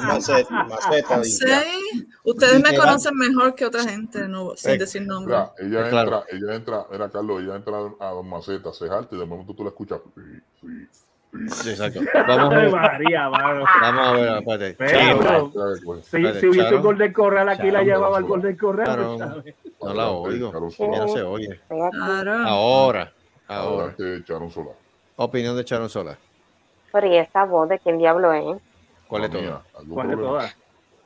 [0.07, 1.25] Maceta.
[1.25, 1.47] Sí,
[2.25, 5.35] ustedes me conocen mejor que otra gente, no, sin Eh, decir nombre.
[5.35, 6.25] Mira, ella Claro.
[6.29, 9.55] entra, ella entra, era Carlos, ella entra a Don Maceta, se jalta y de momento
[9.55, 10.01] tú la escuchas.
[10.15, 10.21] Sí,
[10.61, 10.87] Sí,
[11.33, 12.01] exacto.
[12.29, 12.71] Vamos a ver.
[12.71, 13.65] María, mano.
[13.81, 14.75] Vamos a ver, espérate.
[14.75, 15.51] Pero,
[16.03, 16.77] si, si hubiese Charo.
[16.77, 18.35] un Golden Corral aquí, la Charo, llevaba al Charo.
[18.35, 18.87] Golden Corral.
[18.87, 19.19] Charo.
[19.19, 19.55] ¿sabes?
[19.83, 20.69] no la oigo.
[20.79, 21.61] Ya se oye.
[21.69, 22.33] Claro.
[22.47, 23.13] Ahora,
[23.49, 23.95] ahora.
[24.25, 24.75] Charon Solar.
[25.17, 26.17] Opinión de Charon Sola.
[26.93, 28.61] Pero ¿y esa voz de quién diablo es?
[29.09, 30.23] ¿Cuál es ¿algún ¿Cuál problema?
[30.23, 30.57] todas?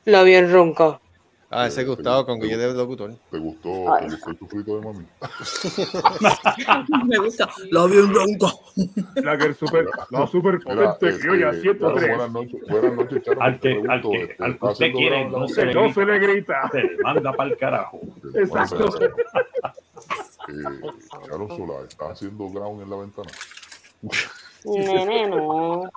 [0.05, 1.01] Lo bien ronco.
[1.48, 3.14] Ah, ese Gustavo con que yo de locutor.
[3.31, 4.09] ¿Te gustó, Ay.
[4.09, 5.06] te gustó tu frito de mami?
[7.06, 7.48] Me gusta.
[7.70, 8.51] Lo bien ronco.
[9.14, 12.09] La que super, la super Mira, potente criolla este, Charon, 103.
[12.09, 13.43] buenas noches, buenas noches, Charon.
[13.43, 15.64] Al que, al pregunto, que, este, al que ¿está usted haciendo quiere, grado no se
[15.66, 15.94] le No oficina?
[16.06, 16.70] se le grita.
[16.73, 18.01] Se le manda para el carajo.
[18.35, 18.90] Exacto.
[20.48, 20.93] Eh,
[21.27, 23.31] Charon Solar, ¿está haciendo ground en la ventana?
[24.64, 25.90] Nene, no.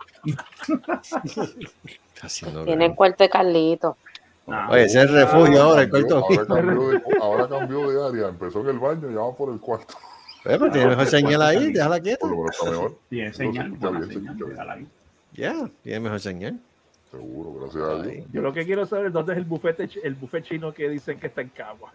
[2.13, 3.97] Está haciendo Tiene el cuarto de Carlito.
[4.69, 6.53] Oye, ese es el refugio ahora, el Cambió- cuarto.
[6.53, 9.53] ahora, cambió de, ahora cambió de área, empezó en el baño y ya va por
[9.53, 9.93] el cuarto.
[10.45, 11.05] Eh, pero tiene mejor
[11.37, 12.27] señal ahí, déjala quieta.
[13.09, 13.73] Tiene señal.
[15.33, 16.59] Ya, tiene mejor señal.
[17.11, 18.25] Seguro, gracias a Dios.
[18.31, 21.19] Yo lo que quiero saber es dónde es el bufete, el buffet chino que dicen
[21.19, 21.91] que está en Cagua.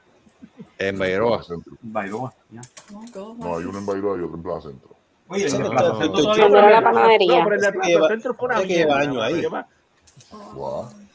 [0.78, 1.42] En Bairoa.
[1.82, 2.60] Bairoa, ya.
[3.38, 4.90] No, hay uno en Bairoa y otro en Plaza Centro.
[5.28, 7.38] Oye, el Plaza Centro no, todavía no era la está- panadería.
[7.38, 9.40] No, pero el Plaza Centro fue una años ahí.
[9.40, 9.66] lleva-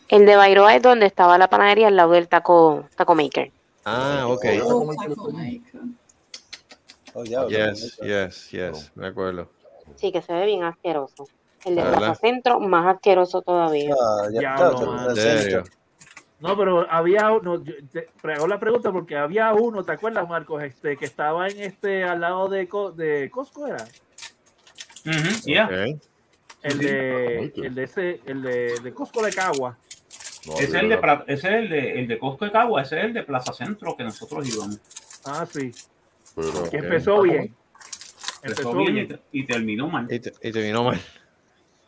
[0.09, 3.51] El de Bairoa es donde estaba la panadería al lado del taco, taco maker.
[3.85, 4.45] Ah, ok.
[4.63, 5.81] Oh, Taco Maker.
[7.13, 8.91] Oh, ya, Yes, yes, yes.
[8.95, 9.49] Me acuerdo.
[9.95, 11.27] Sí, que se ve bien asqueroso.
[11.65, 11.81] El de.
[11.83, 13.93] Plaza Centro, más asqueroso todavía.
[13.99, 15.09] Ah, ya, Diablo, claro.
[15.09, 15.63] ¿En serio?
[16.39, 20.63] No, pero había uno, yo te hago la pregunta porque había uno, ¿te acuerdas, Marcos?
[20.63, 23.85] Este, que estaba en este, al lado de, de Costco, ¿era?
[25.45, 25.65] Yeah.
[25.65, 26.01] Ok.
[26.61, 26.77] El Sí.
[26.79, 29.77] de, el de ese, el de, de Costco de Cagua.
[30.43, 33.13] Ese es el de, es el de, el de Costco de Cagua, ese es el
[33.13, 34.79] de Plaza Centro que nosotros íbamos.
[35.25, 35.71] Ah, sí.
[36.35, 37.53] Pero, Que empezó bien.
[38.41, 40.07] Empezó bien y, terminó mal.
[40.09, 40.99] Y, te- y terminó mal.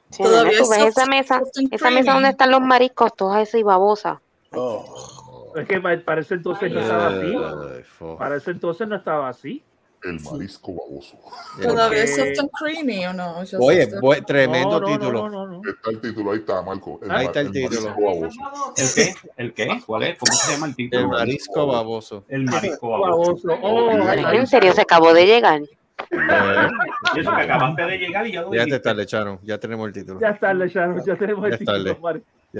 [0.10, 1.42] Sí, Todavía tú ves es esa mesa,
[1.72, 4.22] esa mesa donde están los mariscos, todas esas y babosa.
[4.52, 8.36] Oh, Es que pa- para ese entonces no estaba así.
[8.36, 9.64] Ese entonces no estaba así.
[10.04, 11.18] El marisco baboso.
[11.62, 13.36] Todavía es Porque- soft and creamy o no?
[13.60, 15.30] Oye, buen- tremendo No, no, no, título.
[15.30, 15.70] no, no, no.
[15.70, 17.00] Está el título, ahí está, Marco.
[17.10, 17.82] Ahí está el título.
[17.82, 18.74] marisco baboso.
[18.78, 19.16] ¿El qué?
[19.38, 19.82] ¿El qué?
[19.86, 20.18] ¿Cuál es?
[20.18, 21.02] ¿Cómo se llama el título?
[21.02, 22.24] El marisco baboso.
[22.30, 23.48] El marisco baboso.
[23.48, 23.60] Baboso.
[23.64, 25.62] Oh, en serio, se acabó de llegar.
[25.62, 26.70] Eh,
[27.16, 29.40] Y eso que acabaste de llegar y ya lo ya te está, le echaron.
[29.44, 30.20] Ya tenemos el título.
[30.20, 31.98] ya está, le echaron, ya tenemos Ya el título,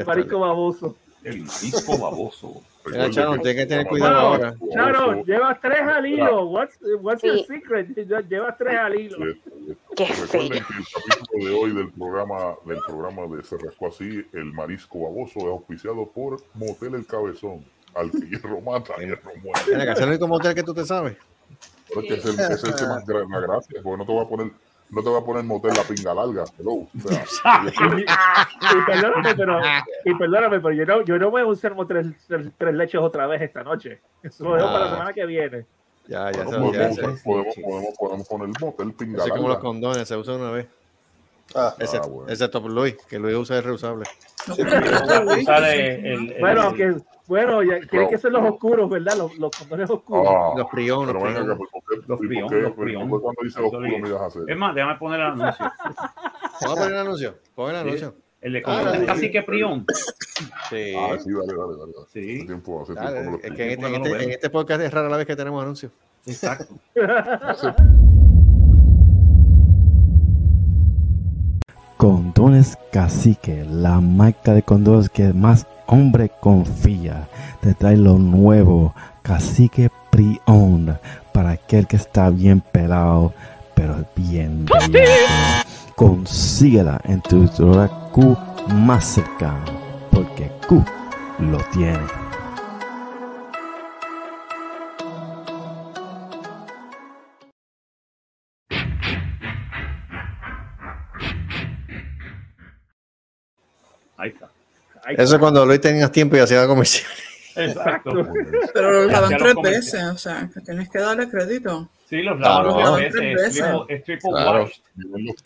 [0.06, 0.96] Marisco baboso.
[1.24, 2.62] El marisco baboso.
[2.86, 4.56] Mira, Sharon, tienes que tener cuidado ahora.
[4.60, 6.46] Baboso, llevas tres al hilo.
[6.48, 7.46] What's, what's your Sí.
[7.48, 7.90] secret?
[8.28, 9.18] Llevas tres al hilo.
[9.96, 14.26] Qué Recuerden que el capítulo de hoy del programa del programa de Se Rascó Así,
[14.34, 17.64] el marisco baboso, es auspiciado por Motel El Cabezón.
[17.94, 19.76] Al que hierro mata, hierro muere.
[19.76, 21.18] acá, ese es el único motel que tú te sabes.
[21.90, 24.26] Pero es que es el, es el que más la gracia, porque no te voy
[24.26, 24.52] a poner,
[24.92, 26.44] no te voy a poner motel la pinga larga.
[26.60, 26.72] Hello.
[26.74, 26.90] O
[27.26, 28.02] sea, Y,
[28.80, 29.60] y perdóname, pero,
[30.06, 33.26] y perdóname, pero yo no, yo no voy a usar tres, tres, tres leches otra
[33.28, 34.00] vez esta noche.
[34.22, 34.92] Eso lo dejo para la Ah.
[34.92, 35.66] semana que viene.
[36.08, 39.42] Ya, ya, bueno, se- podemos, ya, se- podemos, podemos, podemos poner motel pinga Así como
[39.44, 39.62] los larga.
[39.62, 40.68] condones, se usan una vez.
[41.56, 42.32] ah, Excepto, bueno.
[42.32, 44.06] excepto por Luis, que Luis usa el reusable.
[45.46, 46.96] Sale el, el- Bueno, el- que,
[47.32, 49.16] bueno, ya, tienen que ser los oscuros, ¿verdad?
[49.18, 50.28] Los, los condones oscuros.
[50.30, 51.58] Ah, Los prión, los pero venga, prión.
[51.58, 53.10] que, ¿por qué- Los prión, los prión.
[53.10, 54.42] cuando dice oscuro me vas a hacer?
[54.50, 55.66] Es más, déjame poner el anuncio.
[56.62, 57.36] Vamos a poner el anuncio.
[57.56, 58.16] Pon el anuncio.
[58.42, 59.06] El de Ah, condones dale.
[59.06, 59.86] casi que prión.
[60.70, 60.94] Sí.
[60.98, 61.94] Ah, sí, dale, dale, dale.
[61.96, 62.08] dale.
[62.12, 62.36] Sí.
[62.38, 64.50] Hace tiempo, hace Dale, tiempo no lo es que en este, en, este, en este
[64.50, 65.92] podcast es rara la vez que tenemos anuncios.
[66.26, 66.76] Exacto.
[71.98, 77.28] Condones Cacique, la marca de condones que más hombre confía.
[77.62, 80.96] Te trae lo nuevo, Cacique Pre-Owned,
[81.34, 83.34] para aquel que está bien pelado,
[83.76, 85.06] pero bien bellaco.
[85.96, 88.36] Consíguela en tu distribuidora Q
[88.74, 89.66] más cercano,
[90.12, 90.84] porque Q
[91.40, 92.00] lo tiene.
[104.18, 104.51] Ahí está.
[105.18, 107.10] Eso es cuando Luis tenía tiempo y hacía comercial.
[107.56, 108.12] Exacto.
[108.74, 111.90] Pero lo Ya lavan tres veces, o sea, que tienes que darle crédito.
[112.10, 112.70] Sí, los Claro.
[112.78, 113.66] lavamos Tres tres veces.
[113.90, 114.70] Es triple, Claro.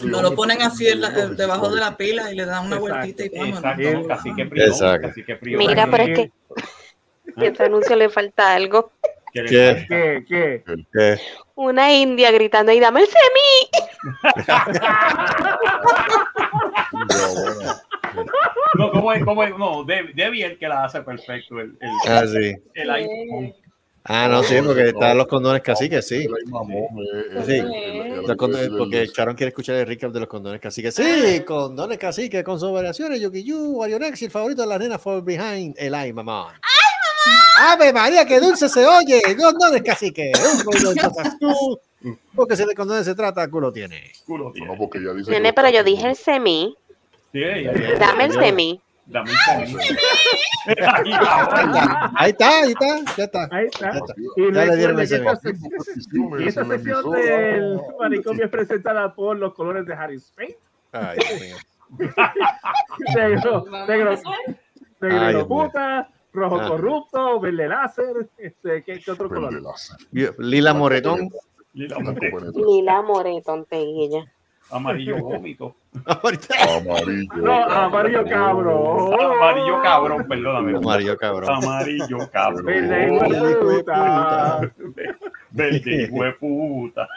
[0.04, 2.96] No lo ponen así en la- debajo de la pila y le dan una Exacto,
[2.98, 3.64] vueltita y vámonos.
[4.58, 5.10] Exacto.
[5.16, 5.40] Que que.
[5.58, 6.32] Mira, pero es que
[7.38, 8.92] a este anuncio le falta algo.
[9.34, 9.44] ¿Qué?
[9.46, 10.26] ¿Qué?
[10.28, 10.64] ¿Qué?
[10.94, 11.20] ¿Qué?
[11.56, 14.32] Una india gritando ahí, dame el semi.
[17.10, 17.82] Ya, bueno.
[18.78, 19.24] No, ¿cómo es?
[19.26, 19.58] ¿Cómo es?
[19.58, 21.60] No, Debbie, Debbie es el que la hace perfecto.
[21.60, 22.56] El, el, Ah, sí.
[22.74, 23.54] el iPhone.
[24.08, 26.28] Ah, no, sí, porque están los condones cacique, sí.
[27.46, 27.62] Sí.
[28.28, 30.92] Los condones- porque Charon quiere escuchar el recap de los condones cacique.
[30.92, 33.20] Sí, condones cacique con sus variaciones.
[33.20, 36.50] Yukiyu, Warionex y el favorito de la nena For Behind, el ay, mamá.
[36.50, 36.54] ¡Ay,
[37.58, 37.74] mamá!
[37.74, 39.22] ¡Ave María, qué dulce se oye!
[39.36, 40.32] Condones cacique.
[42.02, 42.18] Un.
[42.36, 44.12] Porque si de condones se trata, culo tiene.
[44.28, 44.76] Culo No, tiene.
[44.78, 46.76] porque ella dice Nene, que- pero yo dije el semi.
[47.36, 48.82] Sí, Dame el semi.
[49.08, 49.76] Dame el semi.
[52.18, 53.50] Ahí está, ahí está, ya está.
[53.52, 53.92] Ahí está.
[53.92, 54.14] Ya está.
[54.38, 59.38] Y Ya le dieron que esta sección- y esta sección del manicomio es presentada por
[59.38, 60.56] los colores de Harry Spain.
[60.94, 61.56] Ay, Dios mío.
[63.16, 64.56] Negro, negro, Ay,
[65.02, 65.48] negro mío.
[65.48, 66.68] puta, rojo Ah.
[66.70, 69.54] corrupto, verde láser, este, ¿qué, qué otro color?
[70.40, 71.30] Lila Moretón.
[71.74, 72.54] Lila Moretón.
[72.56, 74.32] Lila Moretón, peguilla.
[74.72, 75.76] Amarillo vómito.
[76.06, 77.30] Amarillo.
[77.36, 79.14] No, amarillo cabrón.
[79.22, 80.78] Amarillo cabrón, perdóname.
[80.78, 81.50] Amarillo cabrón.
[81.50, 82.66] Amarillo cabrón.
[82.66, 84.72] Verde hijo de puta.
[85.52, 87.08] Verde hijo de puta.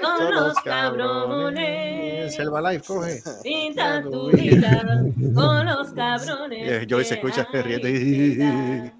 [0.00, 2.38] son los cabrones.
[2.38, 3.20] Herbalife, coge.
[3.42, 5.02] Pinta tu vida
[5.34, 6.82] con los cabrones.
[6.82, 8.97] Eh, Joy se que escucha hay riendo.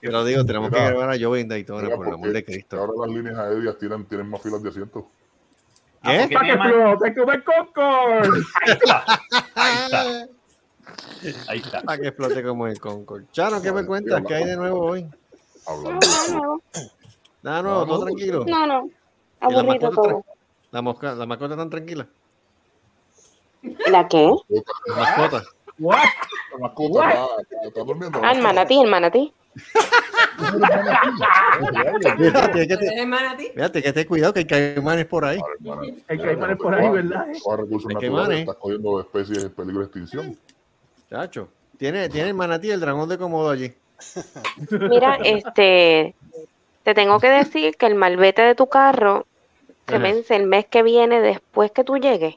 [0.00, 2.78] Pero digo, tenemos que grabar a Joe en Daytona, Mira, por el amor de Cristo.
[2.78, 5.04] Ahora las líneas aéreas tienen, tienen más filas de asientos.
[6.02, 6.28] ¿Qué?
[6.32, 8.34] ¡Para que explote como el Concord!
[11.48, 11.82] Ahí está.
[11.82, 13.24] Para que explote como el Concord.
[13.32, 14.22] Chano, ¿qué me cuentas?
[14.26, 15.06] ¿Qué hay de nuevo hoy?
[15.66, 16.62] Hablando.
[17.42, 18.44] Nada nuevo, todo tranquilo.
[18.46, 18.84] No, no.
[18.86, 20.24] ¿Y la Aburrido mascota, todo.
[20.70, 22.06] la, mosca, la mascota tan tranquila?
[23.88, 24.30] ¿La qué?
[24.86, 25.42] La mascota.
[25.78, 25.98] What?
[26.52, 28.20] La mascota está, está- está durmiendo.
[28.22, 29.32] Ah, el manatí, el manatí.
[33.54, 35.38] Fíjate que te, cuidado que hay caimanes por ahí.
[36.08, 37.26] Hay caimanes por ahí, ¿verdad?
[37.28, 38.40] Hay caimanes.
[38.40, 40.38] estás cogiendo especies en peligro de extinción.
[41.10, 41.48] Chacho.
[41.78, 43.72] Tiene, tiene el manatí, el dragón de Komodo allí.
[44.70, 46.14] Mira, este,
[46.82, 49.26] te tengo que decir que el malvete de tu carro
[49.88, 52.36] se vence el mes que viene después que tú llegues.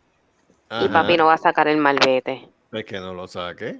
[0.69, 2.49] Y papi no va a sacar el malvete.
[2.72, 3.80] Es que no lo saque.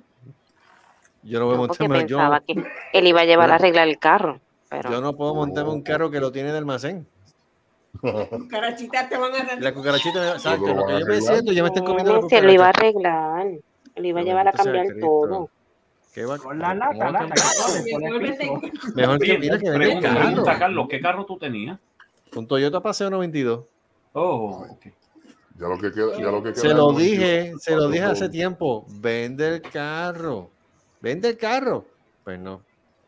[1.24, 3.56] Yo no voy a No, porque montarme, yo, pensaba que él iba a llevar a
[3.56, 4.40] arreglar el carro.
[4.70, 7.06] Pero yo no puedo montarme un carro que lo tiene de almacén.
[8.50, 9.62] Carachitas te van a hacer.
[9.62, 11.34] La cucarachita, exacto, lo lo van que a yo me arreglar.
[11.34, 13.48] siento, ya me están comiendo se lo iba a arreglar.
[13.96, 15.50] Él iba a llevar a cambiar todo.
[16.14, 16.38] ¿Qué va?
[16.38, 17.36] Con la lata, lata,
[17.76, 18.96] el.
[18.96, 20.44] Mejor que mira que carro.
[20.44, 21.80] Carlos, ¿qué carro tú tenías?
[22.36, 23.66] Un Toyota Paseo 92.
[24.14, 24.88] Oh, ok.
[25.60, 27.64] Ya lo que queda, ya lo que queda Se lo dije, 22.
[27.64, 28.86] se lo dije hace tiempo.
[29.00, 30.52] Vende el carro.
[31.02, 31.86] Vende el carro.
[32.24, 32.62] Pues no.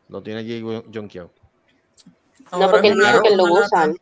[0.08, 1.30] Lo tiene allí junkeado.
[2.52, 3.86] No, porque él dijo que lo una usa.
[3.86, 3.98] lata.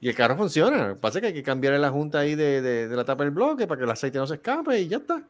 [0.00, 0.88] Y el carro funciona.
[0.88, 3.04] Lo que pasa es que hay que cambiarle la junta ahí de, de- de la
[3.04, 5.22] tapa del bloque para que el aceite no se escape y ya está.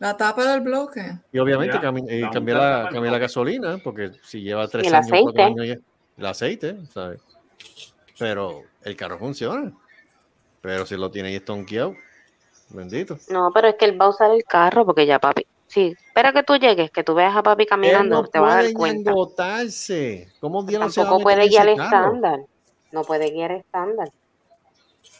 [0.00, 1.18] La tapa del bloque.
[1.32, 4.94] Y obviamente Ya, cami- la cambiar, la, cambiar la gasolina, porque si lleva tres el
[4.94, 5.42] años, aceite.
[5.42, 5.78] años ya-
[6.16, 7.20] el aceite, ¿sabes?
[8.18, 9.72] Pero el carro funciona.
[10.60, 11.94] Pero si lo tiene ahí estonqueado,
[12.70, 13.18] bendito.
[13.28, 15.46] No, pero es que él va a usar el carro porque ya papi.
[15.66, 18.52] Sí, espera que tú llegues, que tú veas a papi Él caminando, no te vas
[18.54, 19.10] a dar cuenta.
[19.10, 20.28] engotarse.
[20.40, 22.40] ¿Cómo diablos se va Tampoco puede guiar estándar.
[22.92, 24.08] No puede guiar estándar.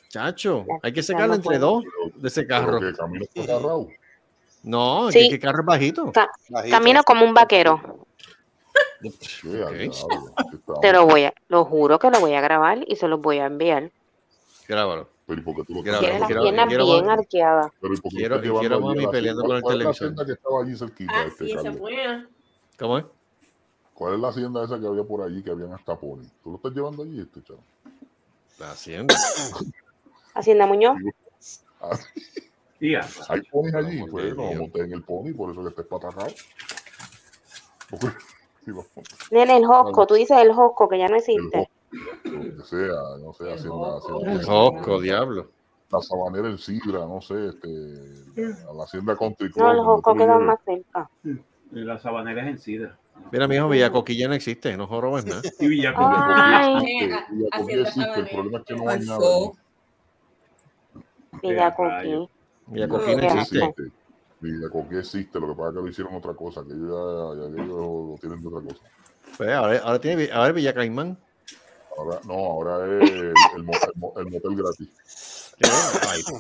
[0.08, 1.58] Chacho, Ya- hay que sacarlo no entre puede.
[1.58, 1.84] dos
[2.16, 2.78] de ese carro.
[2.96, 3.26] Camino.
[4.62, 5.28] No, Sí.
[5.28, 6.10] que, que carro es bajito.
[6.12, 6.76] Ca- Bajito.
[6.76, 8.06] camina como un vaquero.
[10.80, 13.38] Te lo voy a, lo juro que lo voy a grabar y se los voy
[13.38, 13.90] a enviar.
[14.66, 15.08] Grábalo.
[15.28, 16.42] Pero ¿y por qué tú lo Quiero- quiero- quiero-
[16.86, 17.70] bien arqueadas.
[17.82, 19.92] Pero ¿y por qué Quiero- quiero a mami la peleando con el ¿Cuál es la
[19.92, 20.06] televisor.
[20.08, 21.12] hacienda que estaba allí cerquita?
[21.14, 22.26] Ah, este, sí, esa.
[22.78, 23.04] ¿Cómo es?
[23.92, 26.24] ¿Cuál es la hacienda esa que había por allí que habían hasta pony?
[26.42, 27.60] ¿Tú lo estás llevando allí, este chavo?
[28.58, 29.14] La hacienda.
[30.34, 30.96] Hacienda Muñoz.
[31.82, 31.98] Ah,
[32.78, 35.84] Tía, Hay ponis allí, No, pues no monté en el pony, por eso que estés
[38.66, 38.86] no,
[39.30, 41.68] Nene, el Josco, tú dices el Josco que ya no el existe.
[41.90, 45.50] Lo que sea, no sé, hacienda, hacienda, El Josco, diablo.
[45.90, 47.68] la sabanera en Sidra, no sé, este,
[48.68, 49.64] a la hacienda Country Club.
[49.64, 50.46] No, el donde Josco tú lo queda lleves.
[50.46, 51.10] más cerca.
[51.70, 52.98] las sabaneras en Sidra.
[53.32, 55.42] Mira, mi hijo, Villacoquilla no existe, no jorobes nada.
[55.58, 56.16] Y Villacoque.
[56.18, 59.52] Ay, Existe, Villacoquilla existe, el problema es que no hay Ay, nada.
[61.42, 63.92] Villacoquilla no Qué existe.
[64.40, 67.48] Villacoquilla existe, lo que pasa es que lo hicieron otra cosa, que ellos ya, ya-
[67.48, 68.82] ellos lo tienen de otra cosa.
[69.36, 71.18] Pues ahora, ahora tiene ahora es Villa Caimán.
[71.98, 74.88] Ahora, no, ahora es el, el, mo- el mo- el motel gratis.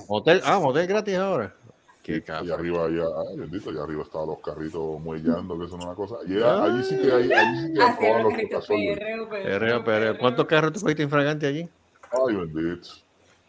[0.08, 1.54] Motel, ah, motel gratis ahora.
[2.02, 5.82] Qué Y arriba, allá, ay, bendito, allá arriba estaban los carritos muellando, que eso no
[5.82, 6.16] es una cosa.
[6.26, 8.32] Y a- allí sí que hay, allí sí que aprobaban los
[9.28, 10.18] Perreo, perreo.
[10.18, 11.68] ¿Cuántos carros tú fuiste infragante allí?
[12.12, 12.88] Ay, bendito.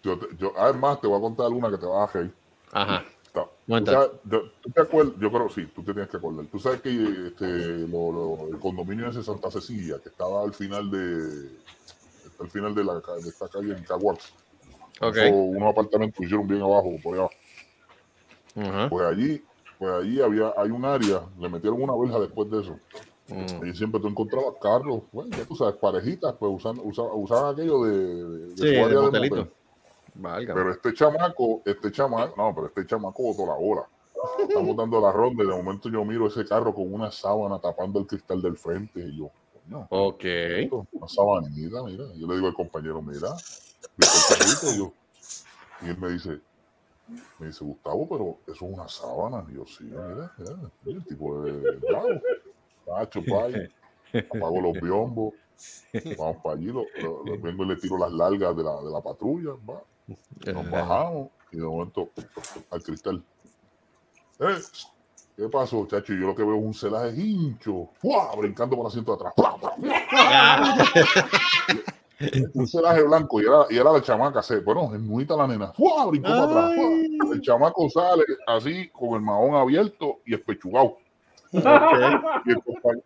[0.04, 2.34] Yo, te- yo, además, te voy a contar alguna que te va a reír.
[2.72, 3.04] Ajá.
[3.28, 3.44] Está.
[3.44, 4.12] ¿Tú, sabes-
[4.62, 5.14] ¿Tú te acuerdas?
[5.20, 6.46] Yo creo sí, tú te tienes que acordar.
[6.48, 6.90] Tú sabes que
[7.28, 7.46] este,
[7.88, 11.50] lo- lo- el condominio ese de Santa Cecilia, que estaba al final de
[12.40, 14.34] al final de, la, de esta calle en Caguas.
[15.02, 15.18] Ok.
[15.32, 17.30] unos apartamentos hicieron bien abajo, por allá.
[18.90, 19.44] Pues allí,
[19.78, 22.78] pues allí había, hay un área, le metieron una verja después de eso.
[23.28, 23.66] Mm.
[23.68, 27.84] Y siempre tú encontrabas carros, bueno, ya tú sabes, parejitas, pues usan, usaban, usaban aquello
[27.84, 29.50] de, de, de Sí, de.
[30.22, 33.88] Pero este chamaco, este chamaco, no, pero este chamaco botó la bola.
[34.40, 38.00] Estamos dando la ronda y de momento yo miro ese carro con una sábana tapando
[38.00, 39.30] el cristal del frente y yo,
[39.70, 40.24] coño, Ok.
[40.92, 42.06] una sabanita, mira.
[42.16, 43.30] Yo le digo al compañero, mira,
[44.78, 44.94] yo,
[45.82, 46.40] y él me dice,
[47.40, 49.46] me dice, Gustavo, pero eso es una sábana.
[49.50, 50.56] Y yo, sí, mira, mira,
[50.86, 52.08] el tipo de bravo.
[53.28, 53.70] Vaya.
[54.14, 55.34] Apago los biombos.
[56.18, 58.90] Vamos para allí, lo, lo- lo- vengo y le tiro las largas de la, de
[58.92, 59.52] la patrulla.
[59.70, 59.84] Va.
[60.54, 62.10] Nos bajamos y de momento
[62.72, 63.24] al cristal.
[64.40, 64.58] Eh,
[65.40, 66.12] ¿Qué pasó, chacho?
[66.14, 68.36] Yo lo que veo es un celaje hincho, ¡fua!
[68.36, 69.34] brincando por el asiento de atrás.
[69.38, 69.58] ¡Fua!
[69.58, 70.76] ¡fua!
[72.56, 75.72] un celaje blanco y era, y era la chamaca, se, bueno, es nuita la nena,
[75.72, 76.08] ¡fua!
[76.08, 76.72] brincó para atrás,
[77.32, 80.98] el chamaco sale así con el mahón abierto y espechugado.
[81.52, 82.62] Y, el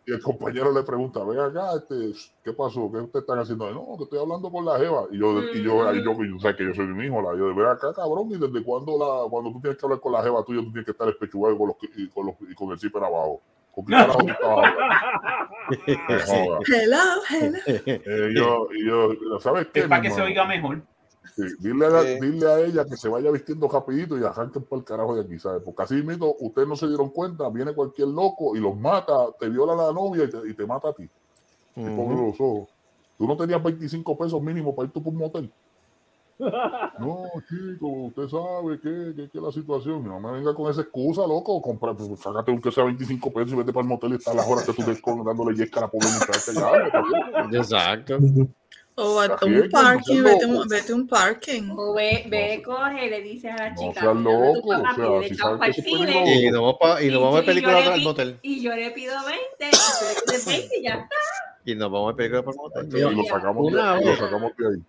[0.06, 2.12] y el compañero le pregunta, ven acá, este,
[2.44, 2.92] ¿qué pasó?
[2.92, 3.72] ¿Qué ustedes están haciendo?
[3.72, 5.04] No, que estoy hablando con la jeva.
[5.12, 7.48] Y yo, y yo, ahí yo, yo sé que yo soy mi hijo, la yo
[7.48, 10.24] de ver acá, cabrón, y desde cuándo la, cuando tú tienes que hablar con la
[10.24, 12.72] jeva tuya, tú tienes que estar espechugado y con, los, y con, los, y con
[12.72, 13.42] el zipper abajo.
[13.74, 14.96] ¿Con qué carajo tú estabas hablando?
[16.68, 17.58] Hello, hello.
[17.66, 19.80] Eh, yo, y yo, ¿sabes qué?
[19.82, 20.82] Es para que se oiga mejor.
[21.36, 24.86] Sí, dile, a, dile a ella que se vaya vistiendo rapidito y arranquen por el
[24.86, 25.62] carajo de aquí, ¿sabes?
[25.64, 29.50] Porque así mismo ustedes no se dieron cuenta, viene cualquier loco y los mata, te
[29.50, 31.04] viola la novia y te, y te mata a ti.
[31.76, 32.70] Y ponle los ojos.
[33.18, 35.52] Tú no tenías 25 pesos mínimo para ir tú por un motel.
[37.00, 40.04] No, chico, usted sabe que, que, que la situación.
[40.04, 41.62] No me venga con esa excusa, loco.
[41.62, 44.32] Compra, pues, sácate un que sea 25 pesos y vete para el motel y está
[44.32, 46.52] a las horas que tú estés con- dándole yesca a la pobre muchacha.
[47.52, 47.58] Ya.
[47.58, 48.18] Exacto.
[48.96, 50.62] O a un no parking, vete, loco.
[50.62, 51.70] un- vete un parking.
[51.76, 54.02] O ve, ve, coge, le dices a la No chica.
[54.02, 56.42] seas "Mira, loco, tu papá o sea, si sabes que cine".
[56.46, 58.38] Y nos vamos, pa- y nos vamos a ver yo película al motel.
[58.44, 61.16] Y yo le pido 20, y tú le pides 20 y ya está.
[61.66, 62.88] Y nos vamos a ver película por el motel.
[63.14, 64.84] Y lo sacamos, de, Una y lo vez, sacamos de ahí.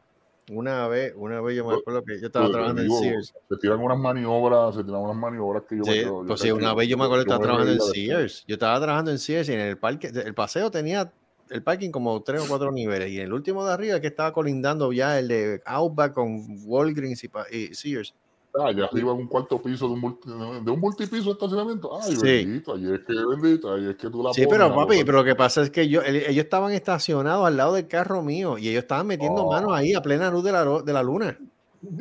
[0.51, 3.35] una vez, una vez yo me acuerdo que yo estaba Yo trabajando en Sears.
[3.49, 6.51] Se tiran unas maniobras, se tiran unas maniobras que yo me Sí, yo pues sí,
[6.51, 7.93] una yo- vez yo me acuerdo que yo estaba trabajando en.
[7.95, 8.45] Sears.
[8.47, 11.11] Yo estaba trabajando en Sears y en el parque, el paseo tenía
[11.51, 13.11] el parking como tres o cuatro niveles.
[13.11, 17.23] Y en el último de arriba que estaba colindando ya el de Outback con Walgreens
[17.25, 18.15] y, y Sears.
[18.57, 20.29] Ah, allá arriba en un cuarto piso de un, multi-
[20.65, 21.91] de un multipiso de estacionamiento.
[22.01, 22.23] Ay, Sí.
[22.25, 25.07] bendito, ahí es que bendito, ahí es que tú la Sí, pones, pero papi, boca.
[25.07, 28.23] pero lo que pasa es que yo, el- ellos estaban estacionados al lado del carro
[28.23, 29.51] mío y ellos estaban metiendo Oh.
[29.51, 31.37] manos ahí a plena luz de la, de la luna.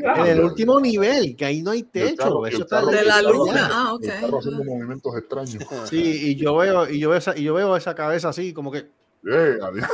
[0.05, 2.15] Ah, En el ya, último nivel, que ahí no hay techo.
[2.17, 4.37] carro- eso está carro- De la luna, haciendo- ah, ok.
[4.39, 5.57] haciendo movimientos extraños.
[5.89, 8.71] Sí, y yo veo, y yo veo esa, y yo veo esa cabeza así, como
[8.71, 8.85] que.
[9.29, 9.87] Eh, adiós.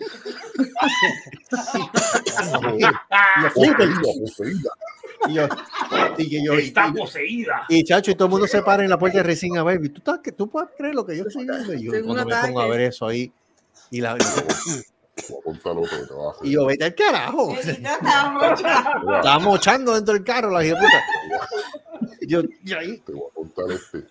[5.28, 5.48] yo, yo,
[6.16, 7.66] que yo, Está y- poseída.
[7.68, 9.84] y, chacho, y todo el mundo se para en la puerta de Racing a ver,
[9.84, 11.74] ¿y ¿tú, estás, tú puedes creer lo que yo estoy viendo?
[11.74, 13.32] Y yo Tengo un cuando me pongo a ver eso ahí,
[13.90, 14.24] y, la, que
[16.42, 17.50] y yo, vete al carajo.
[17.50, 17.70] Mucha.
[17.72, 21.04] Estaba mochando dentro del carro, la hija puta.
[22.22, 22.98] Yo, y ahí.
[23.04, 24.04] Te voy a contar este.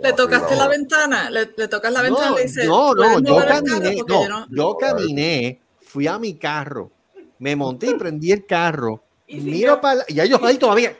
[0.00, 2.96] Le tocaste la ventana, le, le tocas la ventana No, y le dices, no, no,
[2.96, 6.90] "¿Puedes yo mover el carro?" caminé, no, yo no- yo caminé, fui a mi carro,
[7.38, 10.96] me monté y prendí el carro, miro para la- y ellos ahí todavía.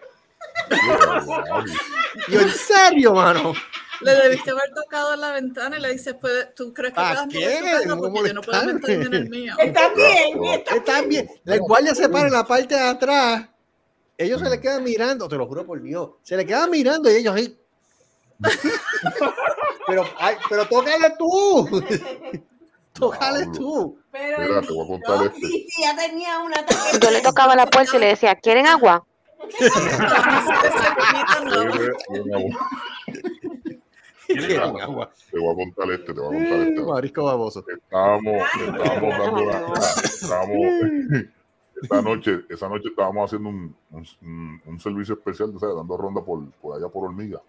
[2.29, 3.53] Yo, en serio, mano.
[4.01, 7.27] Le debiste haber tocado en la ventana y le dices, "¿Puedes- ¿tú crees que ¿Para
[7.29, 7.61] qué?
[7.87, 9.55] No Porque yo no puedo meterme en el mío.
[9.59, 10.45] Está bien.
[10.45, 11.29] Está bien.
[11.45, 13.49] El guardia se para en la parte de atrás.
[14.17, 16.11] Ellos se le quedan mirando, te lo juro por Dios.
[16.23, 17.59] Se le quedan mirando y ellos ahí.
[19.87, 21.69] pero, ay, pero tócale tú.
[22.93, 23.99] tócale tú.
[24.11, 25.47] Pero Mira, te voy a contar no, este.
[25.47, 26.99] sí, sí, ya tenía un ataque.
[27.03, 29.05] Yo le tocaba la puerta y le decía, ¿quieren agua?
[34.27, 36.81] Te voy a contar este, te voy a contar este.
[36.83, 37.65] Marisco baboso.
[37.69, 40.59] Estábamos, estábamos dando la, estábamos,
[41.83, 46.77] esta noche, esa noche estábamos haciendo un, un, un servicio especial, dando ronda por, por
[46.77, 47.41] allá por Hormiga.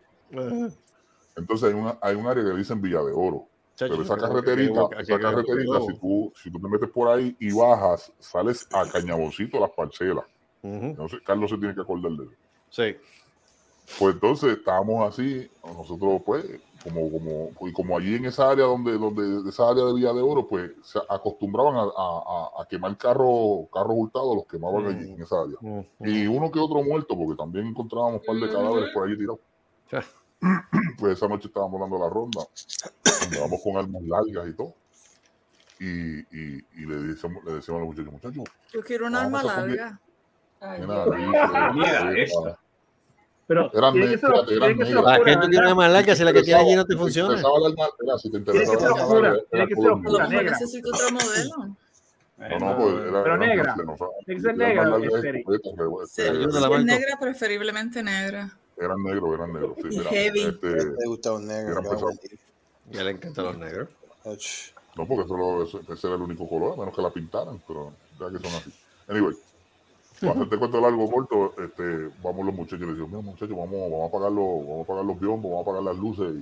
[1.35, 3.47] Entonces hay, una, hay un área que le dicen Villa de Oro.
[3.77, 8.11] Pero esa carreterita, esa carreterita, si tú, si tú te metes por ahí y bajas,
[8.19, 10.25] sales a Cañaboncito, las parcelas.
[10.61, 12.33] Sé, Carlos se tiene que acordar de eso.
[12.69, 12.95] Sí.
[13.99, 16.43] Pues entonces estábamos así, nosotros pues,
[16.83, 20.21] como, como, y como allí en esa área donde, donde, esa área de Villa de
[20.21, 25.21] Oro, pues se acostumbraban a, a, a quemar carros carros hurtados, los quemaban allí en
[25.21, 25.85] esa área.
[25.99, 29.39] Y uno que otro muerto, porque también encontrábamos un par de cadáveres por allí tirados.
[30.99, 32.41] Pues esa noche estábamos dando la ronda,
[33.23, 34.73] andábamos con armas largas y todo.
[35.79, 39.43] Y, y, y le, decíamos, le decíamos a los muchachos, muchachos, Yo quiero un arma
[39.43, 39.99] larga.
[40.61, 41.05] Mira,
[41.73, 42.59] Mira, ahí, esta.
[43.47, 45.03] Pero Eran tiene que negras, ser, eran tiene que ser negras.
[45.03, 46.97] ¿Para qué oscura, tú quieres una más larga si la que tiene allí no te
[46.97, 47.37] funciona?
[48.17, 51.75] si te Tiene que ser oscura, tiene que ser oscura, necesito otro modelo.
[52.37, 53.75] No, no, pues era, Pero negra.
[54.25, 54.97] Tiene que ser negra,
[56.83, 58.57] negra, preferiblemente negra.
[58.77, 59.73] Eran negros, eran negros.
[59.77, 60.41] Sí, mira, heavy.
[60.41, 61.71] este, Me gusta un negro.
[61.71, 62.15] eran qué pesados.
[62.15, 62.35] bonito.
[62.91, 63.89] Ya le encantan los negros.
[64.95, 67.61] No, porque eso, lo- eso- ese era el único color, a menos que la pintaran,
[67.67, 68.71] pero ya que son así.
[69.07, 69.35] Anyway,
[70.21, 73.71] para hacerte cuento largo corto, este, vamos los muchachos y les digo, mira muchachos, vamos,
[73.91, 76.39] vamos a apagar los, vamos a apagar los biombos, vamos a apagar las luces y,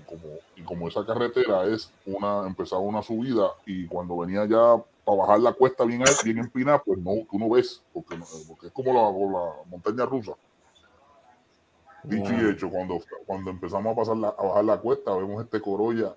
[0.00, 4.82] y como, y como esa carretera es una, empezaba una subida y cuando venía ya
[5.04, 8.66] para bajar la cuesta bien, bien empinada, pues no, tú no ves, porque, no- porque
[8.66, 10.32] es como la, la montaña rusa.
[12.04, 15.60] Dicho y hecho, cuando, cuando empezamos a pasar la- a bajar la cuesta, vemos este
[15.60, 16.16] Corolla,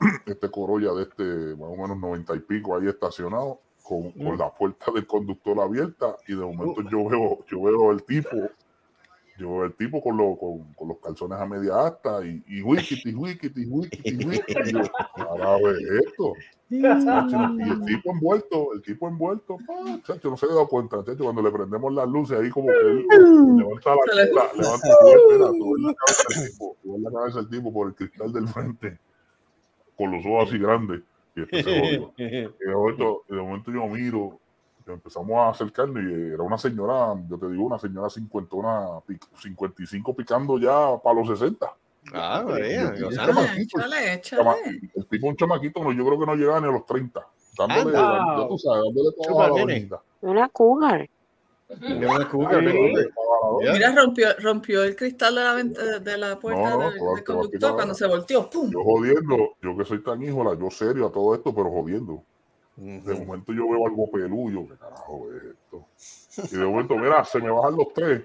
[0.26, 1.24] este Corolla de este
[1.56, 6.16] más o menos noventa y pico ahí estacionado, con, con la puerta del conductor abierta
[6.28, 8.28] y de momento yo veo, yo veo el tipo,
[9.38, 12.62] yo veo el tipo con, lo- con, con los calzones a media asta y, y
[12.62, 14.52] wikiti, wikiti, wikiti, wikiti.
[14.68, 14.82] Y yo,
[15.16, 16.36] carajo, es esto.
[17.62, 21.42] El tipo envuelto, el tipo envuelto, ah, chacho, no se había dado cuenta, chacho, cuando
[21.42, 23.06] le prendemos las luces ahí como que él
[23.58, 27.94] levanta la, Se le- la- levanta la cabeza tipo, la cabeza del tipo por el
[27.94, 28.98] cristal del frente,
[29.96, 31.02] con los ojos así grandes,
[31.36, 32.12] y después se jodió.
[32.60, 34.38] Y de momento, y de momento yo miro,
[34.86, 40.14] empezamos a acercarnos y era una señora, yo te digo, una señora cincuentona, pic- 55
[40.14, 41.72] picando ya para los 60.
[42.12, 43.32] Ah, María, Y un gozando.
[43.32, 44.22] chamaquito, Échale,
[44.94, 47.26] el tipo un chamaquito, no, yo creo que no llegaba ni a los 30.
[47.56, 47.98] Dándole,
[48.48, 50.02] tú sabes, dándole Chupa, toda la.
[50.20, 51.08] Una cougar.
[51.88, 52.28] Una.
[53.72, 57.74] Mira, rompió, rompió el cristal de la, venta- de la puerta No, no, del, conductor
[57.74, 58.48] cuando se volteó.
[58.50, 58.70] ¡Pum!
[58.70, 62.22] Yo jodiendo, yo que soy tan híjola, yo serio a todo esto, pero jodiendo.
[62.76, 65.86] De momento yo veo algo peludo, ¿qué carajo es esto?
[66.54, 68.22] Y de momento, mira, se me bajan los tres,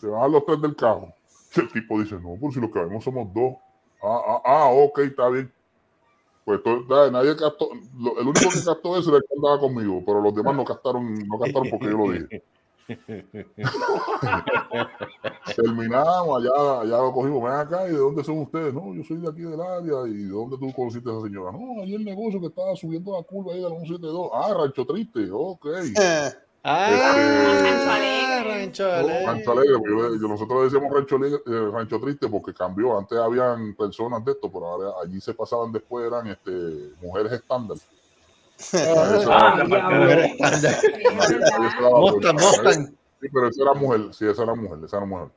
[0.00, 1.12] se me bajan los tres del carro.
[1.56, 3.54] Y el tipo dice, no, pues si lo que vemos somos dos.
[4.02, 5.52] Ah, ah, ah, ok, está bien.
[6.44, 7.68] Pues to- nada, nadie captó,
[7.98, 10.64] lo- el único que captó eso era el que andaba conmigo, pero los demás no
[10.64, 12.42] captaron, no captaron porque yo lo dije.
[15.56, 18.72] Terminamos, allá, allá lo cogimos, ven acá, ¿y de dónde son ustedes?
[18.74, 21.52] No, yo soy de aquí del área, ¿y de dónde tú conociste a esa señora?
[21.52, 24.30] No, ahí el negocio que estaba subiendo la curva ahí de la 172.
[24.32, 25.66] Ah, Rancho Triste, ok.
[26.62, 26.90] Ah,
[28.44, 29.26] Rancho Alegre.
[29.26, 32.98] Rancho Alegre, porque nosotros decíamos Rancho, Alegre- eh, Rancho Triste porque cambió.
[32.98, 36.50] Antes habían personas de esto, pero ahora allí se pasaban después, eran este,
[37.00, 37.76] mujeres estándar.
[39.28, 39.64] Ah.
[42.34, 42.86] Mustang.
[43.20, 45.28] Sí, pero esa era mujer, sí, esa era mujer, esa era mujer.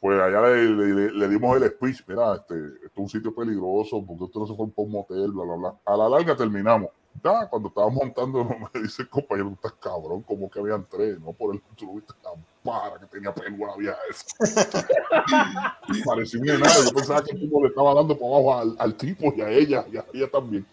[0.00, 3.34] Pues allá le, le- le- le dimos el speech, mira, este, esto es un sitio
[3.34, 5.74] peligroso, porque usted no se fue para un motel, bla, bla, bla.
[5.84, 6.90] A la larga terminamos.
[7.22, 8.44] Ya, cuando estábamos montando,
[8.74, 11.94] me dice el compañero, estás cabrón, como que habían tres, no por el tú no
[11.94, 12.30] viste la
[12.62, 15.76] para que tenía pelo la vieja esa.
[16.04, 18.94] Parecía un enano, yo pensaba que el tipo le estaba dando para abajo al, al
[18.94, 20.66] tipo y a ella, y a ella también.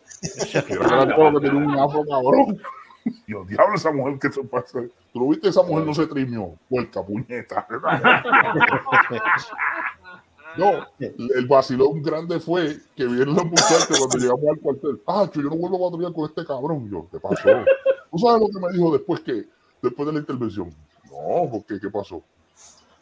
[0.69, 2.59] Era todo que tenía un afro cabrón.
[3.27, 4.79] Dios, diablo, esa mujer que se pasa.
[5.11, 5.49] ¿Tú lo viste?
[5.49, 6.55] Esa mujer no se trimió.
[6.69, 7.67] Puerca, puñeta.
[10.57, 15.01] No, el vacilón grande fue que vieron los muchachos cuando llegamos al cuartel.
[15.07, 16.89] Ah, yo no vuelvo a patrullar con este cabrón.
[16.89, 17.49] Yo, ¿qué pasó?
[18.11, 19.47] ¿Tú sabes lo que me dijo después que
[19.81, 20.69] después de la intervención?
[21.05, 21.79] No, ¿por qué?
[21.79, 22.21] ¿Qué pasó?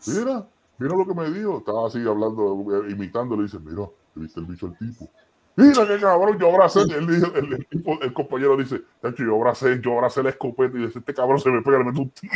[0.07, 0.47] Mira,
[0.77, 1.57] mira lo que me dijo.
[1.59, 3.35] Estaba así hablando, eh, imitando.
[3.35, 5.09] Le dice, mira, ¿te viste el bicho al tipo?
[5.57, 6.81] Mira qué cabrón, yo abracé.
[6.81, 7.23] El, el,
[7.69, 11.39] el el compañero dice, "Tacho, yo abracé, yo abracé la escopeta y dice, este cabrón
[11.39, 12.33] se me pega, le meto un tiro.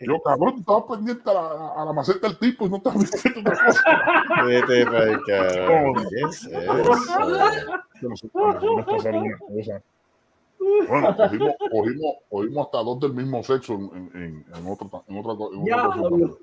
[0.00, 3.10] Yo, cabrón, tú estabas pendiente a la, a la maceta del tipo y no estabas
[3.22, 3.82] viendo otra cosa.
[4.46, 5.92] Vete pa'l carajo.
[5.94, 6.02] No.
[6.08, 6.50] ¿Qué es eso?
[8.02, 8.22] Nos
[8.86, 9.82] pasaron una cosa.
[10.88, 13.82] Bueno, cogimos, cogimos, cogimos hasta dos del mismo sexo en,
[14.14, 16.38] en, en, en otra, en otra, en otra Diablo.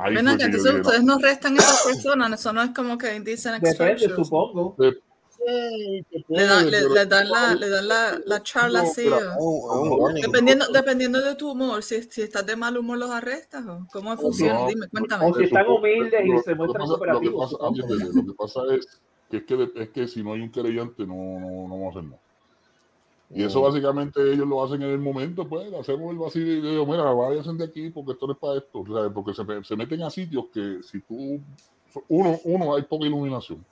[0.00, 2.96] Ahí Ven acá, que yo entonces ustedes no restan esas personas, eso no es como
[2.98, 4.76] que dicen Depende, supongo.
[4.78, 4.86] no,
[6.28, 9.02] Le dan, le, le dan la, le dan la, la charla No, así.
[9.04, 10.22] pero- o- un warning.
[10.22, 14.16] dependiendo, dependiendo de tu humor, si, si estás de mal humor los arrestas o cómo
[14.16, 15.26] funciona, No, dime, cuéntame.
[15.26, 17.52] O si están humildes y Lo- se muestran pasa- Lo que cooperativos.
[17.52, 17.64] pasa,
[18.14, 18.86] lo que pasa es
[19.30, 21.98] que, es que, es que si no hay un querellante, no, no, no vamos a
[21.98, 22.20] hacer nada.
[23.28, 26.86] Y eso básicamente ellos lo hacen en el momento, pues hacemos el vacío y digo,
[26.86, 29.10] mira, váyanse de aquí porque esto no es para esto, ¿sabes?
[29.12, 31.40] porque se, se meten a sitios que si tú,
[32.08, 33.64] uno, uno hay poca iluminación.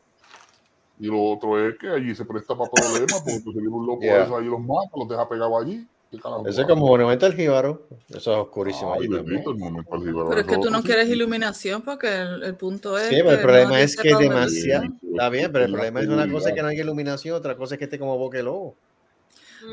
[0.98, 4.02] Y lo otro es que allí se presta para problemas, porque tú viene un loco
[4.02, 4.24] Yeah.
[4.24, 5.86] eso ahí los mata, los deja pegados allí.
[6.46, 7.88] Ese es como Monumento al Jíbaro.
[8.08, 12.42] Eso es oscurísimo Ay, bendito jíbaro, Pero es que tú no quieres iluminación porque el,
[12.44, 13.08] el punto es.
[13.08, 14.84] Sí, pero el problema es que es demasiado.
[15.02, 17.74] Está bien, pero el problema es una cosa es que no hay iluminación, otra cosa
[17.74, 18.76] es que esté como boque lobo.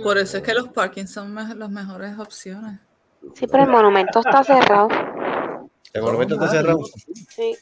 [0.01, 2.79] Por eso es que los parkings son me- las mejores opciones.
[3.35, 4.87] Sí, pero el monumento está cerrado.
[5.93, 6.79] El monumento está cerrado.
[7.29, 7.55] Sí,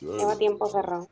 [0.00, 1.08] lleva tiempo cerrado.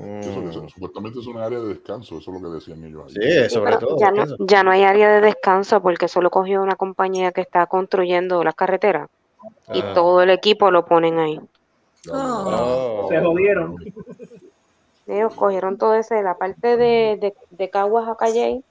[0.00, 3.14] Eso, eso, supuestamente es una área de descanso, eso es lo que decían ellos ahí.
[3.48, 3.98] Sí, sobre Pero todo.
[3.98, 7.66] ya no, ya no hay área de descanso porque solo cogió una compañía que está
[7.66, 9.08] construyendo las carreteras
[9.74, 9.92] y Ah.
[9.94, 11.40] todo el equipo lo ponen ahí.
[12.12, 13.06] Oh.
[13.08, 13.76] Se jodieron.
[15.06, 18.62] Ellos cogieron todo ese, la parte de, de, de Caguas a Calle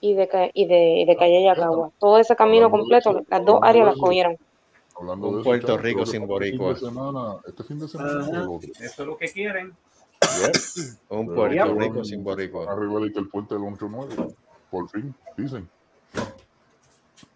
[0.00, 1.90] y de, y de, y de Calle a Caguas.
[1.98, 4.36] Todo ese camino completo, las dos áreas las cogieron.
[4.96, 6.76] Hablando Un de eso, Puerto Rico sin este fin de boricua.
[6.76, 8.68] semana- Este fin de semana otro.
[8.78, 9.72] Eso es lo que quieren.
[11.08, 12.70] Un Pero Puerto ya, Rico bueno, sin boricua.
[12.72, 14.34] Arriba de que el puente del 8-9.
[14.70, 15.68] Por fin, dicen.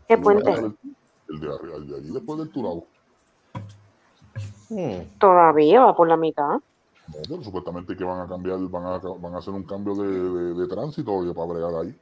[0.07, 0.51] ¿Qué puente?
[0.51, 0.77] del-
[1.29, 2.87] El de, arriba, el de allí después del Turabo.
[4.69, 5.01] Hmm.
[5.19, 6.49] Todavía va por la mitad.
[6.51, 6.61] No,
[7.29, 10.55] pero supuestamente que van a cambiar, van a, van a hacer un cambio de, de,
[10.61, 11.95] de tránsito oye, para bregar ahí.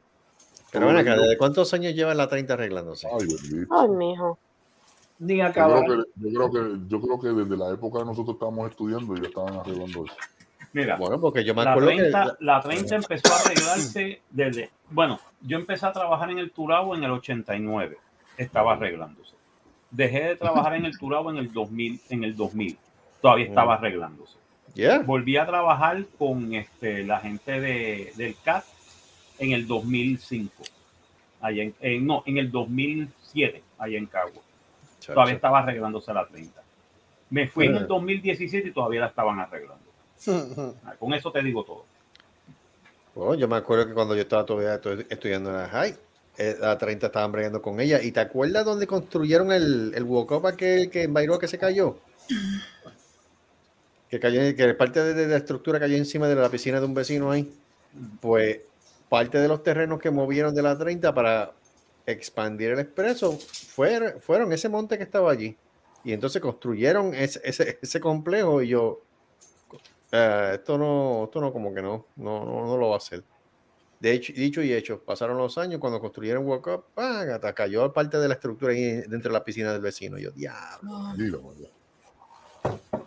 [0.70, 3.06] Pero ven acá, ¿desde cuántos años lleva la 30 arreglándose?
[3.08, 3.74] Ay, bendito.
[3.74, 4.38] Ay, mijo.
[5.18, 5.84] Ni Yo acabar.
[5.84, 9.14] creo, que, yo, creo que, yo creo que desde la época que nosotros estábamos estudiando
[9.16, 10.14] ya estaban arreglando eso.
[10.72, 12.44] Mira, Bueno, porque yo me la acuerdo 30, que.
[12.44, 14.70] la 30 empezó a arreglarse desde.
[14.90, 17.96] Bueno, yo empecé a trabajar en el Turabo en el 89.
[18.38, 19.34] Estaba arreglándose.
[19.90, 22.00] Dejé de trabajar en el Turabo en el 2000.
[22.08, 22.78] En el 2000
[23.20, 24.36] todavía estaba arreglándose.
[24.74, 25.00] Yeah.
[25.00, 28.64] Volví a trabajar con este, la gente de, del CAT
[29.38, 30.62] en el 2005.
[31.40, 34.42] Allá en, eh, no, en el 2007, allá en Cagua.
[35.04, 36.62] Todavía estaba arreglándose la 30.
[37.30, 39.91] Me fui en el 2017 y todavía la estaban arreglando.
[40.98, 41.84] Con eso te digo todo.
[43.14, 45.94] Bueno, yo me acuerdo que cuando yo estaba todavía estu- estudiando en la high,
[46.38, 48.00] eh, la 30 estaban bregando con ella.
[48.02, 51.98] ¿Y te acuerdas dónde construyeron el, el walk-up aquel que en Bairoa que se cayó?
[54.08, 57.30] Que cayó, que parte de, la estructura cayó encima de la piscina de un vecino
[57.30, 57.50] ahí.
[58.20, 58.60] Pues
[59.08, 61.52] parte de los terrenos que movieron de la 30 para
[62.06, 65.56] expandir el expreso fue- fueron ese monte que estaba allí.
[66.04, 69.00] Y entonces construyeron ese, ese, ese complejo y yo,
[70.12, 73.24] eh, esto no, esto no como que no, no, no, no lo va a hacer.
[73.98, 78.18] De hecho, dicho y hecho, pasaron los años cuando construyeron Walk Up, hasta cayó parte
[78.18, 80.18] de la estructura ahí dentro de la piscina del vecino.
[80.18, 80.90] Yo, diablo.
[80.92, 81.68] Vaya.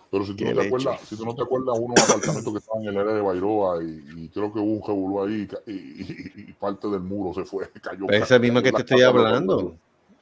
[0.10, 2.84] Pero si tú, no te acuerdas, si tú no te acuerdas, unos apartamentos que estaban
[2.84, 6.44] en el área de Bairoa y, y creo que hubo un revolú ahí y y,
[6.50, 8.08] y- parte del muro se fue, cayó.
[8.08, 9.76] Pero ese mismo que te estoy hablando.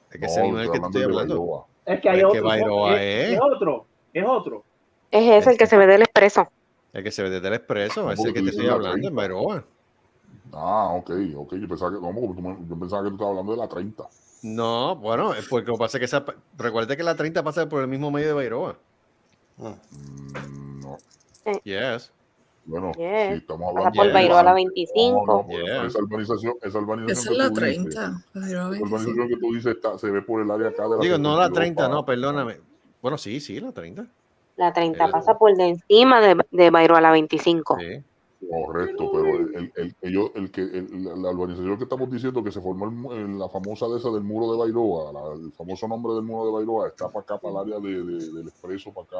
[0.09, 1.67] Es que ese mismo es el que te estoy hablando.
[1.85, 2.43] Es que hay Es que otro.
[2.45, 3.33] Bairoa es, es.
[3.33, 3.85] es otro.
[4.11, 4.63] Es otro.
[5.11, 6.49] Es ese el que se ve del expreso.
[6.93, 8.67] El que se ve desde el expreso, ese es porque el que te dices estoy
[8.67, 9.15] la hablando, en 30.
[9.15, 9.65] Bairoa.
[10.51, 11.55] Ah, ok, ok.
[11.55, 14.03] Yo pensaba que, no, yo pensaba que tú estabas hablando de la 30.
[14.43, 16.23] No, bueno, es porque lo que pasa es que esa,
[16.57, 18.77] recuerda que la 30 pasa por el mismo medio de Bairoa.
[19.57, 20.97] Mm, no.
[21.63, 22.11] Yes.
[22.65, 23.29] Bueno, Yes.
[23.29, 25.25] sí, estamos Pasa hablando por de Bairoa la No, 25.
[25.25, 28.23] no, pero esa urbanización, esa urbanización Esa es la tú dices, 30.
[28.35, 28.85] Bairoa esa 25.
[28.95, 31.35] urbanización que tú dices está, se ve por el área acá de la Digo, no
[31.37, 32.59] la 72 30, para- no, perdóname.
[33.01, 34.05] Bueno, sí, sí, la 30.
[34.55, 37.77] La 30 El- pasa por de encima de, de Bairoa a la 25.
[37.79, 38.03] Sí.
[38.49, 42.51] Correcto, pero el, el, el, ellos- el que, el- la- urbanización que estamos diciendo que
[42.51, 46.13] se formó en la famosa de esa del muro de Bairoa, la- el famoso nombre
[46.13, 49.05] del muro de Bairoa, está para acá, para el área de, de- del expreso, para
[49.07, 49.17] acá,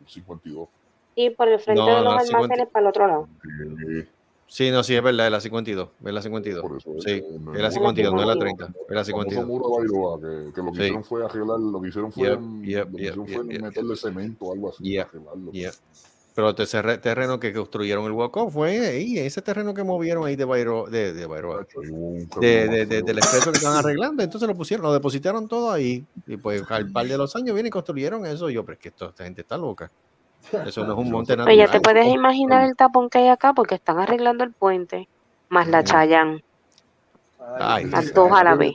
[0.00, 0.68] el 52.
[1.16, 2.36] Y por el frente No, de los el 50.
[2.38, 3.28] almacenes para el otro lado.
[3.98, 4.06] Eh,
[4.54, 5.88] Sí, no, sí, es verdad, es la 52.
[6.04, 6.60] Es la 52.
[6.62, 7.24] Por eso, Sí, eh,
[7.54, 8.64] es la 52, no es la 30.
[8.66, 9.46] Es la el famoso 52.
[9.46, 10.82] muro de Bairoa, que, que lo que Sí.
[10.82, 12.38] hicieron fue arreglar, lo que hicieron fue, yep,
[12.90, 14.84] lo que hicieron yep, fue meterle cemento o algo así.
[14.84, 15.08] Yeah.
[16.34, 20.44] Pero el terreno que construyeron el Walk fue ahí, ese terreno que movieron ahí de
[20.44, 21.66] Bairoa, de, de Bairoa,
[22.40, 26.04] de, de- de- del expreso que estaban arreglando, entonces lo pusieron, lo depositaron todo ahí.
[26.26, 28.50] Y pues al par de los años vienen y construyeron eso.
[28.50, 29.90] Y yo, pero es que esto- esta gente está loca.
[30.66, 31.82] Eso no es un monte Pues ya te natural.
[31.82, 35.08] puedes imaginar el tapón que hay acá porque están arreglando el puente.
[35.48, 36.42] Más la Chayán.
[37.58, 38.74] Ay, Las dos a la vez.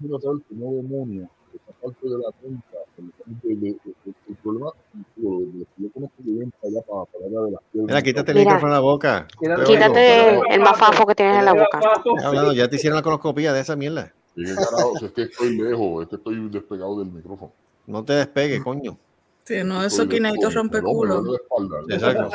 [0.00, 2.64] Quiero saber que no demonio, esa parte de la 30,
[3.44, 4.70] el, problema,
[5.16, 7.88] yo conozco que para allá, para, de las piedras.
[7.88, 8.50] Mira, quítate el Mira.
[8.50, 9.28] micrófono de la boca.
[9.38, 9.64] Te.
[9.64, 11.80] Quítate el mafafo que tienes en la boca.
[12.24, 14.12] Hablando, ya te hicieron la coloscopía de esa mierda.
[14.36, 17.52] Es que estoy lejos, es que estoy despegado del micrófono.
[17.86, 18.96] No te despegues, coño.
[19.44, 21.36] Sí, no, eso el hombre, culo.
[21.88, 22.30] Exacto.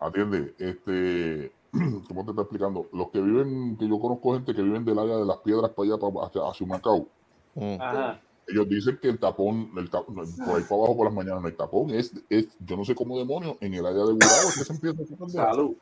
[0.00, 1.52] Atiende, este,
[2.08, 2.86] ¿cómo te está explicando?
[2.92, 5.88] Los que viven, que yo conozco gente que viven del área de las piedras para
[5.88, 7.06] allá, para, hacia, hacia Macao.
[7.54, 7.80] Mm.
[7.80, 8.20] Ajá.
[8.46, 11.48] Ellos dicen que el tapón, el tap- por ahí para abajo por las mañanas, no
[11.48, 14.58] hay tapón, es, es, yo no sé cómo demonios, en el área de Gurabo es
[14.58, 15.72] que se empieza a hacer Salud.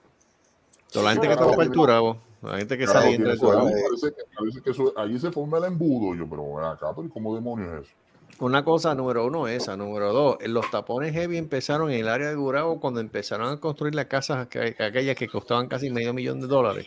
[0.90, 3.16] Toda la gente que está por el Turabo, la gente que Carajo, sale y entra
[3.16, 3.66] tiene al eso Turabo.
[3.68, 6.14] ahí, parece, que, parece que eso, allí se forma el embudo.
[6.16, 7.94] Yo, pero acá, pero ¿y ¿cómo demonios es eso?
[8.38, 9.76] Una cosa, número uno, esa.
[9.76, 13.94] Número dos, los tapones heavy empezaron en el área de Gurabo cuando empezaron a construir
[13.94, 16.86] las casas aqu- aquellas que costaban casi medio millón de dólares.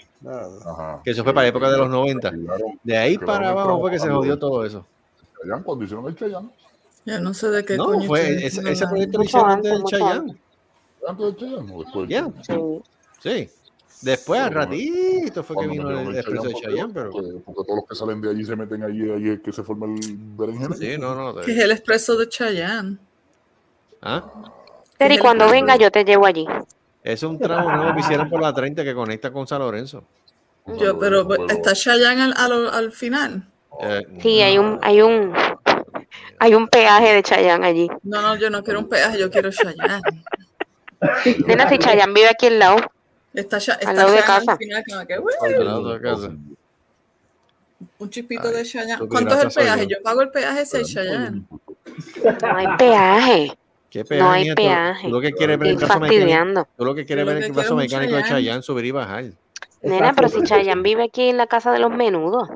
[0.65, 1.01] Ajá.
[1.03, 2.29] Que eso fue para la época de los 90.
[2.29, 4.85] Arreglaron- De ahí para abajo fue que se jodió todo eso.
[5.41, 6.51] Chayán, cuando hicieron el Chayán,
[7.05, 9.83] Ya no sé de qué No, coño fue ese, ese proyecto lo hicieron antes del
[9.85, 10.39] Chayán.
[11.07, 12.27] antes del Chayán o después del Ya?
[13.23, 13.49] Sí.
[14.01, 17.09] Después, al ratito fue que vino el el expreso de Chayán, Chayán, pero...
[17.11, 19.61] porque, porque todos los que salen de allí se meten allí, allí es que se
[19.63, 19.99] forma el
[20.37, 20.75] berenjena.
[20.75, 21.41] Sí, no, no.
[21.41, 22.97] Que es el expreso de Chayanne.
[24.01, 24.23] ¿Ah?
[24.97, 26.45] Terry, cuando venga yo te llevo allí.
[27.03, 30.03] Es un tramo nuevo que hicieron por la 30 que conecta con San Lorenzo.
[30.77, 33.49] Yo, pero está Chayanne al, al, al final.
[33.81, 35.33] Eh, Sí, hay un, hay un,
[36.39, 37.89] hay un peaje de Chayán allí.
[38.03, 40.01] No, no, yo no quiero un peaje, yo quiero Chayanne.
[41.47, 42.77] Nena, si Chayán vive aquí al lado.
[43.33, 44.51] Está, Cha- está Al lado de casa.
[44.53, 46.31] al final, al lado de casa.
[47.99, 48.97] un chispito de Chayanne.
[48.97, 49.87] tu ¿Cuánto es el peaje?
[49.87, 49.97] yo.
[49.97, 51.43] Yo pago el peaje hay Chayanne.
[52.41, 53.57] No hay peaje.
[53.89, 55.07] Qué No hay peaje, tú- peaje.
[55.07, 56.67] Tú lo que quieres ver el brazo mecánico.
[56.77, 58.41] Tú lo que quieres ver el un mecánico de Chayanne.
[58.41, 59.25] Chayanne subir y bajar.
[59.81, 62.49] Nena, pero si Chayanne vive aquí en la casa de los menudos.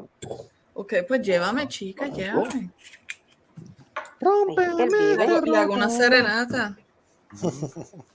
[0.74, 2.70] Ok, pues llévame, chica, llévame.
[4.20, 4.68] Rompe
[5.46, 6.76] le hago una serenata.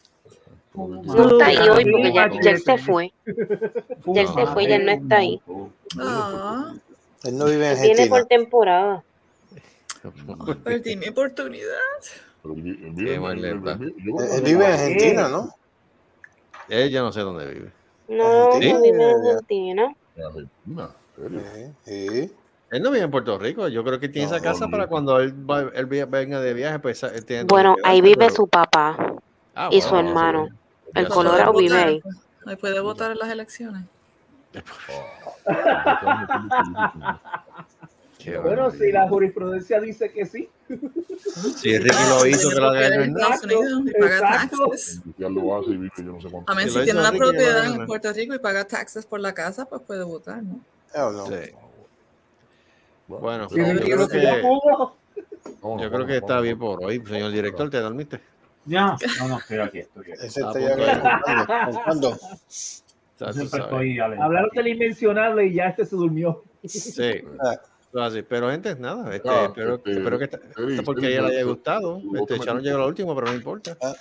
[0.86, 3.12] No está ahí hoy porque ya, ya él se fue.
[4.06, 5.40] Ya él se fue, ya él no está ahí.
[6.00, 6.72] Ah,
[7.24, 8.09] Él no vive en Argentina.
[8.09, 9.02] por temporada.
[10.64, 11.74] perdí mi oportunidad.
[12.44, 15.55] Él vive en Argentina, ¿no?
[16.68, 17.72] Él ya no sé dónde vive.
[18.09, 18.72] No, ¿Sí?
[18.72, 19.94] no vive en Argentina.
[21.84, 22.30] Sí.
[22.70, 23.66] Él no vive en Puerto Rico.
[23.68, 27.02] Yo creo que tiene esa casa para cuando él, va- él venga de viaje, pues
[27.02, 28.96] él tiene Bueno, ahí vive pero- su papá
[29.55, 30.48] Ah, y bueno, su hermano.
[30.94, 32.02] El Ya Colorado vive ahí.
[32.60, 33.85] Puede votar en las elecciones.
[38.43, 40.48] Bueno, si la jurisprudencia dice que sí.
[41.56, 43.16] Si Ricky lo hizo, que lo haga en.
[43.16, 44.66] Estados Unidos y paga Exacto.
[44.66, 45.02] taxes.
[45.16, 46.52] Ya lo hace y vi que yo no sé cuánto.
[46.52, 47.86] A mí, Si tiene una propiedad en.
[47.86, 50.60] Puerto Rico y paga taxes por la casa, pues puede votar, ¿no?
[50.94, 51.27] Oh.
[51.27, 51.52] Sí.
[53.06, 54.43] Bueno, yo creo que,
[55.62, 57.70] yo creo que está bien por hoy, señor director.
[57.70, 58.20] ¿Te dormiste?
[58.69, 60.12] Ya, no, no, estoy aquí, estoy aquí.
[60.27, 60.77] Ese Ah, está ya.
[63.19, 64.23] Ya alentado.
[64.23, 66.43] Hablaron del inmencionable y ya este se durmió.
[66.65, 67.23] Sí.
[67.40, 67.57] Ah.
[68.05, 68.23] Así.
[68.23, 69.15] Pero gente, nada.
[69.15, 70.36] Este, Ah, espero, este, espero que esta,
[70.69, 71.97] esta porque Eri, ella le haya gustado.
[71.99, 72.61] Este, metiste.
[72.62, 73.77] llegó al último, pero no importa.
[73.82, 73.95] Ah.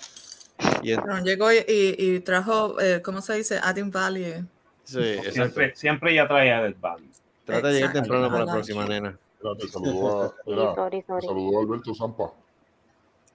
[0.84, 3.60] Y llegó y, y- y trajo, eh, ¿cómo se dice?
[3.64, 4.44] Adding value.
[4.84, 5.00] sí.
[5.32, 7.08] Siempre, siempre ella trae a del value.
[7.46, 9.18] Trata de llegar temprano para la próxima, nena.
[9.36, 11.28] Espérate, saludó a, Sí, espera, sorry, sorry.
[11.28, 12.32] saludó a Alberto Zampa.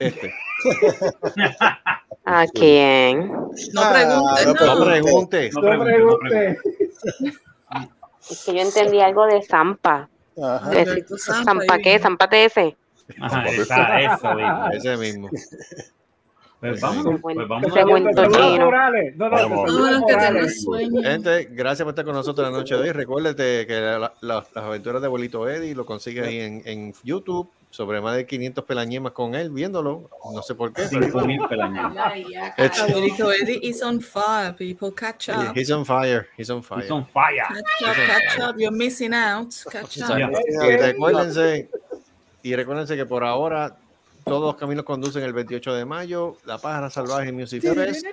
[0.07, 0.35] Este.
[2.25, 3.29] ¿A quién?
[3.73, 4.77] No Ah, preguntes, no no.
[4.77, 5.55] No preguntes.
[5.55, 5.63] No.
[8.31, 10.09] Es que yo entendí algo de Zampa.
[10.41, 10.69] Ajá.
[10.71, 11.99] Alberto Zampa, ¿Zampa y- qué?
[11.99, 12.77] ¿Zampa TS?
[13.21, 14.69] Ajá, esa, eso mismo.
[14.73, 15.29] Ese mismo.
[16.61, 17.21] Pues Ese vamos, mismo.
[17.21, 17.73] pues vamos.
[21.03, 22.93] Gente, gracias por estar con nosotros la noche de hoy.
[22.93, 27.51] Recuérdate que la- la- las aventuras de Abuelito Eddie lo consigues ahí en, en YouTube.
[27.73, 30.11] Sobre más de 500 pelañemas con él viéndolo.
[30.35, 30.83] No sé por qué.
[30.91, 31.95] pero- cinco mil pelañas.
[32.59, 34.93] It's- Abuelito Eddie is on fire, people.
[34.95, 35.57] Catch up.
[35.57, 36.29] He's on fire.
[36.37, 36.81] He's on fire.
[36.83, 37.43] It's on fire.
[37.49, 38.57] Catch up, catch up.
[38.59, 39.49] You're missing out.
[39.71, 40.19] Catch up.
[40.19, 41.71] Y recuérdense,
[42.43, 43.75] y recuérdense que por ahora
[44.27, 46.37] todos los caminos conducen el 28 de mayo.
[46.45, 48.05] La Pájara Salvaje Music Fest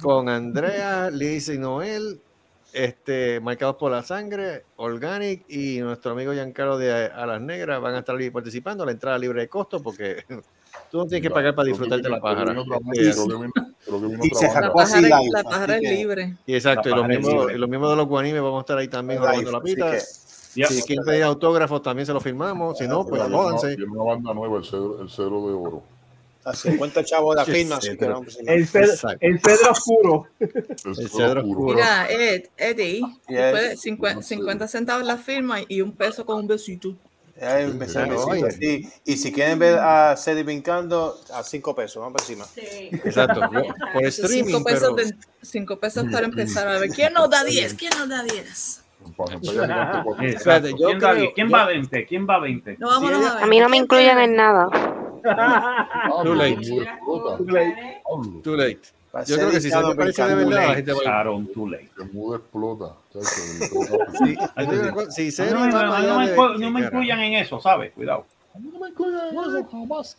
[0.00, 2.18] con Andrea, Liz y Noel,
[2.74, 8.00] este, marcados por la sangre, Organic y nuestro amigo Giancarlo de Alas Negras van a
[8.00, 8.84] estar ahí participando.
[8.84, 10.24] La entrada libre de costo porque
[10.90, 12.54] tú no tienes que pagar para disfrutar de la pájara.
[12.92, 15.30] Y se La sacó así pájara, live.
[15.32, 16.36] la pájara es libre.
[16.46, 18.88] y exacto, y La los y los miembros de los guanimes vamos a estar ahí
[18.88, 19.92] también robando la pita.
[20.54, 20.68] Yep.
[20.68, 22.78] Si quieren pedir autógrafos, también se los firmamos.
[22.78, 23.76] Si no, pues jódanse.
[23.76, 25.82] viene una banda nueva, el cedro, el cedro de oro.
[26.44, 27.88] A 50 chavos la Sí, firma, sí.
[28.46, 30.26] El cedro, el cedro oscuro.
[30.38, 31.74] El, cedro oscuro.
[31.74, 36.40] Mira, Ed, Eddie, Y él- puede 50, 50 centavos la firma y un peso con
[36.40, 36.94] un besito.
[37.36, 38.46] A Claro, decir oye.
[38.46, 38.88] así.
[39.04, 42.46] Y si quieren ver a Cedi brincando, a 5 pesos, vamos por encima.
[43.04, 43.40] Exacto.
[43.92, 46.90] Por streaming, 5 pesos, pero de- cinco pesos para empezar a ver.
[46.90, 47.74] ¿Quién nos da 10?
[47.74, 48.82] ¿Quién nos da 10?
[49.16, 50.38] Pantalla gigante, cuatro- Exacto.
[50.38, 51.34] Espérate, yo ¿Quién, da creo- diez?
[51.34, 52.06] ¿Quién yo- va a 20?
[52.06, 52.76] ¿Quién va a 20?
[52.78, 53.42] No, vámonos Sí, a ver.
[53.42, 54.68] A mí no me ¿Quién incluyen en nada.
[55.24, 56.82] Too late.
[56.82, 57.36] explota.
[58.42, 58.80] Too late.
[59.26, 61.24] Yo creo que si te parece de verdad, la gente va a
[61.54, 61.90] too late.
[62.34, 62.94] explota.
[64.56, 67.92] el- una cosa, Si No, me, incluyan en eso, ¿sabes?
[67.92, 68.26] Cuidado.
[68.58, 70.16] No me incluyan en eso, jamás.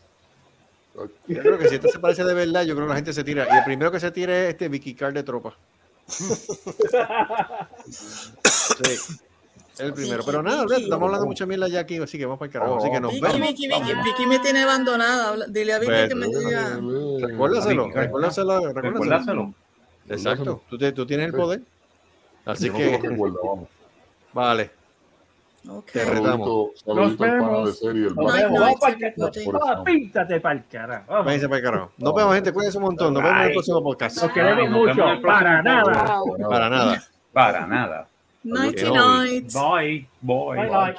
[1.28, 3.24] Yo creo que si esto se parece de verdad, yo creo que la gente se
[3.26, 3.46] tira.
[3.52, 5.54] Y el primero que se tire es este Vicky Car de tropa.
[7.86, 9.20] Sí.
[9.80, 10.24] El primero.
[10.26, 12.78] Pero nada, estamos hablando mucha mierda ya aquí, así que vamos para el carajo.
[12.78, 13.40] Así que nos Vicky, vemos.
[13.40, 15.46] Vicky, Vicky, Vicky me tiene abandonada.
[15.48, 16.80] Dile a Vicky que me diga.
[17.28, 19.54] Recuérdaselo, recuérdaselo, recuérdaselo.
[20.08, 20.62] Exacto.
[20.70, 21.62] Tú, tienes el poder.
[22.46, 23.00] Así que,
[24.34, 24.72] vale.
[25.92, 26.70] Te retamos.
[26.86, 27.80] Nos vemos.
[29.84, 31.06] Píntate para el carajo.
[31.08, 31.26] Vamos.
[31.26, 31.92] Váyanse para el carajo.
[31.98, 32.54] Nos vemos, gente.
[32.54, 33.14] Cuídense un montón.
[33.14, 34.22] Nos vemos en el próximo podcast.
[34.22, 35.22] Nos queremos nos mucho.
[35.24, 36.22] Para nada.
[36.48, 37.04] Para nada.
[37.34, 38.08] Para nada.
[38.46, 39.52] Nighty night.
[39.52, 40.06] Bye.
[40.22, 40.70] Bye.
[40.70, 40.94] Bye.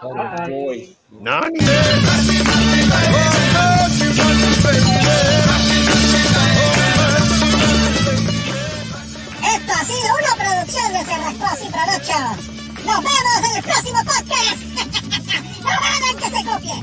[9.46, 12.40] Esto ha sido una producción de y Productions.
[12.84, 14.58] Nos vemos en el próximo podcast.
[15.62, 16.76] no hagan que se copie.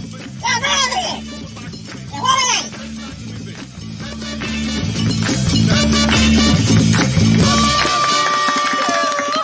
[7.44, 7.73] ¡La.